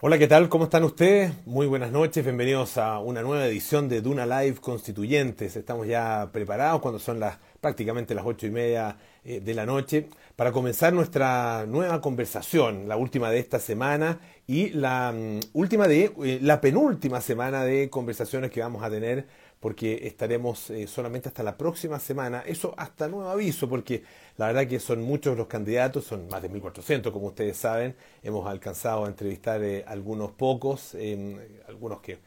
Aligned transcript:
Hola, 0.00 0.16
¿qué 0.16 0.28
tal? 0.28 0.48
¿Cómo 0.48 0.64
están 0.66 0.84
ustedes? 0.84 1.32
Muy 1.44 1.66
buenas 1.66 1.90
noches, 1.90 2.22
bienvenidos 2.22 2.78
a 2.78 3.00
una 3.00 3.20
nueva 3.20 3.46
edición 3.46 3.88
de 3.88 4.00
Duna 4.00 4.26
Live 4.26 4.60
Constituyentes. 4.60 5.56
Estamos 5.56 5.88
ya 5.88 6.28
preparados 6.32 6.80
cuando 6.80 7.00
son 7.00 7.18
las 7.18 7.38
prácticamente 7.60 8.14
las 8.14 8.24
ocho 8.24 8.46
y 8.46 8.50
media 8.52 8.96
eh, 9.24 9.40
de 9.40 9.54
la 9.54 9.66
noche 9.66 10.08
para 10.36 10.52
comenzar 10.52 10.92
nuestra 10.92 11.66
nueva 11.66 12.00
conversación, 12.00 12.86
la 12.86 12.96
última 12.96 13.28
de 13.28 13.40
esta 13.40 13.58
semana 13.58 14.20
y 14.46 14.68
la 14.68 15.12
mm, 15.12 15.40
última 15.54 15.88
de 15.88 16.12
eh, 16.22 16.38
la 16.42 16.60
penúltima 16.60 17.20
semana 17.20 17.64
de 17.64 17.90
conversaciones 17.90 18.52
que 18.52 18.60
vamos 18.60 18.84
a 18.84 18.90
tener 18.90 19.26
porque 19.60 20.06
estaremos 20.06 20.70
eh, 20.70 20.86
solamente 20.86 21.28
hasta 21.28 21.42
la 21.42 21.56
próxima 21.56 21.98
semana, 21.98 22.42
eso 22.46 22.74
hasta 22.76 23.08
nuevo 23.08 23.28
aviso, 23.28 23.68
porque 23.68 24.04
la 24.36 24.46
verdad 24.46 24.66
que 24.68 24.78
son 24.78 25.02
muchos 25.02 25.36
los 25.36 25.48
candidatos, 25.48 26.04
son 26.04 26.28
más 26.28 26.42
de 26.42 26.50
1.400 26.50 27.10
como 27.10 27.26
ustedes 27.26 27.56
saben, 27.56 27.96
hemos 28.22 28.46
alcanzado 28.46 29.04
a 29.04 29.08
entrevistar 29.08 29.62
eh, 29.62 29.84
algunos 29.86 30.30
pocos, 30.32 30.94
em, 30.94 31.38
algunos 31.66 32.00
que, 32.00 32.18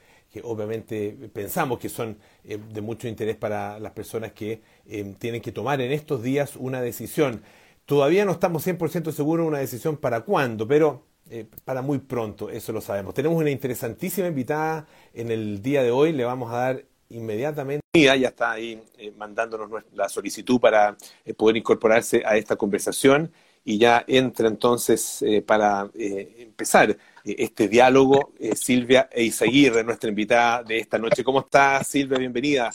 obviamente 0.43 1.29
pensamos 1.33 1.77
que 1.77 1.89
son 1.89 2.17
eh, 2.45 2.57
de 2.57 2.81
mucho 2.81 3.07
interés 3.07 3.35
para 3.35 3.79
las 3.79 3.91
personas 3.91 4.31
que 4.31 4.61
em, 4.87 5.13
tienen 5.15 5.41
que 5.41 5.51
tomar 5.51 5.81
en 5.81 5.91
estos 5.91 6.23
días 6.23 6.55
una 6.55 6.81
decisión. 6.81 7.43
Todavía 7.85 8.25
no 8.25 8.31
estamos 8.33 8.65
100% 8.65 9.11
seguros 9.11 9.45
de 9.45 9.49
una 9.49 9.59
decisión 9.59 9.97
para 9.97 10.21
cuándo, 10.21 10.67
pero 10.67 11.03
para 11.63 11.81
muy 11.81 11.99
pronto, 11.99 12.49
eso 12.49 12.73
lo 12.73 12.81
sabemos. 12.81 13.13
Tenemos 13.13 13.37
una 13.39 13.49
interesantísima 13.49 14.27
invitada 14.27 14.85
en 15.13 15.31
el 15.31 15.61
día 15.61 15.81
de 15.81 15.89
hoy, 15.89 16.11
le 16.11 16.25
vamos 16.25 16.51
a 16.51 16.57
dar 16.57 16.85
inmediatamente. 17.11 17.81
Ya 17.93 18.15
está 18.15 18.51
ahí 18.51 18.81
eh, 18.97 19.11
mandándonos 19.17 19.69
la 19.93 20.07
solicitud 20.09 20.59
para 20.59 20.95
eh, 21.25 21.33
poder 21.33 21.57
incorporarse 21.57 22.23
a 22.25 22.37
esta 22.37 22.55
conversación 22.55 23.31
y 23.63 23.77
ya 23.77 24.03
entra 24.07 24.47
entonces 24.47 25.21
eh, 25.21 25.41
para 25.41 25.89
empezar 25.93 26.97
este 27.23 27.67
diálogo 27.67 28.33
Silvia 28.55 29.07
Eizaguirre, 29.11 29.83
nuestra 29.83 30.09
invitada 30.09 30.63
de 30.63 30.79
esta 30.79 30.97
noche. 30.97 31.23
¿Cómo 31.23 31.41
está 31.41 31.83
Silvia? 31.83 32.17
Bienvenida. 32.17 32.71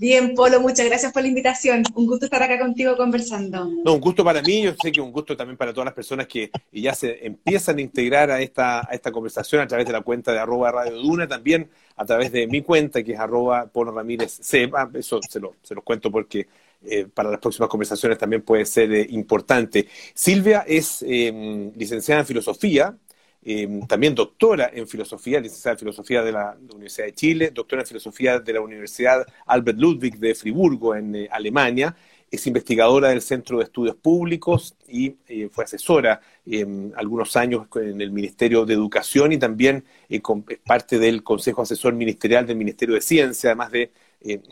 Bien, 0.00 0.32
Polo, 0.36 0.60
muchas 0.60 0.86
gracias 0.86 1.12
por 1.12 1.22
la 1.22 1.28
invitación. 1.28 1.82
Un 1.96 2.06
gusto 2.06 2.26
estar 2.26 2.40
acá 2.40 2.56
contigo 2.56 2.96
conversando. 2.96 3.68
No, 3.84 3.94
un 3.94 4.00
gusto 4.00 4.22
para 4.22 4.40
mí, 4.42 4.62
yo 4.62 4.72
sé 4.80 4.92
que 4.92 5.00
un 5.00 5.10
gusto 5.10 5.36
también 5.36 5.56
para 5.56 5.72
todas 5.72 5.86
las 5.86 5.94
personas 5.94 6.28
que 6.28 6.52
ya 6.70 6.94
se 6.94 7.26
empiezan 7.26 7.78
a 7.78 7.80
integrar 7.80 8.30
a 8.30 8.40
esta, 8.40 8.88
a 8.88 8.94
esta 8.94 9.10
conversación 9.10 9.60
a 9.60 9.66
través 9.66 9.88
de 9.88 9.92
la 9.92 10.02
cuenta 10.02 10.32
de 10.32 10.38
arroba 10.38 10.70
Radio 10.70 10.98
Duna, 10.98 11.26
también 11.26 11.68
a 11.96 12.04
través 12.04 12.30
de 12.30 12.46
mi 12.46 12.62
cuenta 12.62 13.02
que 13.02 13.14
es 13.14 13.18
arroba 13.18 13.66
Polo 13.66 13.90
Ramírez 13.90 14.38
Seba, 14.40 14.88
eso 14.94 15.18
se, 15.28 15.40
lo, 15.40 15.56
se 15.64 15.74
los 15.74 15.82
cuento 15.82 16.12
porque 16.12 16.46
eh, 16.84 17.08
para 17.12 17.32
las 17.32 17.40
próximas 17.40 17.68
conversaciones 17.68 18.18
también 18.18 18.42
puede 18.42 18.66
ser 18.66 18.92
eh, 18.92 19.04
importante. 19.10 19.88
Silvia 20.14 20.64
es 20.64 21.04
eh, 21.08 21.72
licenciada 21.74 22.20
en 22.20 22.26
filosofía, 22.28 22.96
Em, 23.40 23.86
también 23.86 24.14
doctora 24.14 24.70
en 24.74 24.88
filosofía, 24.88 25.40
licenciada 25.40 25.74
en 25.74 25.78
filosofía 25.78 26.22
de 26.22 26.32
la, 26.32 26.56
Universidad 26.74 27.06
de 27.06 27.14
Chile, 27.14 27.50
doctora 27.54 27.82
en 27.82 27.86
filosofía 27.86 28.40
de 28.40 28.52
la 28.52 28.60
Universidad 28.60 29.24
Albert 29.46 29.78
Ludwig 29.78 30.18
de 30.18 30.34
Friburgo 30.34 30.94
en 30.96 31.14
eh, 31.14 31.28
Alemania, 31.30 31.94
es 32.30 32.46
investigadora 32.46 33.08
del 33.08 33.22
Centro 33.22 33.58
de 33.58 33.64
Estudios 33.64 33.96
Públicos 33.96 34.76
y 34.88 35.14
eh, 35.28 35.48
fue 35.50 35.64
asesora 35.64 36.20
en 36.44 36.92
algunos 36.96 37.36
años 37.36 37.68
en 37.76 38.00
el 38.00 38.10
Ministerio 38.10 38.66
de 38.66 38.74
Educación 38.74 39.32
y 39.32 39.38
también 39.38 39.84
eh, 40.10 40.20
es 40.48 40.58
parte 40.58 40.98
del 40.98 41.22
Consejo 41.22 41.62
Asesor 41.62 41.94
Ministerial 41.94 42.44
del 42.44 42.56
Ministerio 42.56 42.96
de 42.96 43.00
Ciencia, 43.00 43.50
además 43.50 43.70
de 43.70 43.92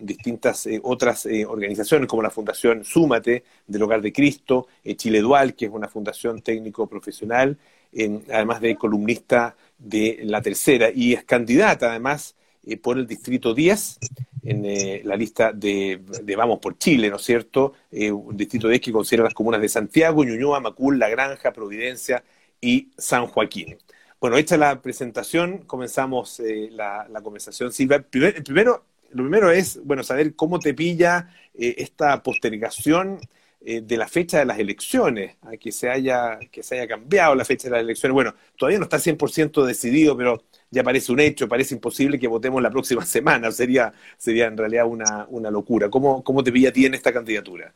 distintas 0.00 0.68
otras 0.84 1.26
organizaciones 1.48 2.06
como 2.06 2.22
la 2.22 2.30
Fundación 2.30 2.84
Súmate 2.84 3.42
del 3.66 3.82
Hogar 3.82 4.00
de 4.00 4.12
Cristo, 4.12 4.68
Chile 4.94 5.20
Dual, 5.20 5.56
que 5.56 5.64
es 5.64 5.72
una 5.72 5.88
fundación 5.88 6.40
técnico 6.40 6.86
además 8.32 8.60
de 8.60 8.76
columnista 8.76 9.56
de 9.78 10.20
La 10.24 10.42
Tercera, 10.42 10.90
y 10.94 11.14
es 11.14 11.24
candidata 11.24 11.90
además 11.90 12.34
eh, 12.66 12.76
por 12.76 12.98
el 12.98 13.06
Distrito 13.06 13.54
10 13.54 13.98
en 14.44 14.64
eh, 14.64 15.02
la 15.04 15.16
lista 15.16 15.52
de, 15.52 16.00
Vamos 16.36 16.58
por 16.58 16.76
Chile, 16.78 17.08
¿no 17.10 17.16
es 17.16 17.22
cierto? 17.22 17.74
Eh, 17.90 18.10
un 18.10 18.36
Distrito 18.36 18.68
10 18.68 18.80
que 18.80 18.92
considera 18.92 19.24
las 19.24 19.34
comunas 19.34 19.60
de 19.60 19.68
Santiago, 19.68 20.24
Ñuñoa, 20.24 20.60
Macul, 20.60 20.98
La 20.98 21.08
Granja, 21.08 21.52
Providencia 21.52 22.24
y 22.60 22.88
San 22.98 23.26
Joaquín. 23.26 23.78
Bueno, 24.20 24.36
hecha 24.36 24.56
la 24.56 24.80
presentación, 24.82 25.58
comenzamos 25.58 26.40
la, 26.70 27.06
conversación. 27.22 27.72
Silvia, 27.72 28.02
primero, 28.02 28.84
lo 29.10 29.22
primero 29.22 29.50
es, 29.50 29.78
bueno, 29.84 30.02
saber 30.02 30.34
cómo 30.34 30.58
te 30.58 30.74
pilla 30.74 31.30
esta 31.54 32.22
postergación 32.22 33.20
eh, 33.68 33.80
de 33.80 33.96
la 33.96 34.06
fecha 34.06 34.38
de 34.38 34.44
las 34.44 34.60
elecciones, 34.60 35.38
a 35.42 35.56
que 35.56 35.72
se, 35.72 35.90
haya, 35.90 36.38
que 36.52 36.62
se 36.62 36.76
haya 36.76 36.86
cambiado 36.86 37.34
la 37.34 37.44
fecha 37.44 37.66
de 37.66 37.72
las 37.72 37.80
elecciones. 37.80 38.14
Bueno, 38.14 38.32
todavía 38.56 38.78
no 38.78 38.84
está 38.84 38.98
100% 39.00 39.64
decidido, 39.64 40.16
pero 40.16 40.44
ya 40.70 40.84
parece 40.84 41.10
un 41.10 41.18
hecho, 41.18 41.48
parece 41.48 41.74
imposible 41.74 42.16
que 42.16 42.28
votemos 42.28 42.62
la 42.62 42.70
próxima 42.70 43.04
semana. 43.06 43.50
Sería, 43.50 43.92
sería 44.16 44.46
en 44.46 44.56
realidad 44.56 44.86
una, 44.86 45.26
una 45.30 45.50
locura. 45.50 45.90
¿Cómo, 45.90 46.22
¿Cómo 46.22 46.44
te 46.44 46.52
pilla 46.52 46.68
a 46.68 46.72
ti 46.72 46.86
en 46.86 46.94
esta 46.94 47.12
candidatura? 47.12 47.74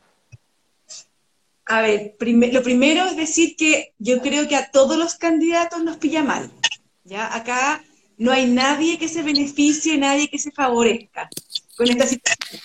A 1.65 1.81
ver, 1.81 2.15
lo 2.21 2.63
primero 2.63 3.03
es 3.07 3.17
decir 3.17 3.57
que 3.57 3.93
yo 3.99 4.21
creo 4.21 4.47
que 4.47 4.55
a 4.55 4.71
todos 4.71 4.95
los 4.97 5.15
candidatos 5.15 5.83
nos 5.83 5.97
pilla 5.97 6.23
mal. 6.23 6.49
¿ya? 7.03 7.35
Acá 7.35 7.83
no 8.17 8.31
hay 8.31 8.49
nadie 8.49 8.97
que 8.97 9.09
se 9.09 9.23
beneficie, 9.23 9.97
nadie 9.97 10.29
que 10.29 10.39
se 10.39 10.53
favorezca 10.53 11.29
con 11.75 11.89
esta 11.89 12.07
situación 12.07 12.61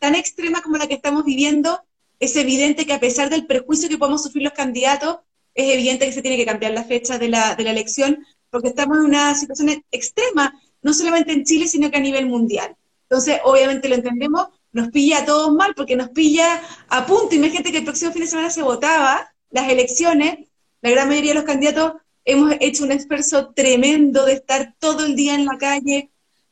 tan 0.00 0.16
extrema 0.16 0.62
como 0.62 0.78
la 0.78 0.88
que 0.88 0.94
estamos 0.94 1.24
viviendo, 1.24 1.80
es 2.18 2.34
evidente 2.34 2.86
que 2.86 2.92
a 2.92 3.00
pesar 3.00 3.30
del 3.30 3.46
prejuicio 3.46 3.88
que 3.88 3.98
podemos 3.98 4.22
sufrir 4.22 4.42
los 4.42 4.52
candidatos, 4.52 5.18
es 5.54 5.72
evidente 5.72 6.06
que 6.06 6.12
se 6.12 6.22
tiene 6.22 6.36
que 6.36 6.46
cambiar 6.46 6.72
la 6.72 6.84
fecha 6.84 7.18
de 7.18 7.28
la, 7.28 7.54
de 7.54 7.64
la 7.64 7.70
elección, 7.70 8.26
porque 8.50 8.68
estamos 8.68 8.98
en 8.98 9.04
una 9.04 9.34
situación 9.34 9.84
extrema, 9.92 10.60
no 10.82 10.92
solamente 10.92 11.32
en 11.32 11.44
Chile, 11.44 11.68
sino 11.68 11.90
que 11.90 11.98
a 11.98 12.00
nivel 12.00 12.26
mundial. 12.26 12.76
Entonces, 13.02 13.40
obviamente 13.44 13.88
lo 13.88 13.94
entendemos, 13.96 14.48
nos 14.72 14.88
pilla 14.88 15.18
a 15.18 15.24
todos 15.24 15.52
mal, 15.52 15.74
porque 15.74 15.96
nos 15.96 16.10
pilla 16.10 16.60
a 16.88 17.06
punto. 17.06 17.34
Imagínate 17.34 17.72
que 17.72 17.78
el 17.78 17.84
próximo 17.84 18.12
fin 18.12 18.22
de 18.22 18.28
semana 18.28 18.50
se 18.50 18.62
votaba 18.62 19.32
las 19.50 19.68
elecciones, 19.68 20.48
la 20.80 20.90
gran 20.90 21.08
mayoría 21.08 21.32
de 21.32 21.40
los 21.40 21.44
candidatos 21.44 21.92
hemos 22.24 22.54
hecho 22.60 22.84
un 22.84 22.92
esfuerzo 22.92 23.52
tremendo 23.54 24.24
de 24.24 24.34
estar 24.34 24.74
todo 24.78 25.04
el 25.04 25.16
día 25.16 25.34
en 25.34 25.46
la 25.46 25.58
calle, 25.58 26.10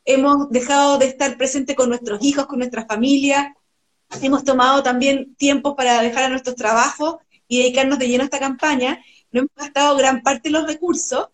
hemos 0.09 0.49
dejado 0.49 0.97
de 0.97 1.05
estar 1.05 1.37
presente 1.37 1.75
con 1.75 1.89
nuestros 1.89 2.23
hijos, 2.23 2.47
con 2.47 2.57
nuestra 2.57 2.85
familia, 2.87 3.55
hemos 4.23 4.43
tomado 4.43 4.81
también 4.81 5.35
tiempo 5.35 5.75
para 5.75 6.01
dejar 6.01 6.23
a 6.23 6.29
nuestros 6.29 6.55
trabajos 6.55 7.17
y 7.47 7.59
dedicarnos 7.59 7.99
de 7.99 8.07
lleno 8.07 8.23
a 8.23 8.25
esta 8.25 8.39
campaña, 8.39 9.03
no 9.31 9.41
hemos 9.41 9.51
gastado 9.55 9.95
gran 9.97 10.23
parte 10.23 10.49
de 10.49 10.53
los 10.53 10.65
recursos, 10.65 11.27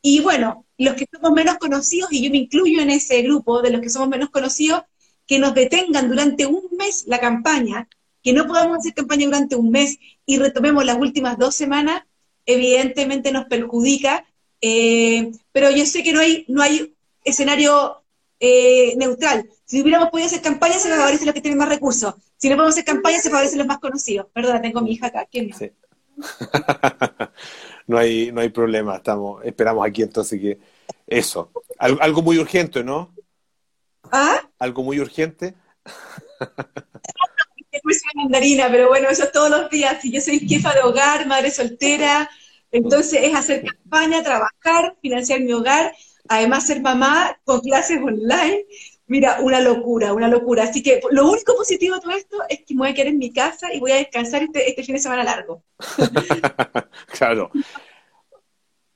y 0.00 0.20
bueno, 0.20 0.64
los 0.78 0.94
que 0.94 1.06
somos 1.12 1.32
menos 1.32 1.58
conocidos, 1.58 2.10
y 2.10 2.22
yo 2.22 2.30
me 2.30 2.38
incluyo 2.38 2.80
en 2.80 2.88
ese 2.88 3.20
grupo 3.20 3.60
de 3.60 3.70
los 3.70 3.82
que 3.82 3.90
somos 3.90 4.08
menos 4.08 4.30
conocidos, 4.30 4.82
que 5.26 5.38
nos 5.38 5.52
detengan 5.52 6.08
durante 6.08 6.46
un 6.46 6.62
mes 6.78 7.04
la 7.06 7.20
campaña, 7.20 7.86
que 8.22 8.32
no 8.32 8.46
podamos 8.46 8.78
hacer 8.78 8.94
campaña 8.94 9.26
durante 9.26 9.56
un 9.56 9.70
mes 9.70 9.98
y 10.24 10.38
retomemos 10.38 10.86
las 10.86 10.96
últimas 10.96 11.36
dos 11.36 11.54
semanas, 11.54 12.04
evidentemente 12.46 13.30
nos 13.30 13.44
perjudica, 13.44 14.24
eh, 14.62 15.32
pero 15.52 15.70
yo 15.70 15.84
sé 15.84 16.02
que 16.02 16.14
no 16.14 16.20
hay, 16.20 16.46
no 16.48 16.62
hay 16.62 16.94
escenario 17.24 18.02
eh, 18.40 18.94
neutral. 18.96 19.48
Si 19.64 19.80
hubiéramos 19.80 20.10
podido 20.10 20.26
hacer 20.26 20.42
campaña, 20.42 20.74
se 20.74 20.88
favorece 20.88 21.24
los 21.24 21.34
que 21.34 21.40
tienen 21.40 21.58
más 21.58 21.68
recursos. 21.68 22.14
Si 22.36 22.48
no 22.48 22.56
podemos 22.56 22.74
hacer 22.74 22.84
campaña, 22.84 23.18
se 23.18 23.30
favorecen 23.30 23.58
los 23.58 23.66
más 23.66 23.78
conocidos. 23.78 24.26
Perdón, 24.32 24.62
tengo 24.62 24.80
mi 24.80 24.92
hija 24.92 25.06
acá. 25.06 25.26
¿Quién 25.30 25.50
no? 27.86 27.98
hay, 27.98 28.32
no 28.32 28.40
hay 28.40 28.48
problema. 28.50 28.96
Estamos, 28.96 29.44
esperamos 29.44 29.86
aquí 29.86 30.02
entonces 30.02 30.40
que 30.40 30.58
eso. 31.06 31.50
Algo, 31.78 32.22
muy 32.22 32.38
urgente, 32.38 32.82
¿no? 32.84 33.14
¿Ah? 34.12 34.40
Algo 34.58 34.82
muy 34.82 35.00
urgente. 35.00 35.54
mandarina, 38.14 38.68
pero 38.70 38.88
bueno, 38.88 39.08
eso 39.08 39.24
todos 39.32 39.50
los 39.50 39.70
días. 39.70 40.00
Si 40.00 40.10
yo 40.10 40.20
soy 40.20 40.40
jefa 40.40 40.72
de 40.74 40.80
hogar, 40.80 41.26
madre 41.26 41.50
soltera, 41.50 42.28
entonces 42.70 43.20
es 43.22 43.34
hacer 43.34 43.64
campaña, 43.64 44.22
trabajar, 44.22 44.96
financiar 45.00 45.40
mi 45.40 45.52
hogar 45.52 45.94
además 46.28 46.66
ser 46.66 46.80
mamá 46.80 47.38
con 47.44 47.60
clases 47.60 47.98
online, 47.98 48.64
mira, 49.06 49.38
una 49.40 49.60
locura, 49.60 50.12
una 50.12 50.28
locura. 50.28 50.64
Así 50.64 50.82
que 50.82 51.00
lo 51.10 51.30
único 51.30 51.54
positivo 51.54 51.96
de 51.96 52.00
todo 52.00 52.12
esto 52.12 52.36
es 52.48 52.60
que 52.66 52.74
me 52.74 52.80
voy 52.80 52.88
a 52.90 52.94
quedar 52.94 53.08
en 53.08 53.18
mi 53.18 53.32
casa 53.32 53.72
y 53.72 53.80
voy 53.80 53.92
a 53.92 53.96
descansar 53.96 54.42
este, 54.42 54.68
este 54.68 54.82
fin 54.82 54.94
de 54.94 55.00
semana 55.00 55.24
largo. 55.24 55.62
claro. 57.18 57.50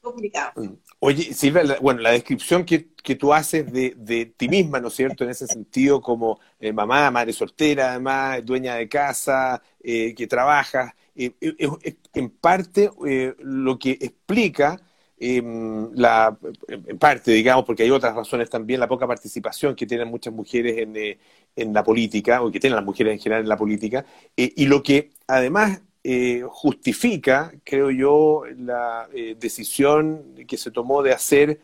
Complicado. 0.00 0.52
Mm. 0.56 0.74
Oye, 1.02 1.32
Silvia, 1.32 1.78
bueno, 1.80 2.00
la 2.00 2.10
descripción 2.10 2.64
que, 2.64 2.90
tú 3.16 3.32
haces 3.32 3.72
de, 3.72 4.34
ti 4.36 4.48
misma, 4.48 4.80
¿no 4.80 4.88
es 4.88 4.94
cierto?, 4.94 5.24
en 5.24 5.30
ese 5.30 5.46
sentido, 5.46 6.02
como 6.02 6.40
eh, 6.58 6.74
mamá, 6.74 7.10
madre 7.10 7.32
soltera, 7.32 7.92
además, 7.92 8.44
dueña 8.44 8.74
de 8.74 8.86
casa, 8.86 9.62
eh, 9.82 10.14
que 10.14 10.26
trabaja, 10.26 10.94
eh, 11.14 11.32
es 11.40 11.96
en 12.12 12.30
parte 12.30 12.90
lo 13.38 13.78
que 13.78 13.92
explica 13.92 14.78
Em, 15.22 15.92
la, 15.96 16.34
en 16.66 16.98
parte, 16.98 17.32
digamos, 17.32 17.66
porque 17.66 17.82
hay 17.82 17.90
otras 17.90 18.14
razones 18.14 18.48
también, 18.48 18.80
la 18.80 18.88
poca 18.88 19.06
participación 19.06 19.74
que 19.76 19.86
tienen 19.86 20.08
muchas 20.08 20.32
mujeres 20.32 20.78
en, 20.78 20.96
eh, 20.96 21.18
en 21.56 21.74
la 21.74 21.84
política, 21.84 22.42
o 22.42 22.50
que 22.50 22.58
tienen 22.58 22.76
las 22.76 22.84
mujeres 22.84 23.12
en 23.12 23.20
general 23.20 23.42
en 23.42 23.48
la 23.48 23.58
política, 23.58 24.06
eh, 24.34 24.52
y 24.56 24.66
lo 24.66 24.82
que 24.82 25.10
además 25.26 25.82
eh, 26.04 26.42
justifica, 26.48 27.52
creo 27.64 27.90
yo, 27.90 28.44
la 28.56 29.10
eh, 29.12 29.36
decisión 29.38 30.36
que 30.48 30.56
se 30.56 30.70
tomó 30.70 31.02
de 31.02 31.12
hacer 31.12 31.60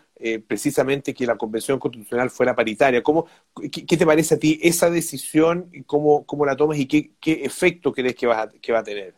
precisamente 0.48 1.12
que 1.12 1.26
la 1.26 1.36
Convención 1.36 1.78
Constitucional 1.78 2.30
fuera 2.30 2.56
paritaria. 2.56 3.02
¿Cómo, 3.02 3.26
qué, 3.70 3.96
te 3.98 4.06
parece 4.06 4.36
a 4.36 4.38
ti 4.38 4.58
esa 4.62 4.88
decisión? 4.88 5.70
¿Cómo, 5.84 6.24
cómo 6.24 6.46
la 6.46 6.56
tomas 6.56 6.78
y 6.78 6.86
qué, 6.86 7.10
qué 7.20 7.44
efecto 7.44 7.92
crees 7.92 8.14
que 8.14 8.26
va, 8.26 8.42
a, 8.42 8.48
que 8.50 8.72
va 8.72 8.78
a 8.78 8.82
tener? 8.82 9.14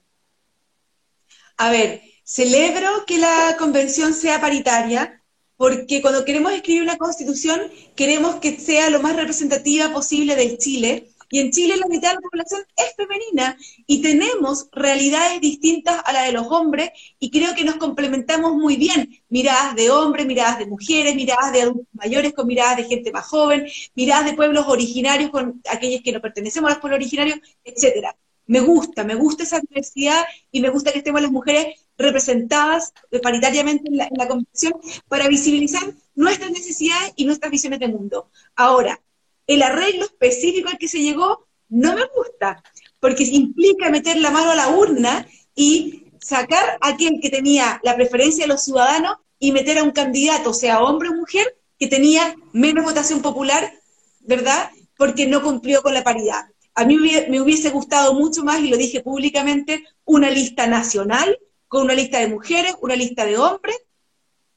A 1.57 1.71
ver, 1.71 2.03
celebro 2.29 3.07
que 3.07 3.17
la 3.17 3.57
Convención 3.59 4.13
sea 4.13 4.39
paritaria 4.39 5.23
porque 5.57 6.03
cuando 6.03 6.27
queremos 6.27 6.53
escribir 6.53 6.83
una 6.83 6.99
constitución 6.99 7.59
queremos 7.97 8.37
que 8.37 8.61
sea 8.61 8.91
lo 8.91 9.01
más 9.01 9.17
representativa 9.17 9.91
posible 9.95 10.37
del 10.37 10.59
Chile 10.59 11.09
y 11.31 11.41
en 11.41 11.51
Chile 11.51 11.79
la 11.79 11.87
mitad 11.87 12.11
de 12.11 12.17
la 12.17 12.21
población 12.21 12.61
es 12.77 12.95
femenina 12.97 13.57
y 13.87 14.03
tenemos 14.03 14.69
realidades 14.73 15.41
distintas 15.41 16.03
a 16.05 16.13
las 16.13 16.27
de 16.27 16.33
los 16.33 16.47
hombres 16.49 16.91
y 17.19 17.31
creo 17.31 17.55
que 17.55 17.65
nos 17.65 17.77
complementamos 17.77 18.55
muy 18.55 18.77
bien. 18.77 19.09
Miradas 19.31 19.75
de 19.75 19.91
hombres, 19.91 20.27
miradas 20.27 20.59
de 20.59 20.67
mujeres, 20.67 21.15
miradas 21.15 21.53
de 21.53 21.63
adultos 21.63 21.87
mayores 21.93 22.35
con 22.35 22.47
miradas 22.47 22.77
de 22.79 22.85
gente 22.85 23.11
más 23.11 23.27
joven, 23.27 23.67
miradas 23.95 24.27
de 24.27 24.35
pueblos 24.35 24.67
originarios 24.69 25.31
con 25.31 25.63
aquellos 25.71 26.03
que 26.03 26.13
no 26.13 26.21
pertenecemos 26.21 26.71
a 26.71 26.75
los 26.75 26.81
pueblos 26.81 26.99
originarios, 26.99 27.39
etcétera. 27.65 28.15
Me 28.49 28.61
gusta, 28.61 29.05
me 29.05 29.15
gusta 29.15 29.45
esa 29.45 29.61
diversidad 29.61 30.25
y 30.51 30.61
me 30.61 30.71
gusta 30.71 30.91
que 30.91 30.99
estemos 30.99 31.23
las 31.23 31.31
mujeres 31.31 31.77
representadas 31.97 32.93
paritariamente 33.23 33.89
en 33.89 33.99
la, 33.99 34.05
en 34.05 34.17
la 34.17 34.27
convención 34.27 34.73
para 35.07 35.29
visibilizar 35.29 35.83
nuestras 36.17 36.51
necesidades 36.51 37.13
y 37.15 37.25
nuestras 37.25 37.53
visiones 37.53 37.79
de 37.79 37.89
mundo. 37.89 38.31
Ahora, 38.57 39.01
el 39.47 39.63
arreglo 39.63 40.05
específico 40.05 40.69
al 40.69 40.79
que 40.79 40.89
se 40.89 41.01
llegó 41.01 41.47
no 41.69 41.95
me 41.95 42.03
gusta, 42.17 42.63
porque 43.01 43.25
implica 43.25 43.91
meter 43.91 44.17
la 44.17 44.31
mano 44.31 44.51
a 44.51 44.57
la 44.57 44.69
urna 44.69 45.27
y 45.55 46.05
sacar 46.21 46.79
a 46.81 46.89
aquel 46.89 47.21
que 47.21 47.31
tenía 47.31 47.81
la 47.83 47.97
preferencia 47.97 48.45
de 48.45 48.49
los 48.49 48.65
ciudadanos 48.65 49.17
y 49.39 49.53
meter 49.53 49.79
a 49.79 49.83
un 49.83 49.93
candidato, 49.93 50.53
sea 50.53 50.83
hombre 50.83 51.09
o 51.11 51.15
mujer, 51.15 51.57
que 51.79 51.87
tenía 51.87 52.35
menos 52.53 52.85
votación 52.85 53.23
popular, 53.23 53.73
¿verdad? 54.21 54.71
Porque 54.97 55.27
no 55.27 55.43
cumplió 55.43 55.83
con 55.83 55.95
la 55.95 56.03
paridad. 56.03 56.47
A 56.79 56.85
mí 56.85 56.97
me 56.97 57.41
hubiese 57.41 57.71
gustado 57.71 58.15
mucho 58.15 58.45
más, 58.45 58.61
y 58.61 58.69
lo 58.69 58.77
dije 58.77 59.01
públicamente, 59.01 59.83
una 60.05 60.31
lista 60.31 60.69
nacional, 60.69 61.37
con 61.67 61.83
una 61.83 61.95
lista 61.95 62.21
de 62.21 62.29
mujeres, 62.29 62.77
una 62.81 62.95
lista 62.95 63.27
de 63.27 63.37
hombres, 63.37 63.77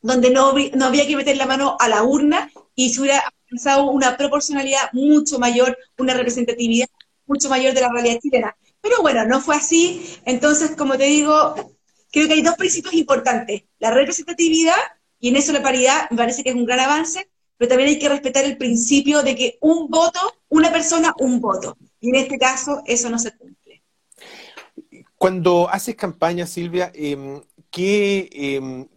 donde 0.03 0.29
no, 0.29 0.53
había 0.85 1.07
que 1.07 1.15
meter 1.15 1.35
la 1.35 1.47
mano 1.47 1.77
a 1.79 1.89
la 1.89 2.03
urna 2.03 2.51
y 2.75 2.94
se 2.94 3.01
hubiera 3.01 3.23
una 3.83 4.18
proporcionalidad 4.18 4.91
mucho 4.94 5.39
mayor, 5.39 5.75
una 5.97 6.13
representatividad 6.13 6.89
mucho 7.25 7.50
mayor 7.50 7.73
de 7.73 7.81
la 7.81 7.89
realidad 7.91 8.19
chilena. 8.21 8.56
Pero 8.81 9.01
bueno, 9.01 9.25
no 9.25 9.41
fue 9.41 9.56
así. 9.56 10.15
Entonces, 10.23 10.75
como 10.75 11.00
te 11.00 11.06
digo, 11.06 11.56
creo 12.12 12.27
que 12.27 12.33
hay 12.35 12.44
dos 12.44 12.56
principios 12.56 12.94
importantes. 12.94 13.63
La 13.79 13.89
representatividad, 13.89 14.77
y 15.19 15.29
en 15.29 15.38
eso 15.38 15.53
la 15.53 15.63
paridad 15.63 16.07
me 16.12 16.18
parece 16.18 16.44
que 16.44 16.51
es 16.51 16.56
un 16.56 16.65
gran 16.65 16.81
avance, 16.81 17.31
pero 17.57 17.69
también 17.69 17.89
hay 17.89 17.97
que 17.97 18.09
respetar 18.09 18.45
el 18.45 18.57
principio 18.57 19.23
de 19.23 19.35
que 19.35 19.57
un 19.62 19.89
voto, 19.89 20.19
una 20.50 20.71
persona, 20.71 21.15
un 21.18 21.41
voto. 21.41 21.75
Y 22.01 22.09
en 22.09 22.15
este 22.15 22.38
caso, 22.38 22.81
eso 22.86 23.09
no 23.09 23.19
se 23.19 23.38
cumple. 23.38 23.83
Cuando 25.18 25.69
haces 25.69 25.95
campaña, 25.95 26.48
Silvia, 26.48 26.92
em, 26.95 27.42
¿qué, 27.69 28.27
em, 28.31 28.88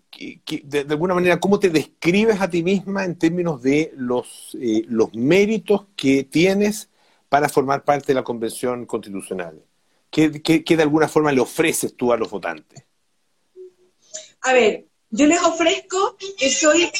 de, 0.64 0.86
alguna 0.88 1.14
manera, 1.14 1.38
¿cómo 1.38 1.58
te 1.58 1.68
describes 1.68 2.40
a 2.40 2.48
ti 2.48 2.62
misma 2.62 3.04
en 3.04 3.18
términos 3.18 3.62
de 3.62 3.92
los, 3.96 4.56
eh, 4.60 4.84
los 4.88 5.14
méritos 5.14 5.86
que 5.94 6.24
tienes 6.24 6.88
para 7.28 7.48
formar 7.48 7.84
parte 7.84 8.08
de 8.08 8.14
la 8.14 8.24
Convención 8.24 8.86
Constitucional? 8.86 9.62
¿Qué, 10.10 10.28
de 10.30 10.82
alguna 10.82 11.08
forma 11.08 11.32
le 11.32 11.40
ofreces 11.40 11.94
tú 11.96 12.12
a 12.12 12.16
los 12.16 12.30
votantes? 12.30 12.84
A 14.42 14.52
ver, 14.52 14.86
yo 15.10 15.26
les 15.26 15.42
ofrezco 15.42 16.16
que 16.38 16.48
soy... 16.50 16.90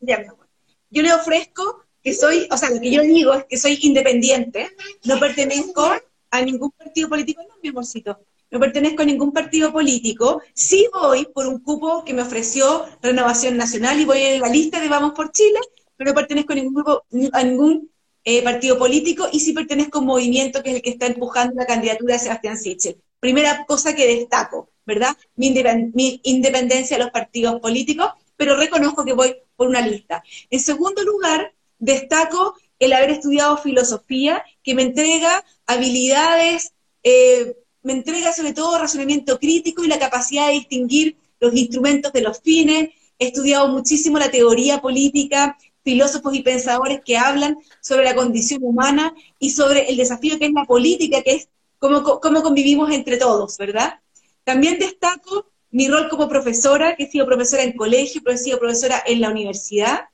yo 0.00 1.02
les 1.02 1.12
ofrezco 1.14 1.83
que 2.04 2.14
soy, 2.14 2.46
o 2.50 2.56
sea, 2.56 2.70
lo 2.70 2.80
que 2.80 2.92
yo 2.92 3.02
digo 3.02 3.32
es 3.34 3.44
que 3.46 3.56
soy 3.56 3.78
independiente, 3.82 4.70
no 5.04 5.18
pertenezco 5.18 5.90
a 6.30 6.42
ningún 6.42 6.70
partido 6.70 7.08
político, 7.08 7.42
no, 7.42 7.54
mi 7.62 7.70
amorcito 7.70 8.20
no 8.54 8.60
pertenezco 8.60 9.02
a 9.02 9.04
ningún 9.04 9.32
partido 9.32 9.72
político, 9.72 10.40
sí 10.54 10.86
voy 10.92 11.26
por 11.34 11.48
un 11.48 11.58
cupo 11.58 12.04
que 12.04 12.14
me 12.14 12.22
ofreció 12.22 12.84
Renovación 13.02 13.56
Nacional 13.56 14.00
y 14.00 14.04
voy 14.04 14.18
en 14.22 14.40
la 14.40 14.48
lista 14.48 14.80
de 14.80 14.88
Vamos 14.88 15.10
por 15.10 15.32
Chile, 15.32 15.58
pero 15.96 16.10
no 16.10 16.14
pertenezco 16.14 16.52
a 16.52 16.56
ningún, 16.56 16.74
grupo, 16.74 17.04
a 17.32 17.42
ningún 17.42 17.90
eh, 18.22 18.42
partido 18.44 18.78
político 18.78 19.26
y 19.32 19.40
sí 19.40 19.52
pertenezco 19.52 19.98
a 19.98 20.00
un 20.02 20.06
movimiento 20.06 20.62
que 20.62 20.70
es 20.70 20.76
el 20.76 20.82
que 20.82 20.90
está 20.90 21.06
empujando 21.06 21.56
la 21.56 21.66
candidatura 21.66 22.14
de 22.14 22.20
Sebastián 22.20 22.56
Sichel. 22.56 22.96
Primera 23.18 23.64
cosa 23.66 23.92
que 23.92 24.06
destaco, 24.06 24.70
¿verdad? 24.86 25.16
Mi, 25.34 25.52
mi 25.92 26.20
independencia 26.22 26.96
de 26.96 27.02
los 27.02 27.12
partidos 27.12 27.60
políticos, 27.60 28.12
pero 28.36 28.56
reconozco 28.56 29.04
que 29.04 29.14
voy 29.14 29.34
por 29.56 29.66
una 29.66 29.84
lista. 29.84 30.22
En 30.48 30.60
segundo 30.60 31.02
lugar, 31.02 31.52
destaco 31.84 32.54
el 32.78 32.92
haber 32.92 33.10
estudiado 33.10 33.56
filosofía, 33.56 34.44
que 34.62 34.74
me 34.74 34.82
entrega 34.82 35.44
habilidades 35.66 36.72
eh, 37.04 37.54
me 37.84 37.92
entrega 37.92 38.32
sobre 38.32 38.54
todo 38.54 38.78
razonamiento 38.78 39.38
crítico 39.38 39.84
y 39.84 39.88
la 39.88 39.98
capacidad 39.98 40.48
de 40.48 40.54
distinguir 40.54 41.18
los 41.38 41.54
instrumentos 41.54 42.12
de 42.12 42.22
los 42.22 42.40
fines. 42.40 42.88
He 43.18 43.26
estudiado 43.26 43.68
muchísimo 43.68 44.18
la 44.18 44.30
teoría 44.30 44.80
política, 44.80 45.56
filósofos 45.84 46.34
y 46.34 46.42
pensadores 46.42 47.02
que 47.04 47.18
hablan 47.18 47.58
sobre 47.82 48.04
la 48.04 48.14
condición 48.14 48.62
humana 48.64 49.14
y 49.38 49.50
sobre 49.50 49.90
el 49.90 49.98
desafío 49.98 50.38
que 50.38 50.46
es 50.46 50.52
la 50.52 50.64
política, 50.64 51.22
que 51.22 51.34
es 51.34 51.48
cómo, 51.78 52.02
cómo 52.02 52.42
convivimos 52.42 52.90
entre 52.90 53.18
todos, 53.18 53.58
¿verdad? 53.58 54.00
También 54.44 54.78
destaco 54.78 55.46
mi 55.70 55.88
rol 55.88 56.08
como 56.08 56.26
profesora, 56.26 56.96
que 56.96 57.04
he 57.04 57.10
sido 57.10 57.26
profesora 57.26 57.64
en 57.64 57.72
colegio, 57.72 58.22
pero 58.24 58.34
he 58.34 58.38
sido 58.38 58.58
profesora 58.58 59.02
en 59.06 59.20
la 59.20 59.28
universidad. 59.28 60.08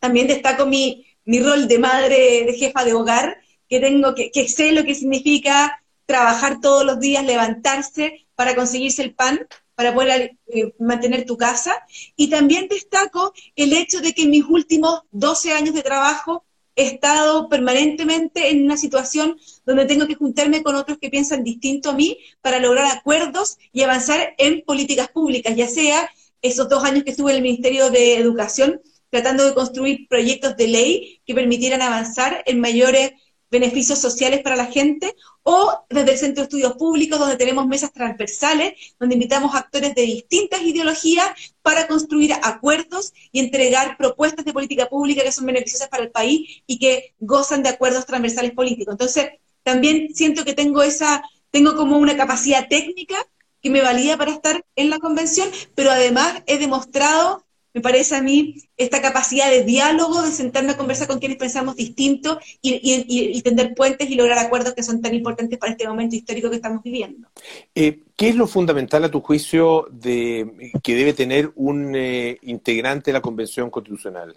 También 0.00 0.26
destaco 0.26 0.66
mi, 0.66 1.06
mi 1.24 1.40
rol 1.40 1.68
de 1.68 1.78
madre, 1.78 2.44
de 2.46 2.54
jefa 2.54 2.84
de 2.84 2.94
hogar, 2.94 3.40
que 3.68 3.78
tengo, 3.78 4.14
que, 4.14 4.32
que 4.32 4.48
sé 4.48 4.72
lo 4.72 4.84
que 4.84 4.96
significa 4.96 5.80
trabajar 6.06 6.60
todos 6.60 6.84
los 6.84 6.98
días, 6.98 7.24
levantarse 7.24 8.26
para 8.34 8.56
conseguirse 8.56 9.02
el 9.02 9.14
pan, 9.14 9.46
para 9.76 9.94
poder 9.94 10.36
eh, 10.48 10.74
mantener 10.78 11.24
tu 11.24 11.36
casa. 11.36 11.72
Y 12.16 12.28
también 12.28 12.68
destaco 12.68 13.32
el 13.54 13.72
hecho 13.72 14.00
de 14.00 14.12
que 14.12 14.22
en 14.24 14.30
mis 14.30 14.44
últimos 14.44 15.02
12 15.12 15.52
años 15.52 15.74
de 15.74 15.82
trabajo 15.82 16.44
he 16.76 16.86
estado 16.86 17.48
permanentemente 17.48 18.50
en 18.50 18.64
una 18.64 18.76
situación 18.76 19.38
donde 19.64 19.86
tengo 19.86 20.06
que 20.06 20.16
juntarme 20.16 20.62
con 20.62 20.74
otros 20.74 20.98
que 20.98 21.10
piensan 21.10 21.44
distinto 21.44 21.90
a 21.90 21.94
mí 21.94 22.18
para 22.40 22.58
lograr 22.58 22.86
acuerdos 22.86 23.58
y 23.72 23.82
avanzar 23.82 24.34
en 24.38 24.62
políticas 24.62 25.08
públicas, 25.08 25.54
ya 25.54 25.68
sea 25.68 26.10
esos 26.42 26.68
dos 26.68 26.82
años 26.84 27.04
que 27.04 27.10
estuve 27.10 27.32
en 27.32 27.36
el 27.36 27.42
Ministerio 27.42 27.90
de 27.90 28.16
Educación 28.16 28.80
tratando 29.10 29.44
de 29.44 29.54
construir 29.54 30.08
proyectos 30.08 30.56
de 30.56 30.68
ley 30.68 31.22
que 31.26 31.34
permitieran 31.34 31.82
avanzar 31.82 32.42
en 32.46 32.60
mayores 32.60 33.12
beneficios 33.50 33.98
sociales 33.98 34.40
para 34.42 34.56
la 34.56 34.66
gente, 34.66 35.14
o 35.42 35.84
desde 35.90 36.12
el 36.12 36.18
Centro 36.18 36.42
de 36.42 36.44
Estudios 36.44 36.74
Públicos, 36.74 37.18
donde 37.18 37.36
tenemos 37.36 37.66
mesas 37.66 37.92
transversales, 37.92 38.74
donde 38.98 39.16
invitamos 39.16 39.54
actores 39.54 39.94
de 39.94 40.02
distintas 40.02 40.62
ideologías 40.62 41.26
para 41.60 41.88
construir 41.88 42.32
acuerdos 42.42 43.12
y 43.32 43.40
entregar 43.40 43.96
propuestas 43.96 44.44
de 44.44 44.52
política 44.52 44.88
pública 44.88 45.24
que 45.24 45.32
son 45.32 45.46
beneficiosas 45.46 45.88
para 45.88 46.04
el 46.04 46.10
país 46.10 46.62
y 46.66 46.78
que 46.78 47.14
gozan 47.18 47.62
de 47.62 47.70
acuerdos 47.70 48.06
transversales 48.06 48.52
políticos. 48.52 48.94
Entonces, 48.94 49.30
también 49.64 50.14
siento 50.14 50.44
que 50.44 50.54
tengo 50.54 50.82
esa, 50.82 51.22
tengo 51.50 51.74
como 51.74 51.98
una 51.98 52.16
capacidad 52.16 52.68
técnica 52.68 53.16
que 53.60 53.70
me 53.70 53.82
valía 53.82 54.16
para 54.16 54.30
estar 54.30 54.64
en 54.76 54.90
la 54.90 54.98
convención, 55.00 55.50
pero 55.74 55.90
además 55.90 56.42
he 56.46 56.58
demostrado 56.58 57.44
me 57.72 57.80
parece 57.80 58.16
a 58.16 58.22
mí 58.22 58.56
esta 58.76 59.00
capacidad 59.00 59.50
de 59.50 59.64
diálogo, 59.64 60.22
de 60.22 60.32
sentarme 60.32 60.72
a 60.72 60.76
conversar 60.76 61.06
con 61.06 61.18
quienes 61.18 61.38
pensamos 61.38 61.76
distinto 61.76 62.40
y, 62.60 63.40
tender 63.42 63.74
puentes 63.74 64.10
y 64.10 64.14
lograr 64.14 64.38
acuerdos 64.38 64.74
que 64.74 64.82
son 64.82 65.00
tan 65.00 65.14
importantes 65.14 65.58
para 65.58 65.72
este 65.72 65.86
momento 65.86 66.16
histórico 66.16 66.50
que 66.50 66.56
estamos 66.56 66.82
viviendo. 66.82 67.28
Eh, 67.74 68.00
¿Qué 68.16 68.28
es 68.28 68.36
lo 68.36 68.46
fundamental 68.46 69.04
a 69.04 69.10
tu 69.10 69.20
juicio 69.20 69.86
de, 69.90 70.72
que 70.82 70.94
debe 70.94 71.12
tener 71.12 71.52
un 71.54 71.94
eh, 71.94 72.38
integrante 72.42 73.10
de 73.10 73.12
la 73.14 73.22
Convención 73.22 73.70
Constitucional? 73.70 74.36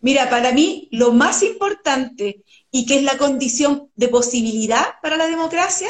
Mira, 0.00 0.30
para 0.30 0.52
mí 0.52 0.88
lo 0.90 1.12
más 1.12 1.42
importante 1.42 2.42
y 2.70 2.86
que 2.86 2.96
es 2.96 3.02
la 3.02 3.18
condición 3.18 3.90
de 3.94 4.08
posibilidad 4.08 4.84
para 5.00 5.16
la 5.16 5.26
democracia 5.26 5.88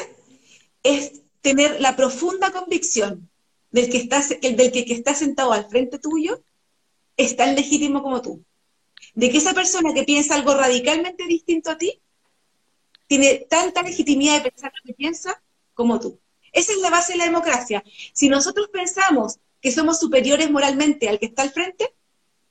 es 0.83 1.23
tener 1.41 1.81
la 1.81 1.97
profunda 1.97 2.51
convicción 2.53 3.31
del 3.73 3.91
que 3.91 3.99
está, 3.99 4.21
del 4.21 4.71
que, 4.71 4.85
está 4.89 5.15
sentado 5.15 5.53
al 5.53 5.69
frente 5.69 5.99
tuyo 5.99 6.45
es 7.17 7.37
tan 7.37 7.55
legítimo 7.55 8.03
como 8.03 8.23
tú. 8.23 8.45
De 9.15 9.31
que 9.31 9.39
esa 9.39 9.55
persona 9.55 9.93
que 9.93 10.05
piensa 10.05 10.35
algo 10.35 10.55
radicalmente 10.55 11.27
distinto 11.27 11.71
a 11.71 11.79
ti 11.79 12.01
tiene 13.07 13.47
tanta 13.51 13.83
legitimidad 13.83 14.43
de 14.43 14.51
pensar 14.51 14.73
lo 14.75 14.83
que 14.87 14.95
piensa 14.95 15.43
como 15.75 15.99
tú. 15.99 16.21
Esa 16.53 16.73
es 16.73 16.79
la 16.79 16.91
base 16.91 17.13
de 17.13 17.19
la 17.19 17.25
democracia. 17.25 17.83
Si 18.13 18.29
nosotros 18.29 18.69
pensamos 18.69 19.39
que 19.61 19.73
somos 19.73 19.99
superiores 19.99 20.51
moralmente 20.51 21.09
al 21.09 21.19
que 21.19 21.27
está 21.27 21.43
al 21.43 21.51
frente, 21.51 21.95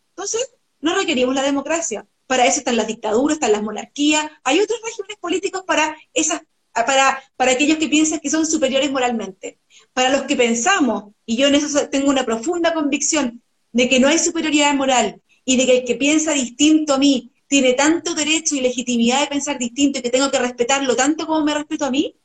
entonces 0.10 0.54
no 0.80 0.96
requerimos 0.96 1.36
la 1.36 1.44
democracia. 1.44 2.08
Para 2.28 2.46
eso 2.46 2.60
están 2.60 2.78
las 2.78 2.88
dictaduras, 2.88 3.36
están 3.36 3.52
las 3.52 3.62
monarquías, 3.62 4.30
hay 4.44 4.60
otros 4.60 4.80
regímenes 4.84 5.18
políticos 5.18 5.64
para 5.66 5.96
esas 6.14 6.42
para, 6.74 7.22
para 7.36 7.52
aquellos 7.52 7.78
que 7.78 7.90
piensan 7.90 8.20
que 8.20 8.30
son 8.30 8.46
superiores 8.46 8.92
moralmente. 8.92 9.60
Para 9.94 10.10
los 10.10 10.24
que 10.24 10.36
pensamos, 10.36 11.14
y 11.26 11.38
yo 11.38 11.48
en 11.48 11.56
eso 11.56 11.90
tengo 11.90 12.10
una 12.10 12.26
profunda 12.26 12.74
convicción, 12.74 13.42
de 13.72 13.90
que 13.90 14.00
no 14.00 14.08
hay 14.08 14.20
superioridad 14.20 14.74
moral 14.74 15.22
y 15.46 15.58
de 15.58 15.66
que 15.66 15.78
el 15.80 15.86
que 15.86 15.96
piensa 15.96 16.34
distinto 16.34 16.94
a 16.94 16.98
mí 16.98 17.32
tiene 17.48 17.74
tanto 17.74 18.14
derecho 18.16 18.56
y 18.56 18.62
legitimidad 18.62 19.22
de 19.22 19.28
pensar 19.28 19.58
distinto 19.58 20.00
y 20.00 20.02
que 20.02 20.10
tengo 20.10 20.32
que 20.32 20.40
respetarlo 20.40 20.96
tanto 20.96 21.26
como 21.28 21.44
me 21.44 21.54
respeto 21.54 21.86
a 21.86 21.92
mí, 21.92 22.16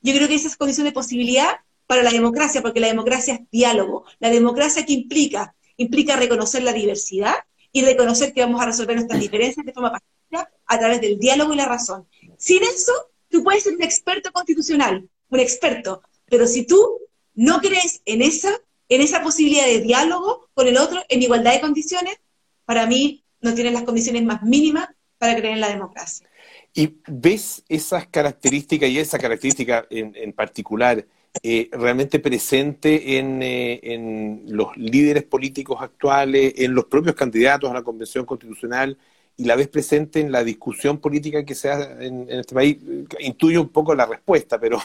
yo 0.00 0.14
creo 0.14 0.28
que 0.28 0.34
esa 0.34 0.48
es 0.48 0.56
condición 0.56 0.86
de 0.86 0.92
posibilidad 0.92 1.56
para 1.86 2.02
la 2.02 2.10
democracia, 2.10 2.62
porque 2.62 2.80
la 2.80 2.86
democracia 2.86 3.34
es 3.34 3.40
diálogo. 3.50 4.04
La 4.18 4.30
democracia 4.30 4.84
que 4.86 4.92
implica, 4.92 5.54
implica 5.76 6.16
reconocer 6.16 6.62
la 6.62 6.72
diversidad 6.72 7.34
y 7.72 7.82
reconocer 7.82 8.32
que 8.32 8.40
vamos 8.40 8.60
a 8.60 8.66
resolver 8.66 8.96
nuestras 8.96 9.20
diferencias 9.20 9.64
de 9.64 9.72
forma 9.72 9.92
pacífica 9.92 10.50
a 10.66 10.78
través 10.78 11.00
del 11.00 11.18
diálogo 11.18 11.52
y 11.52 11.56
la 11.56 11.66
razón. 11.66 12.06
Sin 12.38 12.62
eso, 12.62 12.92
tú 13.28 13.42
puedes 13.42 13.64
ser 13.64 13.74
un 13.74 13.82
experto 13.82 14.32
constitucional, 14.32 15.08
un 15.28 15.40
experto, 15.40 16.02
pero 16.26 16.46
si 16.46 16.66
tú 16.66 16.98
no 17.34 17.60
crees 17.60 18.02
en 18.04 18.22
esa, 18.22 18.50
en 18.88 19.00
esa 19.00 19.22
posibilidad 19.22 19.66
de 19.66 19.80
diálogo 19.80 20.48
con 20.54 20.68
el 20.68 20.76
otro 20.76 21.02
en 21.08 21.22
igualdad 21.22 21.52
de 21.52 21.60
condiciones, 21.60 22.16
para 22.64 22.86
mí 22.86 23.24
no 23.40 23.54
tienes 23.54 23.72
las 23.72 23.82
condiciones 23.82 24.22
más 24.24 24.42
mínimas 24.42 24.88
para 25.18 25.36
creer 25.36 25.54
en 25.54 25.60
la 25.60 25.68
democracia. 25.68 26.26
¿Y 26.74 26.96
ves 27.06 27.62
esas 27.68 28.06
características 28.06 28.88
y 28.88 28.98
esa 28.98 29.18
característica 29.18 29.86
en, 29.90 30.32
particular 30.32 31.04
eh, 31.42 31.68
realmente 31.72 32.18
presente 32.18 33.18
en, 33.18 33.42
eh, 33.42 33.80
en, 33.82 34.44
los 34.46 34.76
líderes 34.76 35.24
políticos 35.24 35.78
actuales, 35.80 36.54
en 36.56 36.74
los 36.74 36.86
propios 36.86 37.14
candidatos 37.14 37.70
a 37.70 37.74
la 37.74 37.82
Convención 37.82 38.24
Constitucional 38.24 38.96
y 39.36 39.44
la 39.44 39.56
ves 39.56 39.68
presente 39.68 40.20
en 40.20 40.32
la 40.32 40.44
discusión 40.44 40.98
política 40.98 41.44
que 41.44 41.54
se 41.54 41.70
hace 41.70 42.06
en, 42.06 42.28
este 42.30 42.54
país? 42.54 42.78
Intuyo 43.20 43.60
un 43.60 43.68
poco 43.68 43.94
la 43.94 44.06
respuesta, 44.06 44.58
pero, 44.58 44.80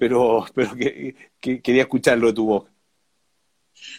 pero, 0.00 0.46
pero 0.54 0.74
que, 0.74 1.14
quería 1.60 1.82
escucharlo 1.82 2.28
de 2.28 2.32
tu 2.32 2.46
voz. 2.46 2.64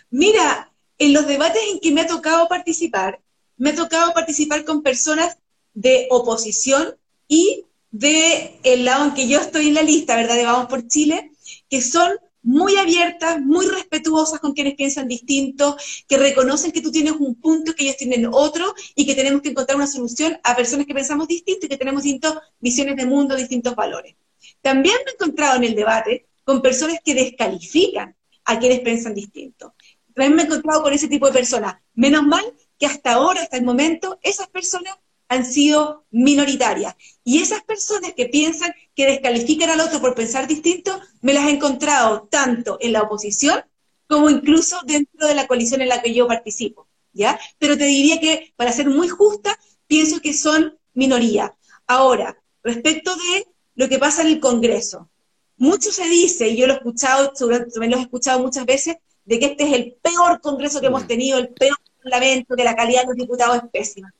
Mira, 0.09 0.73
en 0.97 1.13
los 1.13 1.27
debates 1.27 1.61
en 1.71 1.79
que 1.79 1.91
me 1.91 2.01
ha 2.01 2.07
tocado 2.07 2.47
participar, 2.47 3.21
me 3.57 3.69
ha 3.69 3.75
tocado 3.75 4.11
participar 4.11 4.65
con 4.65 4.81
personas 4.81 5.37
de 5.75 6.07
oposición 6.09 6.97
y 7.27 7.65
de 7.91 8.59
el 8.63 8.83
lado 8.83 9.05
en 9.05 9.13
que 9.13 9.27
yo 9.27 9.39
estoy 9.39 9.67
en 9.67 9.75
la 9.75 9.83
lista, 9.83 10.15
¿verdad? 10.15 10.37
De 10.37 10.45
Vamos 10.45 10.67
por 10.67 10.87
Chile, 10.87 11.31
que 11.69 11.83
son 11.83 12.11
muy 12.41 12.77
abiertas, 12.77 13.39
muy 13.39 13.67
respetuosas 13.67 14.39
con 14.39 14.53
quienes 14.53 14.73
piensan 14.73 15.07
distinto, 15.07 15.77
que 16.07 16.17
reconocen 16.17 16.71
que 16.71 16.81
tú 16.81 16.91
tienes 16.91 17.13
un 17.13 17.35
punto, 17.35 17.75
que 17.75 17.83
ellos 17.83 17.97
tienen 17.97 18.27
otro, 18.31 18.73
y 18.95 19.05
que 19.05 19.13
tenemos 19.13 19.43
que 19.43 19.49
encontrar 19.49 19.75
una 19.75 19.85
solución 19.85 20.39
a 20.43 20.55
personas 20.55 20.87
que 20.87 20.95
pensamos 20.95 21.27
distinto 21.27 21.67
y 21.67 21.69
que 21.69 21.77
tenemos 21.77 22.01
distintas 22.01 22.39
visiones 22.59 22.95
de 22.95 23.05
mundo, 23.05 23.35
distintos 23.35 23.75
valores. 23.75 24.15
También 24.61 24.95
me 25.05 25.11
he 25.11 25.13
encontrado 25.13 25.57
en 25.57 25.63
el 25.63 25.75
debate 25.75 26.27
con 26.43 26.61
personas 26.61 26.99
que 27.03 27.13
descalifican 27.13 28.15
a 28.45 28.59
quienes 28.59 28.79
piensan 28.81 29.13
distinto. 29.13 29.75
También 30.13 30.35
me 30.35 30.41
he 30.43 30.45
encontrado 30.45 30.83
con 30.83 30.93
ese 30.93 31.07
tipo 31.07 31.27
de 31.27 31.33
personas. 31.33 31.75
Menos 31.93 32.23
mal 32.23 32.43
que 32.77 32.85
hasta 32.85 33.13
ahora, 33.13 33.41
hasta 33.41 33.57
el 33.57 33.63
momento, 33.63 34.19
esas 34.21 34.47
personas 34.49 34.95
han 35.27 35.45
sido 35.45 36.05
minoritarias. 36.11 36.95
Y 37.23 37.41
esas 37.41 37.63
personas 37.63 38.13
que 38.13 38.25
piensan 38.25 38.73
que 38.95 39.05
descalifican 39.05 39.69
al 39.69 39.79
otro 39.79 40.01
por 40.01 40.13
pensar 40.13 40.47
distinto, 40.47 40.99
me 41.21 41.33
las 41.33 41.45
he 41.45 41.51
encontrado 41.51 42.27
tanto 42.29 42.77
en 42.81 42.93
la 42.93 43.03
oposición 43.03 43.63
como 44.07 44.29
incluso 44.29 44.77
dentro 44.85 45.27
de 45.27 45.35
la 45.35 45.47
coalición 45.47 45.81
en 45.81 45.87
la 45.87 46.01
que 46.01 46.13
yo 46.13 46.27
participo. 46.27 46.87
¿ya? 47.13 47.39
Pero 47.59 47.77
te 47.77 47.85
diría 47.85 48.19
que, 48.19 48.53
para 48.57 48.71
ser 48.71 48.89
muy 48.89 49.07
justa, 49.07 49.57
pienso 49.87 50.19
que 50.19 50.33
son 50.33 50.77
minoría. 50.93 51.55
Ahora, 51.87 52.37
respecto 52.63 53.15
de 53.15 53.47
lo 53.75 53.89
que 53.89 53.99
pasa 53.99 54.21
en 54.21 54.29
el 54.29 54.39
Congreso, 54.39 55.09
mucho 55.57 55.91
se 55.91 56.07
dice, 56.07 56.49
y 56.49 56.57
yo 56.57 56.67
lo 56.67 56.73
he 56.73 56.77
escuchado, 56.77 57.31
también 57.33 57.91
lo 57.91 57.97
he 57.97 58.01
escuchado 58.01 58.39
muchas 58.39 58.65
veces, 58.65 58.97
de 59.25 59.39
que 59.39 59.45
este 59.45 59.63
es 59.63 59.73
el 59.73 59.95
peor 60.01 60.41
Congreso 60.41 60.81
que 60.81 60.87
hemos 60.87 61.07
tenido, 61.07 61.37
el 61.37 61.49
peor 61.49 61.77
Parlamento, 62.03 62.55
que 62.55 62.63
la 62.63 62.75
calidad 62.75 63.01
de 63.01 63.07
los 63.07 63.15
diputados 63.15 63.57
es 63.57 63.69
pésima. 63.71 64.13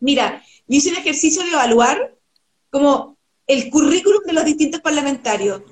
Mira, 0.00 0.44
yo 0.66 0.76
hice 0.76 0.90
un 0.90 0.96
ejercicio 0.96 1.42
de 1.42 1.50
evaluar 1.50 2.14
como 2.70 3.16
el 3.46 3.70
currículum 3.70 4.22
de 4.24 4.34
los 4.34 4.44
distintos 4.44 4.80
parlamentarios. 4.80 5.62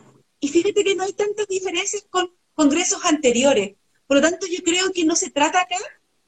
Y 0.40 0.48
fíjate 0.48 0.82
que 0.82 0.94
no 0.94 1.04
hay 1.04 1.12
tantas 1.12 1.46
diferencias 1.46 2.06
con 2.08 2.30
congresos 2.54 3.04
anteriores. 3.04 3.74
Por 4.06 4.16
lo 4.16 4.22
tanto, 4.22 4.46
yo 4.46 4.62
creo 4.64 4.92
que 4.92 5.04
no 5.04 5.14
se 5.14 5.30
trata 5.30 5.60
acá 5.60 5.76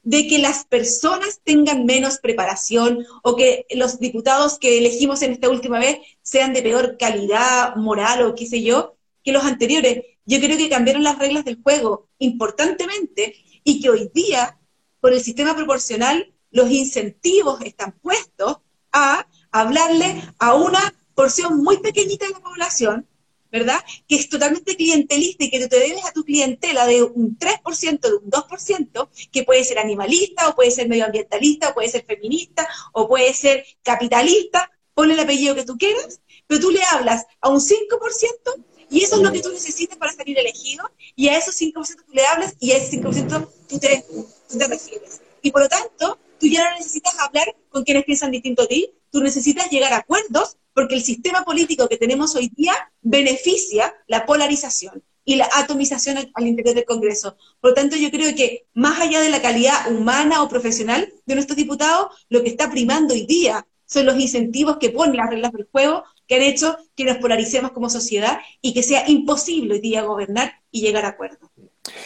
de 0.03 0.27
que 0.27 0.39
las 0.39 0.65
personas 0.65 1.41
tengan 1.43 1.85
menos 1.85 2.19
preparación 2.19 3.05
o 3.23 3.35
que 3.35 3.65
los 3.71 3.99
diputados 3.99 4.57
que 4.57 4.77
elegimos 4.77 5.21
en 5.21 5.33
esta 5.33 5.49
última 5.49 5.79
vez 5.79 5.99
sean 6.21 6.53
de 6.53 6.61
peor 6.61 6.97
calidad 6.97 7.75
moral 7.75 8.23
o 8.23 8.35
qué 8.35 8.45
sé 8.45 8.61
yo 8.63 8.95
que 9.23 9.31
los 9.31 9.43
anteriores. 9.43 10.05
Yo 10.25 10.39
creo 10.39 10.57
que 10.57 10.69
cambiaron 10.69 11.03
las 11.03 11.19
reglas 11.19 11.43
del 11.45 11.61
juego 11.61 12.07
importantemente 12.19 13.35
y 13.63 13.81
que 13.81 13.89
hoy 13.89 14.09
día, 14.13 14.57
por 15.01 15.13
el 15.13 15.21
sistema 15.21 15.55
proporcional, 15.55 16.33
los 16.51 16.71
incentivos 16.71 17.61
están 17.61 17.91
puestos 18.01 18.57
a 18.91 19.27
hablarle 19.51 20.23
a 20.39 20.55
una 20.55 20.93
porción 21.13 21.61
muy 21.61 21.77
pequeñita 21.79 22.25
de 22.25 22.33
la 22.33 22.39
población, 22.39 23.07
¿verdad? 23.51 23.79
Que 24.07 24.15
es 24.15 24.29
totalmente 24.29 24.75
clientelista 24.75 25.43
y 25.43 25.49
que 25.49 25.67
te 25.67 25.79
debes 25.79 26.05
a 26.05 26.11
tu 26.11 26.23
clientela 26.23 26.85
de 26.85 27.03
un 27.03 27.37
3%, 27.37 27.99
de 27.99 28.15
un 28.15 28.29
2%, 28.29 29.09
que 29.31 29.43
puede 29.43 29.63
ser 29.63 29.79
animalista, 29.79 30.49
o 30.49 30.55
puede 30.55 30.71
ser 30.71 30.87
medioambientalista, 30.87 31.69
o 31.69 31.73
puede 31.73 31.89
ser 31.89 32.05
feminista, 32.05 32.67
o 32.93 33.07
puede 33.07 33.33
ser 33.33 33.65
capitalista, 33.83 34.71
ponle 34.93 35.13
el 35.13 35.19
apellido 35.19 35.55
que 35.55 35.65
tú 35.65 35.77
quieras, 35.77 36.21
pero 36.47 36.61
tú 36.61 36.71
le 36.71 36.81
hablas 36.91 37.25
a 37.41 37.49
un 37.49 37.59
5% 37.59 38.65
y 38.91 39.03
eso 39.03 39.17
es 39.17 39.21
lo 39.21 39.31
que 39.31 39.41
tú 39.41 39.49
necesitas 39.49 39.97
para 39.97 40.11
salir 40.11 40.37
elegido, 40.37 40.89
y 41.15 41.27
a 41.27 41.37
esos 41.37 41.55
5% 41.61 42.05
tú 42.05 42.13
le 42.13 42.25
hablas 42.25 42.55
y 42.59 42.71
a 42.71 42.77
ese 42.77 42.99
5% 42.99 43.47
tú 43.67 43.79
te, 43.79 44.03
tú 44.49 44.57
te 44.57 44.67
refieres. 44.67 45.21
Y 45.41 45.51
por 45.51 45.61
lo 45.61 45.69
tanto, 45.69 46.17
tú 46.39 46.47
ya 46.47 46.69
no 46.69 46.77
necesitas 46.77 47.17
hablar 47.19 47.55
con 47.69 47.83
quienes 47.83 48.03
piensan 48.03 48.31
distinto 48.31 48.63
a 48.63 48.67
ti, 48.67 48.91
tú 49.11 49.21
necesitas 49.21 49.69
llegar 49.69 49.93
a 49.93 49.97
acuerdos 49.97 50.57
porque 50.79 50.95
el 50.95 51.03
sistema 51.03 51.43
político 51.43 51.89
que 51.89 51.97
tenemos 51.97 52.37
hoy 52.37 52.49
día 52.55 52.71
beneficia 53.01 53.93
la 54.07 54.25
polarización 54.25 55.03
y 55.25 55.35
la 55.35 55.49
atomización 55.53 56.15
al, 56.33 56.47
interior 56.47 56.73
del 56.73 56.85
Congreso. 56.85 57.35
Por 57.59 57.71
lo 57.71 57.75
tanto, 57.75 57.97
yo 57.97 58.09
creo 58.09 58.33
que 58.33 58.65
más 58.75 58.97
allá 59.01 59.19
de 59.19 59.29
la 59.29 59.41
calidad 59.41 59.91
humana 59.91 60.41
o 60.41 60.47
profesional 60.47 61.11
de 61.25 61.35
nuestros 61.35 61.57
diputados, 61.57 62.25
lo 62.29 62.41
que 62.43 62.47
está 62.47 62.71
primando 62.71 63.13
hoy 63.13 63.25
día 63.25 63.67
son 63.85 64.05
los 64.05 64.17
incentivos 64.17 64.77
que 64.77 64.89
ponen 64.89 65.17
las 65.17 65.29
reglas 65.29 65.51
del 65.51 65.67
juego 65.69 66.05
que 66.27 66.35
han 66.35 66.43
hecho 66.43 66.77
que 66.95 67.03
nos 67.03 67.17
polaricemos 67.17 67.71
como 67.71 67.89
sociedad 67.89 68.39
y 68.61 68.73
que 68.73 68.81
sea 68.81 69.09
imposible 69.09 69.73
hoy 69.73 69.81
día 69.81 70.03
gobernar 70.03 70.53
y 70.71 70.79
llegar 70.79 71.03
a 71.03 71.09
acuerdos. 71.09 71.49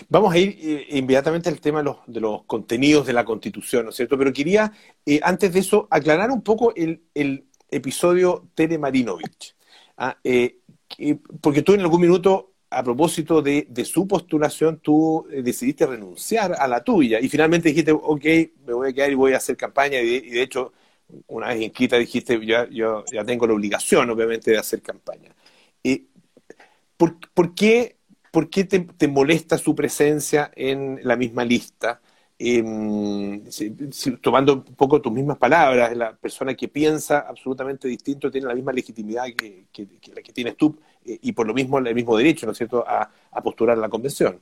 Vamos 0.09 0.33
a 0.33 0.37
ir 0.37 0.57
eh, 0.61 0.87
inmediatamente 0.97 1.49
al 1.49 1.59
tema 1.59 1.83
de 2.07 2.19
los, 2.19 2.43
contenidos 2.45 3.05
de 3.05 3.13
la 3.13 3.25
Constitución, 3.25 3.85
¿no 3.85 3.89
es 3.89 3.95
cierto? 3.95 4.17
Pero 4.17 4.31
quería, 4.31 4.71
eh, 5.05 5.19
antes 5.23 5.53
de 5.53 5.59
eso, 5.59 5.87
aclarar 5.89 6.31
un 6.31 6.41
poco 6.41 6.73
el, 6.75 7.03
episodio 7.75 8.49
Tere 8.55 8.77
Marinovich. 8.77 9.55
¿ah? 9.97 10.17
Eh, 10.23 10.59
porque 11.41 11.61
tú 11.61 11.73
en 11.73 11.81
algún 11.81 12.01
minuto, 12.01 12.53
a 12.69 12.83
propósito 12.83 13.41
de, 13.41 13.67
su 13.85 14.07
postulación, 14.07 14.79
tú 14.79 15.27
decidiste 15.29 15.85
renunciar 15.85 16.55
a 16.57 16.67
la 16.67 16.83
tuya 16.83 17.19
y 17.19 17.29
finalmente 17.29 17.69
dijiste, 17.69 17.91
ok, 17.91 18.25
me 18.65 18.73
voy 18.73 18.89
a 18.89 18.93
quedar 18.93 19.11
y 19.11 19.15
voy 19.15 19.33
a 19.33 19.37
hacer 19.37 19.57
campaña 19.57 19.99
y 19.99 20.29
de, 20.29 20.41
hecho, 20.41 20.73
una 21.27 21.49
vez 21.49 21.61
inscrita 21.61 21.97
dijiste, 21.97 22.43
yo, 22.45 22.67
yo 22.69 23.03
ya 23.11 23.23
tengo 23.23 23.47
la 23.47 23.53
obligación, 23.53 24.09
obviamente, 24.09 24.51
de 24.51 24.57
hacer 24.57 24.81
campaña. 24.81 25.35
¿por, 26.97 27.17
¿Por 27.33 27.53
qué 27.53 27.97
¿por 28.33 28.49
qué 28.49 28.63
te, 28.63 29.07
molesta 29.07 29.59
su 29.59 29.75
presencia 29.75 30.51
en 30.55 30.99
la 31.03 31.15
misma 31.15 31.45
lista? 31.45 32.01
Em, 32.45 33.41
tomando 34.19 34.55
un 34.55 34.75
poco 34.75 35.01
tus 35.01 35.13
mismas 35.13 35.37
palabras, 35.37 35.95
la 35.95 36.13
persona 36.13 36.53
que 36.53 36.67
piensa 36.67 37.19
absolutamente 37.19 37.87
distinto 37.87 38.29
tiene 38.29 38.47
la 38.47 38.53
misma 38.53 38.73
legitimidad 38.73 39.27
que, 39.27 39.65
la 40.13 40.21
que 40.21 40.33
tienes 40.33 40.57
tú 40.57 40.77
eh, 41.05 41.17
y 41.21 41.31
por 41.31 41.47
lo 41.47 41.53
mismo 41.53 41.77
el 41.77 41.95
mismo 41.95 42.17
derecho, 42.17 42.45
¿no 42.45 42.51
es 42.51 42.57
cierto?, 42.57 42.83
a, 42.85 43.09
postular 43.41 43.77
a 43.77 43.79
la 43.79 43.87
convención. 43.87 44.41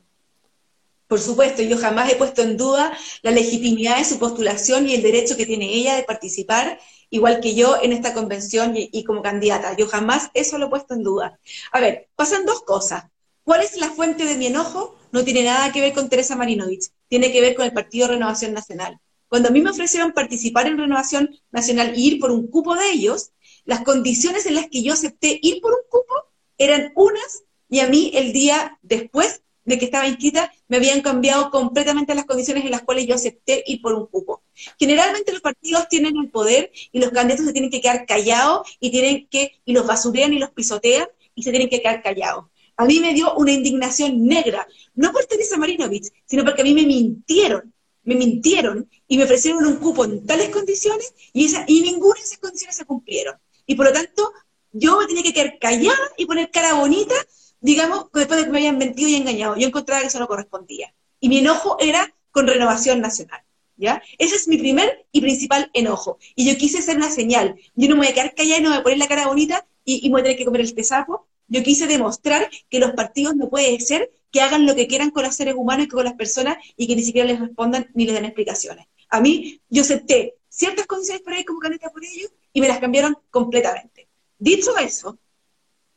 Por 1.05 1.19
supuesto, 1.19 1.61
yo 1.61 1.77
jamás 1.77 2.11
he 2.11 2.15
puesto 2.15 2.41
en 2.41 2.57
duda 2.57 2.91
la 3.21 3.29
legitimidad 3.29 3.99
de 3.99 4.05
su 4.05 4.17
postulación 4.17 4.89
y 4.89 4.95
el 4.95 5.03
derecho 5.03 5.37
que 5.37 5.45
tiene 5.45 5.71
ella 5.71 5.95
de 5.95 6.01
participar, 6.01 6.79
igual 7.11 7.39
que 7.39 7.53
yo, 7.53 7.77
en 7.83 7.93
esta 7.93 8.15
convención 8.15 8.73
y 8.75 9.03
como 9.03 9.21
candidata. 9.21 9.77
Yo 9.77 9.85
jamás 9.85 10.31
eso 10.33 10.57
lo 10.57 10.65
he 10.65 10.69
puesto 10.69 10.95
en 10.95 11.03
duda. 11.03 11.39
A 11.71 11.79
ver, 11.79 12.07
pasan 12.15 12.47
dos 12.47 12.63
cosas. 12.63 13.03
¿Cuál 13.43 13.61
es 13.61 13.77
la 13.77 13.89
fuente 13.89 14.25
de 14.25 14.37
mi 14.37 14.47
enojo? 14.47 14.95
No 15.11 15.23
tiene 15.23 15.43
nada 15.43 15.71
que 15.71 15.81
ver 15.81 15.93
con 15.93 16.09
Teresa 16.09 16.35
Marinovich, 16.35 16.89
tiene 17.11 17.33
que 17.33 17.41
ver 17.41 17.55
con 17.55 17.65
el 17.65 17.73
Partido 17.73 18.07
Renovación 18.07 18.53
Nacional. 18.53 18.97
Cuando 19.27 19.49
a 19.49 19.51
mí 19.51 19.59
me 19.59 19.71
ofrecieron 19.71 20.13
participar 20.13 20.67
en 20.67 20.77
Renovación 20.77 21.29
Nacional 21.51 21.91
y 21.93 22.07
ir 22.07 22.19
por 22.21 22.31
un 22.31 22.47
cupo 22.47 22.73
de 22.73 22.89
ellos, 22.89 23.31
las 23.65 23.81
condiciones 23.81 24.45
en 24.45 24.55
las 24.55 24.69
que 24.69 24.81
yo 24.81 24.93
acepté 24.93 25.37
ir 25.41 25.59
por 25.59 25.73
un 25.73 25.81
cupo 25.89 26.13
eran 26.57 26.93
unas 26.95 27.43
y 27.67 27.81
a 27.81 27.89
mí 27.89 28.11
el 28.13 28.31
día 28.31 28.79
después 28.81 29.41
de 29.65 29.77
que 29.77 29.83
estaba 29.83 30.07
inscrita 30.07 30.53
me 30.69 30.77
habían 30.77 31.01
cambiado 31.01 31.51
completamente 31.51 32.15
las 32.15 32.23
condiciones 32.23 32.63
en 32.63 32.71
las 32.71 32.83
cuales 32.83 33.05
yo 33.05 33.15
acepté 33.15 33.61
ir 33.67 33.81
por 33.81 33.93
un 33.93 34.07
cupo. 34.07 34.43
Generalmente 34.79 35.33
los 35.33 35.41
partidos 35.41 35.89
tienen 35.89 36.15
el 36.15 36.29
poder 36.29 36.71
y 36.93 36.99
los 36.99 37.09
candidatos 37.09 37.45
se 37.45 37.51
tienen 37.51 37.71
que 37.71 37.81
quedar 37.81 38.05
callados 38.05 38.69
y 38.79 38.89
tienen 38.89 39.27
que 39.27 39.59
y 39.65 39.73
los 39.73 39.85
basurean 39.85 40.31
y 40.31 40.39
los 40.39 40.51
pisotean 40.51 41.09
y 41.35 41.43
se 41.43 41.51
tienen 41.51 41.67
que 41.67 41.81
quedar 41.81 42.01
callados. 42.01 42.45
A 42.77 42.85
mí 42.85 42.99
me 42.99 43.13
dio 43.13 43.35
una 43.35 43.51
indignación 43.51 44.25
negra, 44.25 44.67
no 44.95 45.11
por 45.11 45.25
Teresa 45.25 45.57
Marinovich, 45.57 46.11
sino 46.25 46.43
porque 46.43 46.61
a 46.61 46.65
mí 46.65 46.73
me 46.73 46.85
mintieron, 46.85 47.73
me 48.03 48.15
mintieron 48.15 48.89
y 49.07 49.17
me 49.17 49.25
ofrecieron 49.25 49.65
un 49.65 49.75
cupo 49.77 50.05
en 50.05 50.25
tales 50.25 50.49
condiciones 50.49 51.13
y, 51.33 51.47
ninguna 51.81 52.15
de 52.15 52.21
esas 52.21 52.39
condiciones 52.39 52.75
se 52.75 52.85
cumplieron. 52.85 53.35
Y 53.65 53.75
por 53.75 53.85
lo 53.85 53.93
tanto, 53.93 54.31
yo 54.71 54.99
me 54.99 55.05
tenía 55.05 55.23
que 55.23 55.33
quedar 55.33 55.59
callada 55.59 56.11
y 56.17 56.25
poner 56.25 56.49
cara 56.49 56.73
bonita, 56.75 57.15
digamos, 57.59 58.07
después 58.13 58.39
de 58.39 58.45
que 58.45 58.51
me 58.51 58.59
habían 58.59 58.77
mentido 58.77 59.09
y 59.09 59.15
engañado. 59.15 59.55
Yo 59.57 59.67
encontraba 59.67 60.01
que 60.01 60.07
eso 60.07 60.19
no 60.19 60.27
correspondía. 60.27 60.93
Y 61.19 61.29
mi 61.29 61.39
enojo 61.39 61.77
era 61.79 62.13
con 62.31 62.47
Renovación 62.47 63.01
Nacional. 63.01 63.41
¿Ya? 63.77 64.01
Ese 64.19 64.35
es 64.35 64.47
mi 64.47 64.57
primer 64.57 65.07
y 65.11 65.21
principal 65.21 65.71
enojo. 65.73 66.19
Y 66.35 66.45
yo 66.45 66.55
quise 66.55 66.79
hacer 66.79 66.97
una 66.97 67.09
señal. 67.09 67.55
Yo 67.75 67.89
no 67.89 67.95
me 67.95 68.01
voy 68.01 68.09
a 68.09 68.13
quedar 68.13 68.35
callada 68.35 68.59
y 68.59 68.63
no 68.63 68.69
me 68.69 68.75
voy 68.75 68.81
a 68.81 68.83
poner 68.83 68.97
la 68.99 69.07
cara 69.07 69.27
bonita 69.27 69.65
y, 69.83 70.03
me 70.03 70.11
voy 70.11 70.21
a 70.21 70.23
tener 70.23 70.37
que 70.37 70.45
comer 70.45 70.61
el 70.61 70.75
tesapo. 70.75 71.27
Yo 71.51 71.63
quise 71.63 71.85
demostrar 71.85 72.49
que 72.69 72.79
los 72.79 72.93
partidos 72.93 73.35
no 73.35 73.49
puede 73.49 73.77
ser 73.81 74.09
que 74.31 74.39
hagan 74.39 74.65
lo 74.65 74.73
que 74.73 74.87
quieran 74.87 75.11
con 75.11 75.23
los 75.23 75.35
seres 75.35 75.53
humanos 75.57 75.87
y 75.87 75.89
con 75.89 76.05
las 76.05 76.13
personas 76.13 76.57
y 76.77 76.87
que 76.87 76.95
ni 76.95 77.03
siquiera 77.03 77.27
les 77.27 77.41
respondan 77.41 77.91
ni 77.93 78.05
les 78.05 78.13
den 78.15 78.23
explicaciones. 78.23 78.87
A 79.09 79.19
mí, 79.19 79.59
yo 79.67 79.81
acepté 79.81 80.35
ciertas 80.47 80.87
condiciones 80.87 81.21
para 81.23 81.37
ir 81.37 81.45
como 81.45 81.59
candidata 81.59 81.91
por 81.91 82.05
ellos 82.05 82.31
y 82.53 82.61
me 82.61 82.69
las 82.69 82.79
cambiaron 82.79 83.17
completamente. 83.29 84.07
Dicho 84.39 84.77
eso, 84.77 85.19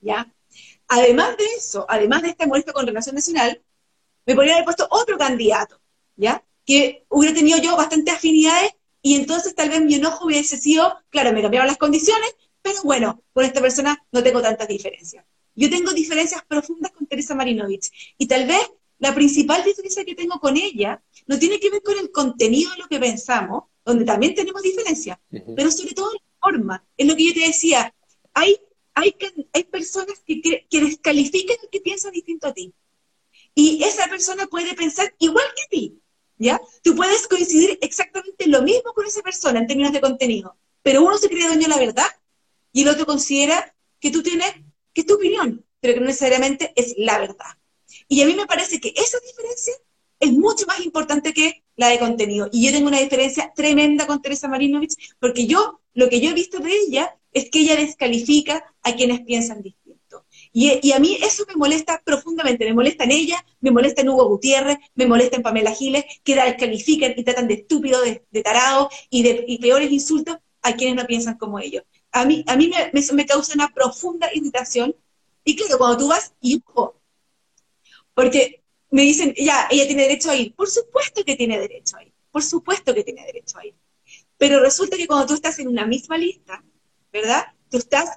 ¿ya? 0.00 0.28
Además 0.88 1.36
de 1.36 1.44
eso, 1.56 1.86
además 1.88 2.22
de 2.22 2.30
este 2.30 2.48
molesto 2.48 2.72
con 2.72 2.88
Relación 2.88 3.14
Nacional, 3.14 3.62
me 4.26 4.34
podría 4.34 4.54
haber 4.54 4.64
puesto 4.64 4.88
otro 4.90 5.16
candidato, 5.16 5.80
¿ya? 6.16 6.44
Que 6.66 7.06
hubiera 7.08 7.32
tenido 7.32 7.58
yo 7.58 7.76
bastantes 7.76 8.12
afinidades 8.12 8.72
y 9.02 9.14
entonces 9.14 9.54
tal 9.54 9.68
vez 9.68 9.82
mi 9.82 9.94
enojo 9.94 10.26
hubiese 10.26 10.56
sido, 10.56 10.98
claro, 11.10 11.32
me 11.32 11.42
cambiaron 11.42 11.68
las 11.68 11.78
condiciones, 11.78 12.34
pero 12.60 12.82
bueno, 12.82 13.22
con 13.32 13.44
esta 13.44 13.60
persona 13.60 14.04
no 14.10 14.20
tengo 14.20 14.42
tantas 14.42 14.66
diferencias. 14.66 15.24
Yo 15.54 15.70
tengo 15.70 15.92
diferencias 15.92 16.42
profundas 16.46 16.92
con 16.92 17.06
Teresa 17.06 17.34
Marinovich 17.34 17.90
y 18.18 18.26
tal 18.26 18.46
vez 18.46 18.70
la 18.98 19.14
principal 19.14 19.62
diferencia 19.64 20.04
que 20.04 20.14
tengo 20.14 20.38
con 20.40 20.56
ella 20.56 21.02
no 21.26 21.38
tiene 21.38 21.60
que 21.60 21.70
ver 21.70 21.82
con 21.82 21.98
el 21.98 22.10
contenido 22.10 22.70
de 22.72 22.78
lo 22.78 22.88
que 22.88 22.98
pensamos, 22.98 23.64
donde 23.84 24.04
también 24.04 24.34
tenemos 24.34 24.62
diferencias, 24.62 25.18
pero 25.56 25.70
sobre 25.70 25.94
todo 25.94 26.12
la 26.12 26.20
forma. 26.40 26.84
Es 26.96 27.06
lo 27.06 27.16
que 27.16 27.26
yo 27.26 27.34
te 27.34 27.46
decía, 27.46 27.94
hay, 28.32 28.56
hay, 28.94 29.14
hay 29.52 29.64
personas 29.64 30.20
que, 30.26 30.40
que 30.40 30.80
descalifican 30.80 31.56
que 31.70 31.80
piensa 31.80 32.10
distinto 32.10 32.48
a 32.48 32.54
ti. 32.54 32.72
Y 33.54 33.82
esa 33.84 34.08
persona 34.08 34.46
puede 34.46 34.74
pensar 34.74 35.14
igual 35.18 35.44
que 35.56 35.76
ti, 35.76 36.00
¿ya? 36.38 36.60
Tú 36.82 36.96
puedes 36.96 37.28
coincidir 37.28 37.78
exactamente 37.82 38.46
lo 38.48 38.62
mismo 38.62 38.92
con 38.92 39.06
esa 39.06 39.22
persona 39.22 39.60
en 39.60 39.66
términos 39.66 39.92
de 39.92 40.00
contenido, 40.00 40.56
pero 40.82 41.02
uno 41.02 41.16
se 41.18 41.28
cree 41.28 41.46
dueño 41.46 41.62
de 41.62 41.68
la 41.68 41.78
verdad 41.78 42.06
y 42.72 42.82
el 42.82 42.88
otro 42.88 43.06
considera 43.06 43.74
que 44.00 44.10
tú 44.10 44.22
tienes, 44.22 44.52
que 44.94 45.02
es 45.02 45.06
tu 45.06 45.14
opinión, 45.14 45.64
pero 45.80 45.94
que 45.94 46.00
no 46.00 46.06
necesariamente 46.06 46.72
es 46.76 46.94
la 46.96 47.18
verdad. 47.18 47.58
Y 48.08 48.22
a 48.22 48.26
mí 48.26 48.34
me 48.34 48.46
parece 48.46 48.80
que 48.80 48.92
esa 48.96 49.18
diferencia 49.20 49.74
es 50.20 50.32
mucho 50.32 50.66
más 50.66 50.80
importante 50.80 51.32
que 51.32 51.64
la 51.76 51.88
de 51.88 51.98
contenido. 51.98 52.48
Y 52.52 52.64
yo 52.64 52.72
tengo 52.72 52.88
una 52.88 53.00
diferencia 53.00 53.52
tremenda 53.54 54.06
con 54.06 54.22
Teresa 54.22 54.48
Marinovich, 54.48 54.94
porque 55.18 55.46
yo, 55.46 55.80
lo 55.92 56.08
que 56.08 56.20
yo 56.20 56.30
he 56.30 56.34
visto 56.34 56.58
de 56.60 56.72
ella 56.72 57.16
es 57.32 57.50
que 57.50 57.60
ella 57.60 57.76
descalifica 57.76 58.64
a 58.82 58.94
quienes 58.94 59.20
piensan 59.22 59.62
distinto. 59.62 59.84
Y, 60.52 60.92
a 60.92 61.00
mí 61.00 61.18
eso 61.20 61.44
me 61.48 61.56
molesta 61.56 62.00
profundamente, 62.04 62.64
me 62.64 62.74
molesta 62.74 63.02
en 63.04 63.10
ella, 63.10 63.44
me 63.60 63.72
molesta 63.72 64.02
en 64.02 64.10
Hugo 64.10 64.28
Gutiérrez, 64.28 64.78
me 64.94 65.06
molesta 65.08 65.36
en 65.36 65.42
Pamela 65.42 65.72
Giles, 65.72 66.04
que 66.22 66.36
descalifican 66.36 67.12
y 67.16 67.24
tratan 67.24 67.48
de 67.48 67.54
estúpido, 67.54 68.00
de, 68.02 68.42
tarado 68.42 68.88
y 69.10 69.24
de 69.24 69.58
peores 69.60 69.90
insultos 69.90 70.36
a 70.62 70.74
quienes 70.74 70.94
no 70.94 71.06
piensan 71.06 71.36
como 71.36 71.58
ellos. 71.58 71.82
A 72.14 72.24
mí, 72.24 72.44
a 72.46 72.56
mí 72.56 72.70
me, 73.12 73.26
causa 73.26 73.54
una 73.54 73.68
profunda 73.68 74.28
irritación. 74.32 74.94
Y 75.44 75.56
claro, 75.56 75.78
cuando 75.78 75.98
tú 75.98 76.08
vas 76.08 76.32
y 76.40 76.62
porque 78.14 78.62
me 78.90 79.02
dicen, 79.02 79.34
ya, 79.36 79.66
ella 79.70 79.86
tiene 79.86 80.02
derecho 80.02 80.30
a 80.30 80.36
ir. 80.36 80.54
Por 80.54 80.70
supuesto 80.70 81.24
que 81.24 81.34
tiene 81.34 81.58
derecho 81.58 81.96
a 81.96 82.04
ir, 82.04 82.12
por 82.30 82.42
supuesto 82.42 82.94
que 82.94 83.02
tiene 83.02 83.26
derecho 83.26 83.58
a 83.58 83.66
ir. 83.66 83.74
Pero 84.38 84.60
resulta 84.60 84.96
que 84.96 85.08
cuando 85.08 85.26
tú 85.26 85.34
estás 85.34 85.58
en 85.58 85.68
una 85.68 85.86
misma 85.86 86.16
lista, 86.16 86.64
¿verdad? 87.12 87.46
Tú 87.68 87.78
estás 87.78 88.10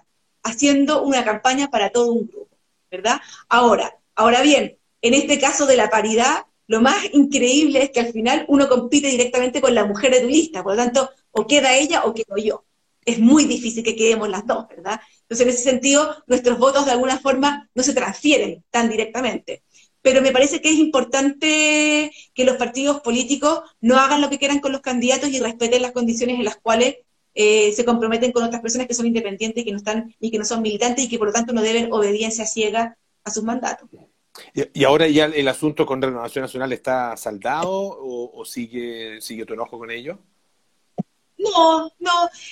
haciendo 0.43 1.01
una 1.01 1.25
campaña 1.25 1.69
para 1.69 1.89
todo 1.89 2.11
un 2.11 2.27
grupo, 2.27 2.55
¿verdad? 2.91 3.19
Ahora, 3.49 3.99
ahora 4.15 4.41
bien, 4.41 4.77
en 5.01 5.13
este 5.15 5.39
caso 5.39 5.65
de 5.65 5.77
la 5.77 5.89
paridad, 5.89 6.45
lo 6.67 6.81
más 6.81 6.97
increíble 7.13 7.81
es 7.81 7.89
que 7.91 8.01
al 8.01 8.13
final 8.13 8.45
uno 8.47 8.69
compite 8.69 9.07
directamente 9.07 9.61
con 9.61 9.73
la 9.73 9.85
mujer 9.85 10.11
de 10.11 10.21
tu 10.21 10.27
lista, 10.27 10.63
por 10.63 10.73
lo 10.73 10.83
tanto, 10.83 11.09
o 11.31 11.47
queda 11.47 11.75
ella 11.75 12.03
o 12.05 12.13
quedo 12.13 12.37
yo. 12.37 12.66
Es 13.07 13.17
muy 13.19 13.45
difícil 13.45 13.83
que 13.83 13.95
quedemos 13.95 14.29
las 14.29 14.45
dos, 14.45 14.67
¿verdad? 14.67 15.01
Entonces, 15.21 15.47
en 15.47 15.49
ese 15.49 15.63
sentido, 15.63 16.23
nuestros 16.27 16.59
votos 16.59 16.85
de 16.85 16.91
alguna 16.91 17.17
forma 17.17 17.67
no 17.73 17.81
se 17.81 17.93
transfieren 17.93 18.63
tan 18.69 18.89
directamente. 18.89 19.63
Pero 20.01 20.21
me 20.21 20.31
parece 20.31 20.61
que 20.61 20.69
es 20.69 20.75
importante 20.75 22.11
que 22.33 22.45
los 22.45 22.57
partidos 22.57 23.01
políticos 23.01 23.61
no 23.81 23.97
hagan 23.97 24.21
lo 24.21 24.29
que 24.29 24.37
quieran 24.37 24.59
con 24.59 24.71
los 24.71 24.81
candidatos 24.81 25.29
y 25.29 25.39
respeten 25.39 25.81
las 25.81 25.91
condiciones 25.93 26.37
en 26.37 26.45
las 26.45 26.57
cuales 26.57 26.97
eh, 27.33 27.71
se 27.73 27.85
comprometen 27.85 28.31
con 28.31 28.43
otras 28.43 28.61
personas 28.61 28.87
que 28.87 28.93
son 28.93 29.05
independientes 29.05 29.61
y 29.61 29.65
que 29.65 29.71
no 29.71 29.77
están 29.77 30.15
y 30.19 30.31
que 30.31 30.37
no 30.37 30.45
son 30.45 30.61
militantes 30.61 31.05
y 31.05 31.09
que 31.09 31.17
por 31.17 31.27
lo 31.27 31.33
tanto 31.33 31.53
no 31.53 31.61
deben 31.61 31.91
obediencia 31.91 32.45
ciega 32.45 32.97
a 33.23 33.31
sus 33.31 33.43
mandatos. 33.43 33.89
¿Y 34.53 34.83
ahora 34.83 35.07
ya 35.07 35.25
el 35.25 35.47
asunto 35.47 35.85
con 35.85 36.01
Renovación 36.01 36.43
Nacional 36.43 36.71
está 36.71 37.17
saldado 37.17 37.71
o, 37.71 38.45
sigue, 38.45 39.19
sigue 39.21 39.45
tu 39.45 39.53
enojo 39.53 39.77
con 39.77 39.91
ello? 39.91 40.19
No, 41.37 41.91
no. 41.99 42.11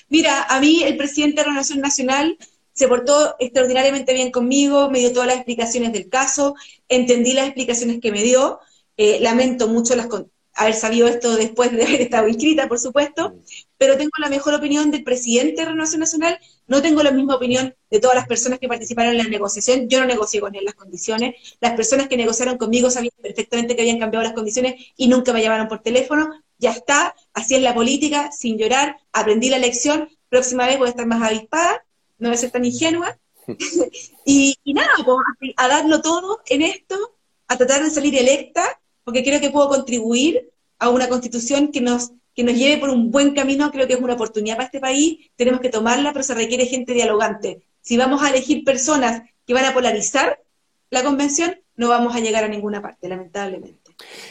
Mira, 0.10 0.44
a 0.44 0.60
mí 0.60 0.84
el 0.84 0.98
presidente 0.98 1.38
de 1.42 1.46
Renovación 1.46 1.82
Nacional 1.82 2.38
se 2.74 2.88
portó 2.88 3.36
extraordinariamente 3.40 4.14
bien 4.14 4.32
conmigo, 4.32 4.90
me 4.90 5.00
dio 5.00 5.14
todas 5.14 5.28
las 5.28 5.38
explicaciones 5.38 5.94
del 5.94 6.10
caso, 6.10 6.56
entendí 6.90 7.34
las 7.34 7.46
explicaciones 7.48 8.00
que 8.02 8.12
me 8.12 8.22
dio, 8.22 8.60
eh, 8.98 9.20
lamento 9.22 9.68
mucho 9.70 9.96
las, 9.96 10.08
haber 10.54 10.74
sabido 10.74 11.08
esto 11.08 11.36
después 11.36 11.72
de 11.72 11.84
haber 11.86 12.02
estado 12.02 12.28
inscrita, 12.28 12.68
por 12.68 12.80
supuesto, 12.80 13.36
pero 13.78 13.98
tengo 13.98 14.12
la 14.20 14.30
mejor 14.30 14.54
opinión 14.54 14.92
del 14.92 15.04
presidente 15.04 15.62
de 15.62 15.66
Renovación 15.70 16.02
Nacional, 16.02 16.38
no 16.68 16.82
tengo 16.82 17.02
la 17.02 17.12
misma 17.12 17.36
opinión 17.36 17.74
de 17.90 18.00
todas 18.00 18.16
las 18.16 18.28
personas 18.28 18.60
que 18.60 18.68
participaron 18.68 19.12
en 19.14 19.18
la 19.20 19.24
negociación, 19.26 19.88
yo 19.90 20.00
no 20.00 20.06
negocié 20.06 20.42
con 20.42 20.54
él 20.56 20.66
las 20.66 20.76
condiciones, 20.76 21.36
las 21.62 21.74
personas 21.74 22.08
que 22.08 22.18
negociaron 22.18 22.58
conmigo 22.58 22.90
sabían 22.90 23.14
perfectamente 23.22 23.76
que 23.76 23.82
habían 23.82 24.00
cambiado 24.00 24.24
las 24.24 24.34
condiciones 24.34 24.76
y 24.98 25.08
nunca 25.08 25.32
me 25.34 25.42
llamaron 25.42 25.68
por 25.70 25.82
teléfono, 25.82 26.30
ya 26.58 26.72
está, 26.72 27.16
así 27.34 27.56
es 27.56 27.62
la 27.62 27.74
política, 27.74 28.32
sin 28.32 28.58
llorar, 28.58 28.98
aprendí 29.12 29.50
la 29.50 29.60
lección, 29.60 30.10
próxima 30.30 30.66
vez 30.66 30.78
voy 30.78 30.88
a 30.88 30.92
estar 30.92 31.06
más 31.06 31.22
avispada, 31.22 31.86
no 32.18 32.30
voy 32.30 32.36
a 32.36 32.40
ser 32.40 32.52
tan 32.52 32.66
ingenua, 32.66 33.18
y, 34.26 34.58
nada, 34.66 34.90
pues, 35.04 35.54
a 35.58 35.68
darlo 35.68 36.02
todo 36.02 36.42
en 36.48 36.62
esto, 36.62 37.16
a 37.48 37.58
tratar 37.58 37.84
de 37.84 37.90
salir 37.90 38.16
electa, 38.16 38.64
porque 39.04 39.24
creo 39.24 39.40
que 39.40 39.52
puedo 39.52 39.70
contribuir 39.70 40.50
a 40.80 40.90
una 40.90 41.08
constitución 41.08 41.72
que 41.72 41.82
nos, 41.82 42.12
que 42.34 42.44
nos 42.44 42.56
lleve 42.56 42.78
por 42.80 42.90
un 42.90 43.12
buen 43.12 43.34
camino, 43.34 43.72
creo 43.72 43.88
que 43.88 43.94
es 43.94 44.02
una 44.02 44.16
oportunidad 44.16 44.56
para 44.56 44.66
este 44.66 44.80
país, 44.80 45.30
tenemos 45.36 45.62
que 45.62 45.70
tomarla, 45.70 46.12
pero 46.12 46.24
se 46.24 46.34
requiere 46.34 46.66
gente 46.66 46.94
dialogante. 46.94 47.62
Si 47.82 47.98
vamos 47.98 48.24
a 48.24 48.30
elegir 48.30 48.64
personas 48.64 49.22
que 49.46 49.54
van 49.54 49.66
a 49.66 49.74
polarizar 49.74 50.42
la 50.90 51.04
convención, 51.04 51.60
no 51.76 51.90
vamos 51.90 52.16
a 52.16 52.20
llegar 52.20 52.44
a 52.44 52.48
ninguna 52.48 52.82
parte, 52.82 53.08
lamentablemente. 53.08 53.85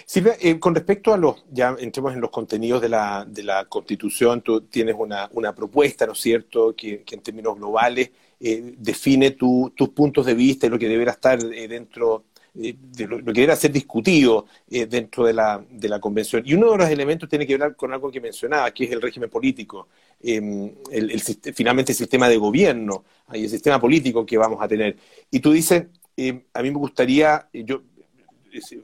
Silvia, 0.06 0.36
eh, 0.40 0.58
con 0.58 0.74
respecto 0.74 1.12
a 1.12 1.16
los, 1.16 1.44
ya 1.50 1.74
entremos 1.78 2.12
en 2.12 2.20
los 2.20 2.30
contenidos 2.30 2.82
de 2.82 2.88
la, 2.88 3.24
de 3.26 3.42
la 3.42 3.64
Constitución, 3.66 4.42
tú 4.42 4.62
tienes 4.62 4.94
una, 4.98 5.28
una 5.32 5.54
propuesta, 5.54 6.06
¿no 6.06 6.12
es 6.12 6.20
cierto?, 6.20 6.74
que, 6.76 7.04
en 7.10 7.20
términos 7.20 7.56
globales 7.56 8.10
eh, 8.40 8.74
define 8.76 9.30
tus 9.30 9.88
puntos 9.94 10.26
de 10.26 10.34
vista 10.34 10.66
y 10.66 10.70
lo 10.70 10.78
que 10.78 10.88
deberá 10.88 11.12
estar 11.12 11.38
eh, 11.42 11.68
dentro 11.68 12.24
eh, 12.56 12.74
de 12.78 13.06
lo, 13.06 13.32
que 13.32 13.42
era 13.42 13.56
ser 13.56 13.72
discutido 13.72 14.46
dentro 14.68 15.24
de 15.24 15.32
la, 15.32 15.64
de 15.70 15.88
la 15.88 15.98
convención. 16.00 16.42
Y 16.44 16.54
uno 16.54 16.72
de 16.72 16.78
los 16.78 16.90
elementos 16.90 17.28
tiene 17.28 17.46
que 17.46 17.56
ver 17.56 17.74
con 17.74 17.92
algo 17.92 18.10
que 18.10 18.20
mencionaba, 18.20 18.70
que 18.72 18.84
es 18.84 18.92
el 18.92 19.00
régimen 19.00 19.30
político, 19.30 19.88
em, 20.22 20.72
el, 20.90 21.20
finalmente 21.54 21.92
el 21.92 21.98
sistema 21.98 22.28
de 22.28 22.36
gobierno 22.36 23.04
y 23.32 23.44
el 23.44 23.50
sistema 23.50 23.80
político 23.80 24.26
que 24.26 24.36
vamos 24.36 24.62
a 24.62 24.68
tener. 24.68 24.96
Y 25.30 25.40
tú 25.40 25.52
dices, 25.52 25.86
em, 26.16 26.42
a 26.52 26.62
mí 26.62 26.70
me 26.70 26.78
gustaría, 26.78 27.48
yo, 27.52 27.82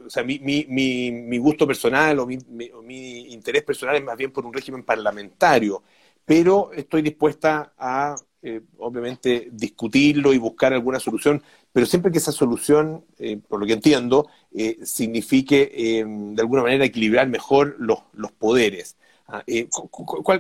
o 0.04 0.10
sea, 0.10 0.24
mi, 0.24 1.38
gusto 1.38 1.66
personal 1.66 2.18
o 2.20 2.26
mi, 2.26 3.32
interés 3.32 3.62
personal 3.62 3.96
es 3.96 4.04
más 4.04 4.16
bien 4.16 4.32
por 4.32 4.44
un 4.44 4.52
régimen 4.52 4.82
parlamentario, 4.82 5.82
pero 6.24 6.72
estoy 6.72 7.02
dispuesta 7.02 7.72
a 7.78 8.16
eh, 8.42 8.62
obviamente 8.78 9.48
discutirlo 9.52 10.32
y 10.32 10.38
buscar 10.38 10.72
alguna 10.72 10.98
solución, 10.98 11.42
pero 11.72 11.86
siempre 11.86 12.10
que 12.10 12.18
esa 12.18 12.32
solución, 12.32 13.04
eh, 13.18 13.36
por 13.36 13.60
lo 13.60 13.66
que 13.66 13.74
entiendo, 13.74 14.28
eh, 14.52 14.78
signifique 14.82 16.04
de 16.04 16.40
alguna 16.40 16.62
manera 16.62 16.84
equilibrar 16.84 17.28
mejor 17.28 17.76
los, 17.78 17.98
los 18.12 18.32
poderes. 18.32 18.96
Ah, 19.28 19.44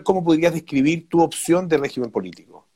¿Cómo 0.02 0.24
podrías 0.24 0.52
describir 0.52 1.08
tu 1.08 1.20
opción 1.20 1.68
de 1.68 1.78
régimen 1.78 2.10
político? 2.10 2.66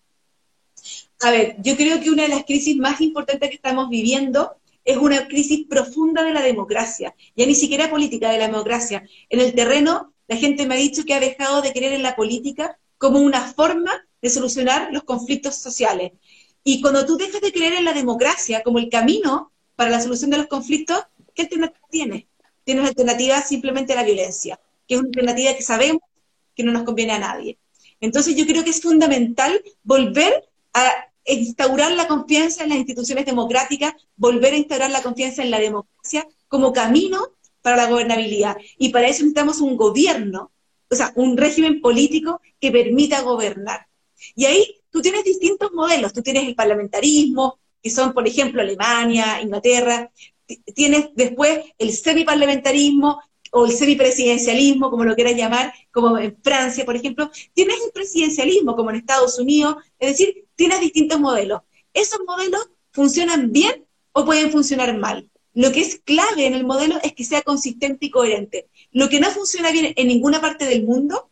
A 1.23 1.31
ver, 1.31 1.57
yo 1.61 1.77
creo 1.77 2.01
que 2.01 2.11
una 2.11 2.25
de 2.25 2.29
las 2.29 2.45
crisis 2.45 2.77
más 2.77 3.01
importantes 3.01 3.49
que 3.49 3.57
estamos 3.57 3.89
viviendo 3.89 4.57
es 4.85 4.97
una 4.97 5.27
crisis 5.29 5.67
profunda 5.69 6.23
de 6.23 6.33
la 6.33 6.43
democracia, 6.43 7.15
ya 7.35 7.47
ni 7.47 7.55
siquiera 7.55 7.91
política 7.91 8.31
de 8.31 8.39
la 8.39 8.47
democracia. 8.47 9.05
En 9.29 9.41
el 9.41 9.55
terreno, 9.55 10.13
la 10.29 10.37
gente 10.37 10.67
me 10.67 10.75
ha 10.75 10.79
dicho 10.79 11.05
que 11.05 11.15
ha 11.15 11.21
dejado 11.21 11.63
de 11.63 11.73
creer 11.73 11.93
en 11.93 12.03
la 12.03 12.17
política 12.17 12.79
como 12.99 13.19
una 13.19 13.41
forma 13.53 13.93
de 14.21 14.31
solucionar 14.31 14.91
los 14.93 15.05
conflictos 15.05 15.57
sociales. 15.57 16.13
Y 16.63 16.81
cuando 16.81 17.05
tú 17.05 17.17
dejas 17.17 17.41
de 17.41 17.53
creer 17.53 17.75
en 17.75 17.85
la 17.85 17.93
democracia 17.93 18.63
como 18.63 18.79
el 18.79 18.89
camino 18.89 19.53
para 19.77 19.91
la 19.91 20.01
solución 20.01 20.31
de 20.31 20.39
los 20.39 20.47
conflictos, 20.47 21.05
¿qué 21.35 21.43
alternativa 21.43 21.87
tienes? 21.91 22.25
Tienes 22.65 22.87
alternativa 22.87 23.43
simplemente 23.43 23.93
a 23.93 23.97
la 23.97 24.05
violencia, 24.05 24.59
que 24.87 24.95
es 24.95 25.01
una 25.01 25.09
alternativa 25.09 25.55
que 25.55 25.63
sabemos 25.63 26.03
que 26.55 26.63
no 26.63 26.73
nos 26.73 26.85
conviene 26.85 27.13
a 27.13 27.19
nadie. 27.19 27.59
Entonces 28.01 28.37
yo 28.37 28.47
creo 28.47 28.65
que 28.65 28.71
es 28.71 28.81
fundamental 28.81 29.63
volver 29.83 30.49
a 30.73 31.09
instaurar 31.27 31.93
la 31.93 32.07
confianza 32.07 32.63
en 32.63 32.71
las 32.71 32.79
instituciones 32.79 33.27
democráticas, 33.27 33.95
volver 34.17 34.55
a 34.55 34.59
instaurar 34.59 34.91
la 34.91 35.03
confianza 35.03 35.43
en 35.43 35.51
la 35.51 35.59
democracia 35.59 36.27
como 36.49 36.73
camino 36.73 37.29
para 37.63 37.77
la 37.77 37.87
gobernabilidad. 37.87 38.57
Y 38.79 38.91
para 38.91 39.09
eso 39.09 39.23
necesitamos 39.23 39.61
un 39.61 39.77
gobierno, 39.77 40.53
o 40.91 40.95
sea, 40.95 41.13
un 41.17 41.37
régimen 41.37 41.81
político 41.81 42.41
que 42.61 42.71
permita 42.71 43.23
gobernar. 43.23 43.87
Y 44.35 44.45
ahí 44.45 44.83
tú 44.91 45.03
tienes 45.03 45.25
distintos 45.25 45.73
modelos. 45.73 46.13
Tú 46.13 46.23
tienes 46.23 46.47
el 46.47 46.55
parlamentarismo, 46.55 47.59
que 47.83 47.91
son, 47.91 48.13
por 48.13 48.27
ejemplo, 48.27 48.61
Alemania, 48.61 49.41
Inglaterra. 49.43 50.11
Tienes 50.75 51.09
después 51.15 51.61
el 51.79 51.93
semiparlamentarismo, 51.93 53.21
o 53.57 53.67
el 53.67 53.73
semipresidencialismo, 53.73 54.91
como 54.91 55.05
lo 55.05 55.15
quieras 55.15 55.37
llamar, 55.37 55.73
como 55.93 56.19
en 56.19 56.37
Francia, 56.43 56.85
por 56.85 56.97
ejemplo, 56.97 57.31
tienes 57.53 57.77
el 57.85 57.93
presidencialismo, 57.93 58.75
como 58.75 58.91
en 58.91 58.97
Estados 58.97 59.39
Unidos, 59.39 59.77
es 60.01 60.11
decir, 60.11 60.47
tienes 60.57 60.81
distintos 60.81 61.21
modelos. 61.21 61.61
Esos 61.93 62.19
modelos 62.27 62.69
funcionan 62.91 63.53
bien 63.53 63.87
o 64.11 64.25
pueden 64.25 64.51
funcionar 64.51 64.99
mal. 64.99 65.31
Lo 65.53 65.71
que 65.71 65.83
es 65.83 66.01
clave 66.05 66.47
en 66.47 66.55
el 66.55 66.67
modelo 66.67 66.99
es 67.05 67.13
que 67.13 67.23
sea 67.23 67.43
consistente 67.43 68.07
y 68.07 68.11
coherente. 68.11 68.67
Lo 68.91 69.09
que 69.09 69.21
no 69.21 69.31
funciona 69.31 69.71
bien 69.71 69.93
en 69.95 70.09
ninguna 70.09 70.41
parte 70.41 70.65
del 70.65 70.83
mundo 70.83 71.31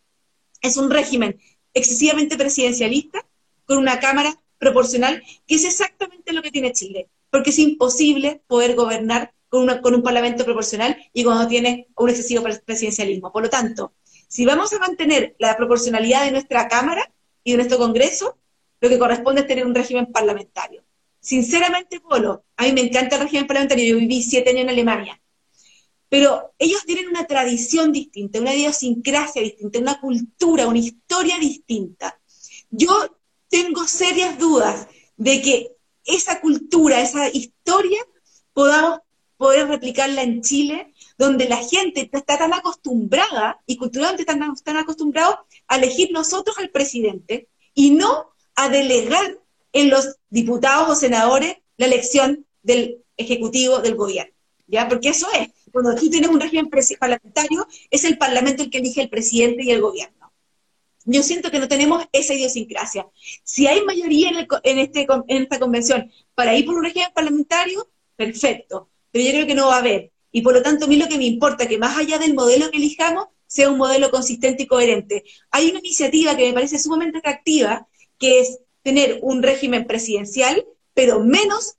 es 0.61 0.77
un 0.77 0.89
régimen 0.89 1.41
excesivamente 1.73 2.37
presidencialista 2.37 3.27
con 3.65 3.79
una 3.79 3.99
Cámara 3.99 4.41
proporcional, 4.59 5.21
que 5.45 5.55
es 5.55 5.65
exactamente 5.65 6.31
lo 6.31 6.41
que 6.41 6.51
tiene 6.51 6.71
Chile, 6.71 7.09
porque 7.29 7.49
es 7.49 7.59
imposible 7.59 8.41
poder 8.47 8.75
gobernar 8.75 9.33
con, 9.53 9.93
un 9.93 10.01
parlamento 10.01 10.43
proporcional 10.45 10.97
y 11.13 11.23
cuando 11.23 11.47
tiene 11.47 11.87
un 11.95 12.09
excesivo 12.09 12.43
presidencialismo. 12.65 13.31
Por 13.31 13.43
lo 13.43 13.49
tanto, 13.51 13.93
si 14.27 14.45
vamos 14.45 14.73
a 14.73 14.79
mantener 14.79 15.35
la 15.37 15.55
proporcionalidad 15.55 16.25
de 16.25 16.31
nuestra 16.31 16.67
Cámara 16.67 17.11
y 17.43 17.51
de 17.51 17.57
nuestro 17.57 17.77
Congreso, 17.77 18.35
lo 18.81 18.89
que 18.89 18.97
corresponde 18.97 19.41
es 19.41 19.47
tener 19.47 19.67
un 19.67 19.75
régimen 19.75 20.11
parlamentario. 20.11 20.83
Sinceramente, 21.19 21.99
Polo, 21.99 22.43
a 22.57 22.63
mí 22.63 22.71
me 22.71 22.81
encanta 22.81 23.17
el 23.17 23.21
régimen 23.21 23.45
parlamentario, 23.45 23.93
yo 23.93 23.99
viví 23.99 24.23
siete 24.23 24.49
años 24.49 24.63
en 24.63 24.69
Alemania, 24.69 25.21
pero 26.09 26.55
ellos 26.57 26.83
tienen 26.85 27.07
una 27.07 27.27
tradición 27.27 27.91
distinta, 27.91 28.39
una 28.39 28.55
idiosincrasia 28.55 29.43
distinta, 29.43 29.77
una 29.77 30.01
cultura, 30.01 30.67
una 30.67 30.79
historia 30.79 31.37
distinta. 31.37 32.19
Yo 32.71 33.19
tengo 33.49 33.85
serias 33.85 34.39
dudas 34.39 34.87
de 35.15 35.41
que 35.43 35.75
esa 36.05 36.41
cultura, 36.41 37.01
esa 37.01 37.29
historia, 37.29 37.99
podamos 38.53 39.02
replicarla 39.73 40.23
en 40.23 40.41
Chile, 40.41 40.93
donde 41.17 41.47
la 41.47 41.57
gente 41.57 42.09
está 42.11 42.37
tan 42.37 42.53
acostumbrada 42.53 43.61
y 43.65 43.77
culturalmente 43.77 44.23
están 44.23 44.55
tan 44.63 44.77
acostumbrados 44.77 45.35
a 45.67 45.77
elegir 45.77 46.11
nosotros 46.11 46.57
al 46.57 46.69
presidente 46.69 47.49
y 47.73 47.91
no 47.91 48.33
a 48.55 48.69
delegar 48.69 49.39
en 49.73 49.89
los 49.89 50.17
diputados 50.29 50.89
o 50.89 50.95
senadores 50.95 51.57
la 51.77 51.87
elección 51.87 52.45
del 52.61 53.03
ejecutivo 53.17 53.79
del 53.79 53.95
gobierno. 53.95 54.33
¿Ya? 54.67 54.87
Porque 54.87 55.09
eso 55.09 55.27
es. 55.33 55.49
Cuando 55.71 55.95
tú 55.95 56.09
tienes 56.09 56.29
un 56.29 56.39
régimen 56.39 56.69
parlamentario, 56.99 57.67
es 57.89 58.03
el 58.05 58.17
parlamento 58.17 58.63
el 58.63 58.69
que 58.69 58.77
elige 58.77 59.01
el 59.01 59.09
presidente 59.09 59.63
y 59.63 59.71
el 59.71 59.81
gobierno. 59.81 60.31
Yo 61.05 61.21
siento 61.21 61.51
que 61.51 61.59
no 61.59 61.67
tenemos 61.67 62.05
esa 62.13 62.33
idiosincrasia. 62.33 63.07
Si 63.43 63.67
hay 63.67 63.83
mayoría 63.83 64.29
en, 64.29 64.47
en, 64.63 64.79
este, 64.79 65.05
en 65.27 65.43
esta 65.43 65.59
convención 65.59 66.09
para 66.33 66.55
ir 66.55 66.65
por 66.65 66.75
un 66.75 66.83
régimen 66.83 67.09
parlamentario, 67.13 67.89
perfecto 68.15 68.89
pero 69.13 69.23
yo 69.23 69.31
creo 69.31 69.47
que 69.47 69.55
no 69.55 69.67
va 69.67 69.75
a 69.75 69.79
haber. 69.79 70.11
Y 70.31 70.41
por 70.41 70.53
lo 70.53 70.63
tanto, 70.63 70.85
a 70.85 70.87
mí 70.87 70.97
lo 70.97 71.07
que 71.07 71.19
me 71.19 71.25
importa, 71.25 71.67
que 71.67 71.77
más 71.77 71.95
allá 71.95 72.17
del 72.17 72.33
modelo 72.33 72.71
que 72.71 72.77
elijamos, 72.77 73.27
sea 73.45 73.69
un 73.69 73.77
modelo 73.77 74.09
consistente 74.09 74.63
y 74.63 74.67
coherente. 74.67 75.23
Hay 75.51 75.69
una 75.69 75.77
iniciativa 75.77 76.35
que 76.35 76.47
me 76.47 76.53
parece 76.53 76.79
sumamente 76.79 77.19
atractiva, 77.19 77.87
que 78.17 78.39
es 78.39 78.57
tener 78.81 79.19
un 79.21 79.43
régimen 79.43 79.85
presidencial, 79.85 80.65
pero 80.95 81.23
menos, 81.23 81.75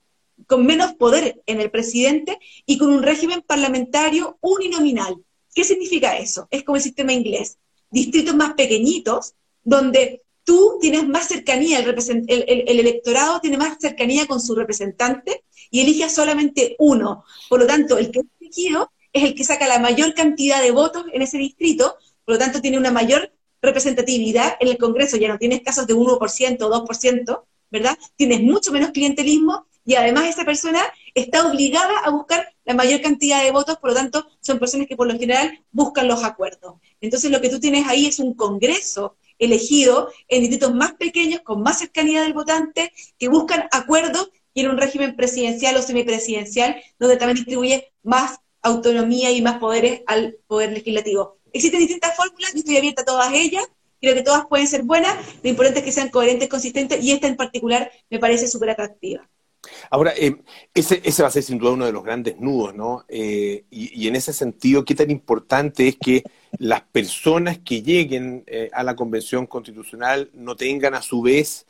con 0.47 0.65
menos 0.65 0.93
poder 0.93 1.41
en 1.45 1.59
el 1.59 1.69
presidente 1.69 2.39
y 2.65 2.77
con 2.77 2.93
un 2.93 3.03
régimen 3.03 3.41
parlamentario 3.41 4.37
uninominal. 4.39 5.17
¿Qué 5.53 5.65
significa 5.65 6.17
eso? 6.17 6.47
Es 6.49 6.63
como 6.63 6.77
el 6.77 6.83
sistema 6.83 7.11
inglés. 7.11 7.57
Distritos 7.91 8.35
más 8.35 8.53
pequeñitos, 8.53 9.33
donde 9.61 10.21
tú 10.45 10.77
tienes 10.79 11.05
más 11.05 11.27
cercanía, 11.27 11.79
el, 11.79 12.45
el, 12.47 12.79
electorado 12.79 13.41
tiene 13.41 13.57
más 13.57 13.77
cercanía 13.81 14.27
con 14.27 14.39
su 14.39 14.55
representante 14.55 15.43
y 15.75 15.81
elige 15.81 16.09
solamente 16.09 16.77
uno. 16.79 17.25
Por 17.49 17.59
lo 17.59 17.67
tanto, 17.67 17.97
el 17.97 18.09
que 18.09 18.19
es 18.19 18.25
elegido 18.39 18.93
es 19.11 19.23
el 19.25 19.35
que 19.35 19.43
saca 19.43 19.67
la 19.67 19.77
mayor 19.77 20.13
cantidad 20.13 20.61
de 20.61 20.71
votos 20.71 21.03
en 21.11 21.21
ese 21.21 21.37
distrito, 21.37 21.97
por 22.23 22.35
lo 22.35 22.39
tanto 22.39 22.61
tiene 22.61 22.77
una 22.77 22.91
mayor 22.91 23.33
representatividad 23.61 24.55
en 24.61 24.69
el 24.69 24.77
Congreso, 24.77 25.17
ya 25.17 25.27
no 25.27 25.37
tienes 25.37 25.63
casos 25.63 25.85
de 25.85 25.93
1% 25.93 26.61
o 26.61 26.85
2%, 26.87 27.43
¿verdad? 27.69 27.97
Tienes 28.15 28.41
mucho 28.41 28.71
menos 28.71 28.91
clientelismo 28.91 29.65
y 29.85 29.95
además 29.95 30.29
esa 30.29 30.45
persona 30.45 30.81
está 31.13 31.45
obligada 31.45 31.99
a 32.05 32.09
buscar 32.09 32.53
la 32.63 32.73
mayor 32.73 33.01
cantidad 33.01 33.43
de 33.43 33.51
votos, 33.51 33.77
por 33.77 33.89
lo 33.89 33.97
tanto 33.97 34.25
son 34.39 34.59
personas 34.59 34.87
que 34.87 34.95
por 34.95 35.07
lo 35.07 35.19
general 35.19 35.59
buscan 35.73 36.07
los 36.07 36.23
acuerdos. 36.23 36.75
Entonces 37.01 37.31
lo 37.31 37.41
que 37.41 37.49
tú 37.49 37.59
tienes 37.59 37.85
ahí 37.89 38.05
es 38.05 38.19
un 38.19 38.33
Congreso 38.33 39.17
elegido 39.39 40.09
en 40.29 40.39
distritos 40.39 40.73
más 40.73 40.93
pequeños, 40.93 41.41
con 41.41 41.61
más 41.61 41.79
cercanía 41.79 42.21
del 42.21 42.31
votante, 42.31 42.93
que 43.19 43.27
buscan 43.27 43.67
acuerdos 43.71 44.29
y 44.55 44.65
un 44.65 44.77
régimen 44.77 45.15
presidencial 45.15 45.75
o 45.75 45.81
semipresidencial, 45.81 46.81
donde 46.97 47.17
también 47.17 47.35
distribuye 47.35 47.91
más 48.01 48.39
autonomía 48.63 49.29
y 49.31 49.41
más 49.41 49.59
poderes 49.59 50.01
al 50.07 50.37
poder 50.47 50.71
legislativo. 50.71 51.37
Existen 51.53 51.81
distintas 51.81 52.15
fórmulas, 52.15 52.53
yo 52.53 52.59
estoy 52.59 52.77
abierta 52.77 53.03
a 53.03 53.05
todas 53.05 53.31
ellas, 53.33 53.63
creo 54.01 54.15
que 54.15 54.23
todas 54.23 54.47
pueden 54.47 54.67
ser 54.67 54.83
buenas, 54.83 55.15
lo 55.43 55.49
importante 55.49 55.79
es 55.79 55.85
que 55.85 55.91
sean 55.91 56.09
coherentes, 56.09 56.49
consistentes, 56.49 57.03
y 57.03 57.11
esta 57.11 57.27
en 57.27 57.35
particular 57.35 57.91
me 58.09 58.17
parece 58.17 58.47
súper 58.47 58.71
atractiva. 58.71 59.29
Ahora, 59.89 60.13
eh, 60.15 60.35
ese, 60.73 61.21
va 61.21 61.27
a 61.27 61.31
ser 61.31 61.43
sin 61.43 61.57
duda 61.57 61.71
uno 61.71 61.85
de 61.85 61.91
los 61.91 62.03
grandes 62.03 62.39
nudos, 62.39 62.75
¿no? 62.75 63.03
Eh, 63.09 63.65
y, 63.69 64.07
en 64.07 64.15
ese 64.15 64.31
sentido, 64.31 64.85
¿qué 64.85 64.95
tan 64.95 65.11
importante 65.11 65.87
es 65.87 65.97
que 65.97 66.23
las 66.59 66.81
personas 66.81 67.59
que 67.59 67.81
lleguen 67.81 68.43
eh, 68.47 68.69
a 68.71 68.83
la 68.83 68.95
Convención 68.95 69.47
Constitucional 69.47 70.29
no 70.33 70.55
tengan 70.55 70.93
a 70.93 71.01
su 71.01 71.21
vez 71.21 71.65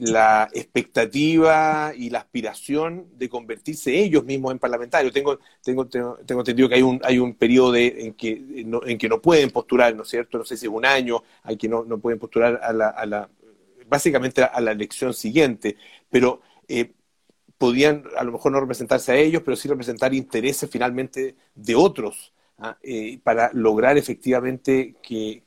la 0.00 0.48
expectativa 0.52 1.92
y 1.96 2.10
la 2.10 2.20
aspiración 2.20 3.06
de 3.16 3.28
convertirse 3.28 3.98
ellos 3.98 4.24
mismos 4.24 4.52
en 4.52 4.58
parlamentarios? 4.58 5.12
Tengo, 5.12 5.38
tengo, 5.62 5.86
tengo, 5.86 6.40
entendido 6.40 6.68
que 6.68 6.76
hay 6.76 6.82
un, 6.82 7.00
hay 7.04 7.18
un 7.18 7.34
periodo 7.34 7.76
en, 7.76 8.14
que 8.14 8.64
no, 8.64 8.80
en 8.84 8.98
que 8.98 9.08
no 9.08 9.20
pueden 9.20 9.50
postular, 9.50 9.94
¿no 9.94 10.02
es 10.02 10.08
cierto? 10.08 10.38
No 10.38 10.44
sé 10.44 10.56
si 10.56 10.66
es 10.66 10.72
un 10.72 10.86
año, 10.86 11.22
hay 11.42 11.56
que 11.56 11.68
no, 11.68 11.84
no 11.84 11.98
pueden 11.98 12.18
postular 12.18 12.60
a 12.62 12.72
la, 12.72 12.88
a 12.88 13.06
la 13.06 13.28
básicamente 13.88 14.42
a 14.42 14.60
la 14.60 14.72
elección 14.72 15.14
siguiente, 15.14 15.76
pero 16.10 16.42
podían 17.58 18.04
a 18.16 18.24
lo 18.24 18.32
mejor 18.32 18.52
no 18.52 18.60
representarse 18.60 19.12
a 19.12 19.16
ellos, 19.16 19.42
pero 19.44 19.56
sí 19.56 19.68
representar 19.68 20.14
intereses 20.14 20.70
finalmente 20.70 21.34
de 21.54 21.74
otros, 21.74 22.32
¿ah? 22.58 22.78
eh, 22.82 23.18
para 23.22 23.50
lograr 23.52 23.98
efectivamente 23.98 24.94
que, 25.02 25.42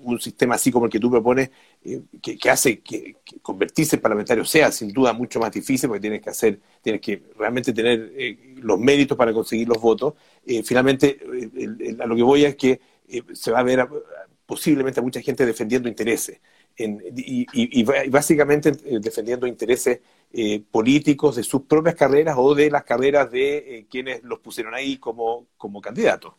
un 0.00 0.18
sistema 0.20 0.54
así 0.54 0.72
como 0.72 0.86
el 0.86 0.90
que 0.90 0.98
tú 0.98 1.10
propones, 1.10 1.50
eh, 1.84 2.02
que, 2.20 2.50
hace 2.50 2.80
que, 2.80 3.16
convertirse 3.42 3.96
en 3.96 4.02
parlamentario 4.02 4.44
sea 4.44 4.72
sin 4.72 4.92
duda 4.92 5.12
mucho 5.12 5.38
más 5.40 5.52
difícil, 5.52 5.88
porque 5.88 6.00
tienes 6.00 6.22
que 6.22 6.30
hacer, 6.30 6.60
tienes 6.82 7.00
que 7.00 7.22
realmente 7.38 7.72
tener 7.72 8.12
eh, 8.16 8.54
los 8.56 8.78
méritos 8.78 9.16
para 9.16 9.32
conseguir 9.32 9.68
los 9.68 9.80
votos. 9.80 10.14
finalmente, 10.64 11.18
a 12.00 12.06
lo 12.06 12.16
que 12.16 12.22
voy 12.22 12.44
es 12.44 12.56
que 12.56 12.80
se 13.32 13.50
va 13.50 13.60
a 13.60 13.62
ver 13.62 13.86
posiblemente 14.46 15.00
a 15.00 15.02
mucha 15.02 15.20
gente 15.20 15.46
defendiendo 15.46 15.88
intereses 15.88 16.40
y, 16.76 17.84
básicamente 18.10 18.70
eh, 18.84 18.98
defendiendo 19.00 19.46
intereses 19.46 20.00
eh, 20.32 20.62
políticos 20.70 21.36
de 21.36 21.44
sus 21.44 21.62
propias 21.62 21.94
carreras 21.94 22.36
o 22.38 22.54
de 22.54 22.70
las 22.70 22.84
carreras 22.84 23.30
de 23.30 23.56
eh, 23.56 23.86
quienes 23.88 24.22
los 24.24 24.40
pusieron 24.40 24.74
ahí 24.74 24.96
como, 24.98 25.46
como 25.56 25.80
candidatos. 25.80 26.34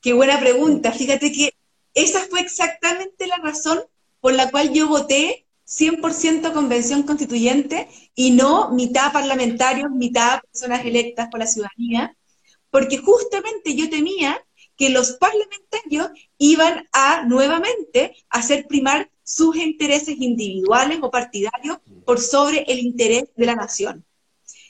Qué 0.00 0.12
buena 0.12 0.38
pregunta. 0.38 0.92
Fíjate 0.92 1.32
que 1.32 1.50
esa 1.96 2.20
fue 2.28 2.40
exactamente 2.40 3.26
la 3.26 3.38
razón 3.38 3.80
por 4.20 4.34
la 4.34 4.50
cual 4.50 4.72
yo 4.72 4.86
voté 4.86 5.46
100% 5.66 6.52
convención 6.52 7.02
constituyente 7.04 7.88
y 8.14 8.32
no 8.32 8.70
mitad 8.70 9.12
parlamentarios, 9.12 9.90
mitad 9.90 10.40
personas 10.52 10.84
electas 10.84 11.28
por 11.30 11.40
la 11.40 11.46
ciudadanía, 11.46 12.14
porque 12.70 12.98
justamente 12.98 13.74
yo 13.74 13.88
temía 13.88 14.44
que 14.76 14.90
los 14.90 15.12
parlamentarios 15.12 16.10
iban 16.36 16.86
a 16.92 17.24
nuevamente 17.24 18.14
hacer 18.28 18.66
primar 18.66 19.10
sus 19.24 19.56
intereses 19.56 20.16
individuales 20.20 20.98
o 21.00 21.10
partidarios 21.10 21.78
por 22.04 22.20
sobre 22.20 22.64
el 22.68 22.78
interés 22.78 23.24
de 23.34 23.46
la 23.46 23.54
nación. 23.54 24.04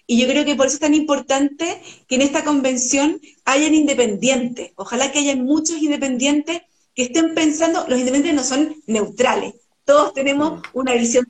Y 0.07 0.21
yo 0.21 0.29
creo 0.29 0.45
que 0.45 0.55
por 0.55 0.67
eso 0.67 0.77
es 0.77 0.81
tan 0.81 0.95
importante 0.95 1.83
que 2.07 2.15
en 2.15 2.23
esta 2.23 2.45
convención 2.45 3.21
hayan 3.45 3.75
independientes. 3.75 4.71
Ojalá 4.77 5.11
que 5.11 5.19
hayan 5.19 5.45
muchos 5.45 5.79
independientes 5.79 6.62
que 6.97 7.03
estén 7.03 7.35
pensando, 7.35 7.85
los 7.89 7.99
independientes 7.99 8.35
no 8.35 8.43
son 8.43 8.83
neutrales, 8.87 9.55
Todos 9.85 10.15
tenemos 10.15 10.63
una 10.73 10.95
visión, 10.95 11.27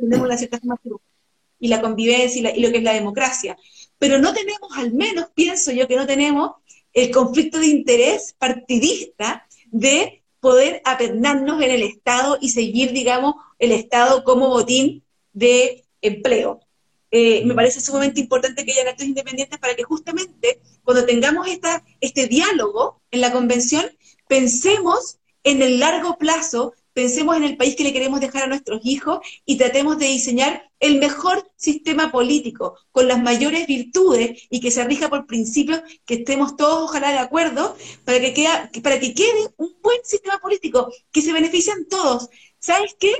tenemos 0.00 0.26
una 0.26 0.38
cierta 0.38 0.58
forma 0.58 0.80
y 1.60 1.68
la 1.68 1.80
convivencia 1.80 2.56
y, 2.56 2.60
lo 2.60 2.70
que 2.72 2.78
es 2.78 2.82
la 2.82 2.94
democracia. 2.94 3.56
Pero 3.98 4.18
no 4.18 4.32
tenemos, 4.32 4.70
al 4.76 4.92
menos 4.92 5.26
pienso 5.34 5.70
yo 5.70 5.86
que 5.86 5.96
no 5.96 6.06
tenemos 6.06 6.52
el 6.92 7.10
conflicto 7.10 7.58
de 7.60 7.66
interés 7.66 8.34
partidista 8.38 9.46
de 9.70 10.22
poder 10.40 10.80
apernarnos 10.84 11.62
en 11.62 11.70
el 11.70 11.82
Estado 11.82 12.38
y 12.40 12.48
seguir, 12.48 12.92
digamos, 12.92 13.34
el 13.58 13.72
Estado 13.72 14.24
como 14.24 14.48
botín 14.48 15.04
de 15.32 15.84
empleo. 16.00 16.60
Eh, 17.10 17.44
me 17.44 17.54
parece 17.54 17.80
sumamente 17.80 18.20
importante 18.20 18.64
que 18.64 18.72
haya 18.72 18.90
actos 18.90 19.06
independientes 19.06 19.58
para 19.58 19.76
que 19.76 19.84
justamente 19.84 20.60
cuando 20.82 21.04
tengamos 21.04 21.46
esta, 21.48 21.84
este 22.00 22.26
diálogo 22.26 23.00
en 23.10 23.20
la 23.20 23.30
convención, 23.30 23.86
pensemos 24.28 25.18
en 25.44 25.62
el 25.62 25.78
largo 25.78 26.18
plazo, 26.18 26.74
pensemos 26.92 27.36
en 27.36 27.44
el 27.44 27.56
país 27.56 27.76
que 27.76 27.84
le 27.84 27.92
queremos 27.92 28.20
dejar 28.20 28.44
a 28.44 28.46
nuestros 28.48 28.80
hijos 28.84 29.20
y 29.44 29.56
tratemos 29.56 29.98
de 29.98 30.06
diseñar 30.06 30.70
el 30.80 30.98
mejor 30.98 31.50
sistema 31.56 32.10
político, 32.10 32.76
con 32.90 33.06
las 33.06 33.22
mayores 33.22 33.66
virtudes 33.66 34.42
y 34.50 34.60
que 34.60 34.70
se 34.70 34.84
rija 34.84 35.08
por 35.08 35.26
principios 35.26 35.82
que 36.04 36.14
estemos 36.14 36.56
todos 36.56 36.90
ojalá 36.90 37.12
de 37.12 37.18
acuerdo, 37.18 37.76
para 38.04 38.20
que, 38.20 38.34
quede 39.14 39.50
un 39.56 39.76
buen 39.82 39.98
sistema 40.04 40.38
político, 40.38 40.92
que 41.12 41.22
se 41.22 41.32
benefician 41.32 41.86
todos. 41.86 42.28
¿Sabes 42.58 42.96
qué? 42.98 43.12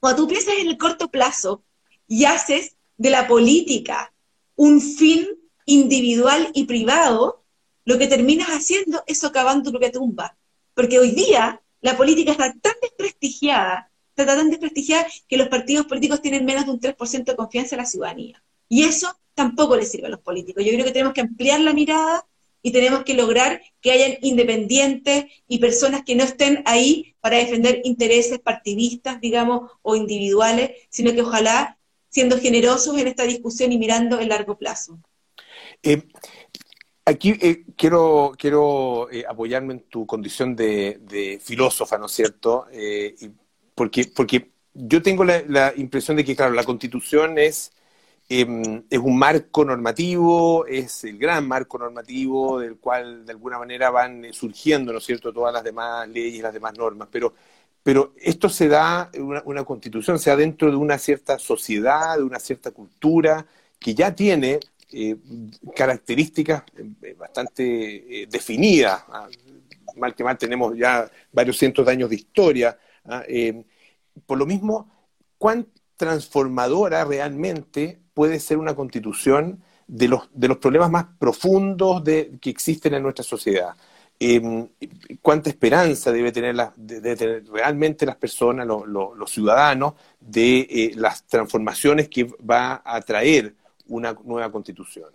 Cuando 0.00 0.22
tú 0.22 0.28
piensas 0.28 0.54
en 0.58 0.68
el 0.68 0.78
corto 0.78 1.10
plazo 1.10 1.62
y 2.08 2.24
haces 2.24 2.76
de 2.96 3.10
la 3.10 3.26
política 3.26 4.14
un 4.56 4.80
fin 4.80 5.28
individual 5.66 6.50
y 6.54 6.64
privado, 6.64 7.43
lo 7.84 7.98
que 7.98 8.06
terminas 8.06 8.48
haciendo 8.48 9.02
es 9.06 9.18
socavando 9.18 9.64
tu 9.64 9.70
propia 9.70 9.92
tumba. 9.92 10.36
Porque 10.74 10.98
hoy 10.98 11.10
día 11.10 11.60
la 11.80 11.96
política 11.96 12.32
está 12.32 12.52
tan 12.60 12.74
desprestigiada, 12.80 13.90
está 14.16 14.26
tan 14.26 14.50
desprestigiada 14.50 15.06
que 15.28 15.36
los 15.36 15.48
partidos 15.48 15.86
políticos 15.86 16.22
tienen 16.22 16.44
menos 16.44 16.64
de 16.64 16.72
un 16.72 16.80
3% 16.80 17.24
de 17.24 17.36
confianza 17.36 17.74
en 17.74 17.82
la 17.82 17.86
ciudadanía. 17.86 18.42
Y 18.68 18.84
eso 18.84 19.14
tampoco 19.34 19.76
le 19.76 19.84
sirve 19.84 20.06
a 20.06 20.10
los 20.10 20.20
políticos. 20.20 20.64
Yo 20.64 20.72
creo 20.72 20.84
que 20.84 20.92
tenemos 20.92 21.12
que 21.12 21.20
ampliar 21.20 21.60
la 21.60 21.72
mirada 21.72 22.26
y 22.62 22.72
tenemos 22.72 23.04
que 23.04 23.14
lograr 23.14 23.60
que 23.82 23.92
hayan 23.92 24.16
independientes 24.22 25.26
y 25.46 25.58
personas 25.58 26.02
que 26.04 26.14
no 26.14 26.24
estén 26.24 26.62
ahí 26.64 27.14
para 27.20 27.36
defender 27.36 27.82
intereses 27.84 28.38
partidistas, 28.38 29.20
digamos, 29.20 29.70
o 29.82 29.96
individuales, 29.96 30.70
sino 30.88 31.12
que 31.12 31.20
ojalá 31.20 31.78
siendo 32.08 32.38
generosos 32.38 32.96
en 32.96 33.08
esta 33.08 33.24
discusión 33.24 33.72
y 33.72 33.78
mirando 33.78 34.18
el 34.18 34.28
largo 34.28 34.56
plazo. 34.56 34.98
Eh, 35.82 36.04
aquí 37.04 37.34
eh, 37.40 37.64
quiero, 37.76 38.32
quiero 38.38 39.10
eh, 39.10 39.24
apoyarme 39.28 39.74
en 39.74 39.80
tu 39.88 40.06
condición 40.06 40.56
de, 40.56 41.40
filósofa, 41.42 41.98
¿no 41.98 42.06
es 42.06 42.12
cierto? 42.12 42.66
porque, 43.74 44.10
porque 44.14 44.50
yo 44.74 45.02
tengo 45.02 45.24
la, 45.24 45.72
impresión 45.76 46.16
de 46.16 46.24
que, 46.24 46.36
claro, 46.36 46.54
la 46.54 46.64
constitución 46.64 47.38
es 47.38 47.72
Em, 48.28 48.84
es 48.88 48.98
un 48.98 49.18
marco 49.18 49.64
normativo, 49.66 50.66
es 50.66 51.04
el 51.04 51.18
gran 51.18 51.46
marco 51.46 51.76
normativo 51.78 52.58
del 52.58 52.78
cual 52.78 53.26
de 53.26 53.32
alguna 53.32 53.58
manera 53.58 53.90
van 53.90 54.32
surgiendo, 54.32 54.92
¿no 54.92 54.98
es 54.98 55.04
cierto?, 55.04 55.30
todas 55.32 55.52
las 55.52 55.62
demás 55.62 56.08
leyes, 56.08 56.42
las 56.42 56.54
demás 56.54 56.72
normas, 56.76 57.08
pero, 57.12 57.34
pero 57.82 58.14
esto 58.16 58.48
se 58.48 58.68
da, 58.68 59.10
una, 59.18 59.42
una 59.44 59.64
constitución 59.64 60.18
se 60.18 60.30
da 60.30 60.36
dentro 60.36 60.70
de 60.70 60.76
una 60.76 60.96
cierta 60.98 61.38
sociedad, 61.38 62.16
de 62.16 62.22
una 62.22 62.38
cierta 62.38 62.70
cultura 62.70 63.46
que 63.78 63.94
ya 63.94 64.14
tiene 64.14 64.58
eh, 64.94 65.16
características 65.74 66.64
eh, 66.76 67.14
bastante 67.18 68.22
eh, 68.22 68.26
definidas, 68.30 69.04
ah, 69.08 69.28
mal 69.96 70.14
que 70.14 70.24
mal 70.24 70.38
tenemos 70.38 70.76
ya 70.76 71.10
varios 71.32 71.58
cientos 71.58 71.84
de 71.84 71.92
años 71.92 72.10
de 72.10 72.16
historia, 72.16 72.78
ah, 73.04 73.24
por 74.26 74.38
lo 74.38 74.46
mismo, 74.46 74.90
¿cuán 75.38 75.66
transformadora 75.96 77.04
realmente 77.04 78.00
puede 78.14 78.40
ser 78.40 78.58
una 78.58 78.74
constitución 78.74 79.62
de 79.86 80.08
los, 80.08 80.28
de 80.32 80.48
los 80.48 80.58
problemas 80.58 80.90
más 80.90 81.06
profundos 81.18 82.02
de, 82.04 82.38
que 82.40 82.50
existen 82.50 82.94
en 82.94 83.02
nuestra 83.02 83.24
sociedad. 83.24 83.74
Cuánta 85.20 85.50
esperanza 85.50 86.12
debe 86.12 86.32
tener, 86.32 86.56
tener 86.86 87.44
realmente 87.50 88.06
las 88.06 88.16
personas, 88.16 88.66
los 88.66 89.30
ciudadanos, 89.30 89.94
de 90.20 90.60
eh, 90.60 90.92
las 90.94 91.26
transformaciones 91.26 92.08
que 92.08 92.24
va 92.24 92.80
a 92.84 93.00
traer 93.02 93.54
una 93.86 94.12
nueva 94.24 94.50
constitución. 94.50 95.10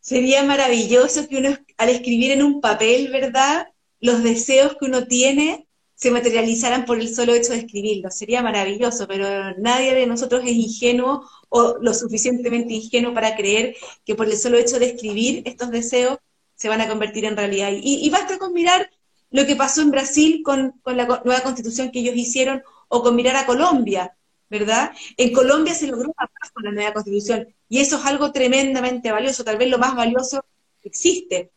Sería 0.00 0.42
maravilloso 0.42 1.28
que 1.28 1.36
uno, 1.36 1.56
al 1.76 1.88
escribir 1.88 2.32
en 2.32 2.42
un 2.42 2.60
papel, 2.60 3.10
¿verdad? 3.10 3.68
Los 4.00 4.22
deseos 4.22 4.76
que 4.78 4.86
uno 4.86 5.06
tiene 5.06 5.68
se 6.02 6.10
materializaran 6.10 6.84
por 6.84 6.98
el 6.98 7.14
solo 7.14 7.32
hecho 7.32 7.52
de 7.52 7.60
escribirlo. 7.60 8.10
Sería 8.10 8.42
maravilloso, 8.42 9.06
pero 9.06 9.54
nadie 9.58 9.94
de 9.94 10.08
nosotros 10.08 10.42
es 10.44 10.50
ingenuo 10.50 11.30
o 11.48 11.76
lo 11.80 11.94
suficientemente 11.94 12.74
ingenuo 12.74 13.14
para 13.14 13.36
creer 13.36 13.76
que 14.04 14.16
por 14.16 14.26
el 14.26 14.36
solo 14.36 14.58
hecho 14.58 14.80
de 14.80 14.86
escribir 14.86 15.42
estos 15.46 15.70
deseos 15.70 16.18
se 16.56 16.68
van 16.68 16.80
a 16.80 16.88
convertir 16.88 17.24
en 17.24 17.36
realidad. 17.36 17.70
Y, 17.72 18.10
basta 18.10 18.36
con 18.38 18.52
mirar 18.52 18.90
lo 19.30 19.46
que 19.46 19.54
pasó 19.54 19.82
en 19.82 19.92
Brasil 19.92 20.42
con, 20.44 20.74
la 20.84 21.06
nueva 21.24 21.40
constitución 21.42 21.92
que 21.92 22.00
ellos 22.00 22.16
hicieron 22.16 22.64
o 22.88 23.02
con 23.02 23.14
mirar 23.14 23.36
a 23.36 23.46
Colombia, 23.46 24.16
¿verdad? 24.52 24.92
En 25.16 25.32
Colombia 25.32 25.74
se 25.74 25.88
logró 25.88 26.12
una 26.16 26.28
paz 26.28 26.52
con 26.52 26.62
la 26.62 26.70
nueva 26.70 26.92
constitución 26.92 27.48
y 27.68 27.80
eso 27.80 27.96
es 27.96 28.04
algo 28.04 28.30
tremendamente 28.30 29.10
valioso, 29.10 29.42
tal 29.42 29.56
vez 29.56 29.68
lo 29.68 29.78
más 29.78 29.96
valioso 29.96 30.44
que 30.80 30.88
existe 30.88 31.50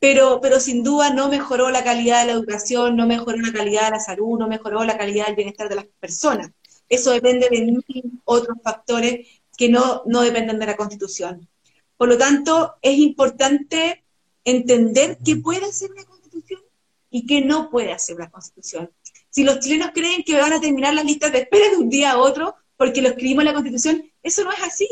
pero, 0.00 0.40
pero 0.40 0.58
sin 0.58 0.82
duda 0.82 1.12
no 1.12 1.28
mejoró 1.28 1.70
la 1.70 1.84
calidad 1.84 2.22
de 2.22 2.28
la 2.28 2.32
educación, 2.32 2.96
no 2.96 3.06
mejoró 3.06 3.36
la 3.36 3.52
calidad 3.52 3.84
de 3.84 3.90
la 3.90 4.00
salud, 4.00 4.38
no 4.38 4.48
mejoró 4.48 4.82
la 4.82 4.96
calidad 4.96 5.26
del 5.26 5.36
bienestar 5.36 5.68
de 5.68 5.74
las 5.76 5.86
personas. 6.00 6.50
Eso 6.88 7.12
depende 7.12 7.48
de 7.50 7.60
mil 7.60 7.84
otros 8.24 8.56
factores 8.64 9.28
que 9.56 9.68
no, 9.68 10.02
no 10.06 10.22
dependen 10.22 10.58
de 10.58 10.66
la 10.66 10.76
Constitución. 10.76 11.46
Por 11.98 12.08
lo 12.08 12.16
tanto, 12.16 12.76
es 12.80 12.96
importante 12.96 14.02
entender 14.42 15.18
qué 15.22 15.36
puede 15.36 15.66
hacer 15.66 15.92
una 15.92 16.04
Constitución 16.04 16.62
y 17.10 17.26
qué 17.26 17.42
no 17.42 17.68
puede 17.68 17.92
hacer 17.92 18.16
una 18.16 18.30
Constitución. 18.30 18.90
Si 19.30 19.44
los 19.44 19.60
chilenos 19.60 19.90
creen 19.94 20.22
que 20.24 20.36
van 20.36 20.52
a 20.52 20.60
terminar 20.60 20.94
las 20.94 21.04
listas 21.04 21.32
de 21.32 21.38
espera 21.38 21.70
de 21.70 21.76
un 21.76 21.88
día 21.88 22.12
a 22.12 22.18
otro 22.18 22.56
porque 22.76 23.02
lo 23.02 23.08
escribimos 23.08 23.42
en 23.42 23.46
la 23.46 23.54
Constitución, 23.54 24.10
eso 24.22 24.44
no 24.44 24.52
es 24.52 24.62
así. 24.62 24.88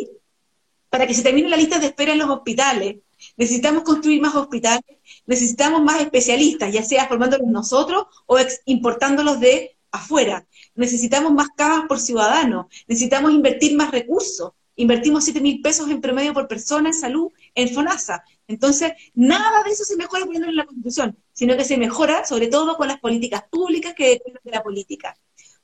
Para 0.90 1.06
que 1.06 1.14
se 1.14 1.22
termine 1.22 1.48
la 1.48 1.56
lista 1.56 1.78
de 1.78 1.86
espera 1.86 2.12
en 2.12 2.18
los 2.18 2.30
hospitales, 2.30 2.96
necesitamos 3.36 3.82
construir 3.82 4.20
más 4.20 4.34
hospitales, 4.34 4.98
necesitamos 5.26 5.82
más 5.82 6.00
especialistas, 6.00 6.72
ya 6.72 6.82
sea 6.82 7.08
formándolos 7.08 7.48
nosotros 7.48 8.06
o 8.26 8.38
importándolos 8.66 9.40
de 9.40 9.76
afuera. 9.90 10.46
Necesitamos 10.74 11.32
más 11.32 11.48
camas 11.56 11.86
por 11.88 11.98
ciudadano, 11.98 12.68
necesitamos 12.86 13.32
invertir 13.32 13.76
más 13.76 13.90
recursos. 13.90 14.52
Invertimos 14.76 15.24
7 15.24 15.40
mil 15.40 15.60
pesos 15.60 15.90
en 15.90 16.00
promedio 16.00 16.32
por 16.32 16.46
persona 16.46 16.90
en 16.90 16.94
salud 16.94 17.32
en 17.54 17.74
FONASA. 17.74 18.22
Entonces, 18.48 18.92
nada 19.14 19.62
de 19.62 19.70
eso 19.70 19.84
se 19.84 19.96
mejora 19.96 20.24
poniéndolo 20.24 20.50
en 20.50 20.56
la 20.56 20.66
Constitución, 20.66 21.16
sino 21.32 21.56
que 21.56 21.64
se 21.64 21.76
mejora 21.76 22.24
sobre 22.24 22.48
todo 22.48 22.76
con 22.76 22.88
las 22.88 22.98
políticas 22.98 23.44
públicas 23.50 23.94
que 23.94 24.08
dependen 24.08 24.40
de 24.42 24.50
la 24.50 24.62
política. 24.62 25.16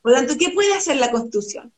Por 0.03 0.12
lo 0.12 0.18
tanto, 0.18 0.37
¿qué 0.38 0.51
puede 0.51 0.75
hacer 0.75 0.99
la 0.99 1.11
Constitución? 1.11 1.73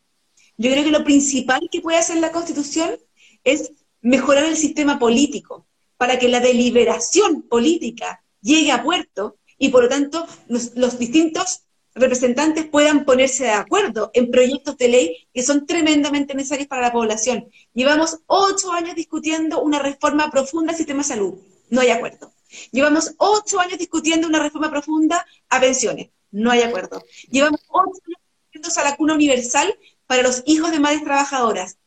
Yo 0.57 0.71
creo 0.71 0.85
que 0.85 0.91
lo 0.91 1.05
principal 1.05 1.69
que 1.71 1.81
puede 1.81 1.99
hacer 1.99 2.17
la 2.19 2.33
Constitución 2.33 2.99
es 3.45 3.73
mejorar 4.01 4.45
el 4.45 4.57
sistema 4.57 4.99
político 4.99 5.67
para 5.97 6.19
que 6.19 6.29
la 6.29 6.41
deliberación 6.41 7.43
política 7.43 8.23
llegue 8.43 8.73
a 8.73 8.83
puerto 8.83 9.39
y 9.59 9.69
por 9.69 9.85
lo 9.85 9.89
tanto 9.89 10.27
los, 10.49 10.99
distintos 10.99 11.63
representantes 11.97 12.67
puedan 12.67 13.05
ponerse 13.05 13.45
de 13.45 13.51
acuerdo 13.51 14.11
en 14.15 14.31
proyectos 14.31 14.77
de 14.77 14.89
ley 14.89 15.29
que 15.33 15.43
son 15.43 15.67
tremendamente 15.67 16.35
necesarios 16.35 16.69
para 16.69 16.83
la 16.83 16.93
población. 16.93 17.49
Llevamos 17.73 18.19
ocho 18.27 18.71
años 18.73 18.95
discutiendo 18.95 19.63
una 19.63 19.79
reforma 19.79 20.31
profunda 20.31 20.73
al 20.73 20.77
sistema 20.77 20.99
de 20.99 21.09
salud. 21.09 21.35
No 21.71 21.81
hay 21.81 21.89
acuerdo. 21.89 22.33
Llevamos 22.71 23.15
ocho 23.17 23.59
años 23.59 23.79
discutiendo 23.79 24.29
una 24.29 24.43
reforma 24.43 24.71
profunda 24.71 25.27
a 25.49 25.61
pensiones. 25.61 26.11
No 26.31 26.51
hay 26.51 26.63
acuerdo. 26.63 27.03
Llevamos 27.31 27.61
ocho 27.69 28.01
años 28.07 28.21
discutiendo 28.53 28.69
a 28.81 28.85
la 28.85 28.97
cuna 28.97 29.15
universal 29.15 29.75
para 30.07 30.23
los 30.23 30.43
hijos 30.47 30.71
de 30.71 30.81
madres 30.81 31.03
trabajadoras. 31.03 31.79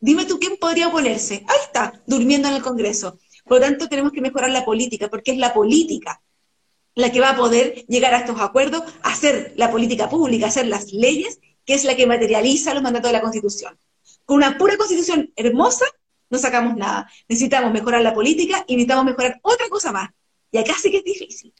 Dime 0.00 0.24
tú 0.24 0.38
quién 0.38 0.56
podría 0.56 0.88
oponerse. 0.88 1.44
Ahí 1.48 1.58
está, 1.64 2.00
durmiendo 2.06 2.48
en 2.48 2.54
el 2.54 2.62
Congreso. 2.62 3.18
Por 3.44 3.58
lo 3.58 3.66
tanto, 3.66 3.88
tenemos 3.88 4.12
que 4.12 4.20
mejorar 4.20 4.50
la 4.50 4.64
política, 4.64 5.08
porque 5.08 5.32
es 5.32 5.38
la 5.38 5.52
política 5.52 6.22
la 6.98 7.12
que 7.12 7.20
va 7.20 7.30
a 7.30 7.36
poder 7.36 7.86
llegar 7.86 8.12
a 8.12 8.18
estos 8.18 8.40
acuerdos, 8.40 8.82
hacer 9.02 9.52
la 9.54 9.70
política 9.70 10.08
pública, 10.08 10.48
hacer 10.48 10.66
las 10.66 10.92
leyes, 10.92 11.38
que 11.64 11.74
es 11.74 11.84
la 11.84 11.94
que 11.94 12.08
materializa 12.08 12.74
los 12.74 12.82
mandatos 12.82 13.10
de 13.10 13.12
la 13.12 13.20
Constitución. 13.20 13.78
Con 14.24 14.38
una 14.38 14.58
pura 14.58 14.76
Constitución 14.76 15.32
hermosa, 15.36 15.84
no 16.28 16.38
sacamos 16.38 16.76
nada. 16.76 17.08
Necesitamos 17.28 17.72
mejorar 17.72 18.02
la 18.02 18.12
política 18.12 18.64
y 18.66 18.74
necesitamos 18.74 19.04
mejorar 19.04 19.38
otra 19.42 19.68
cosa 19.68 19.92
más. 19.92 20.10
Y 20.50 20.58
acá 20.58 20.74
sí 20.76 20.90
que 20.90 20.96
es 20.96 21.04
difícil. 21.04 21.54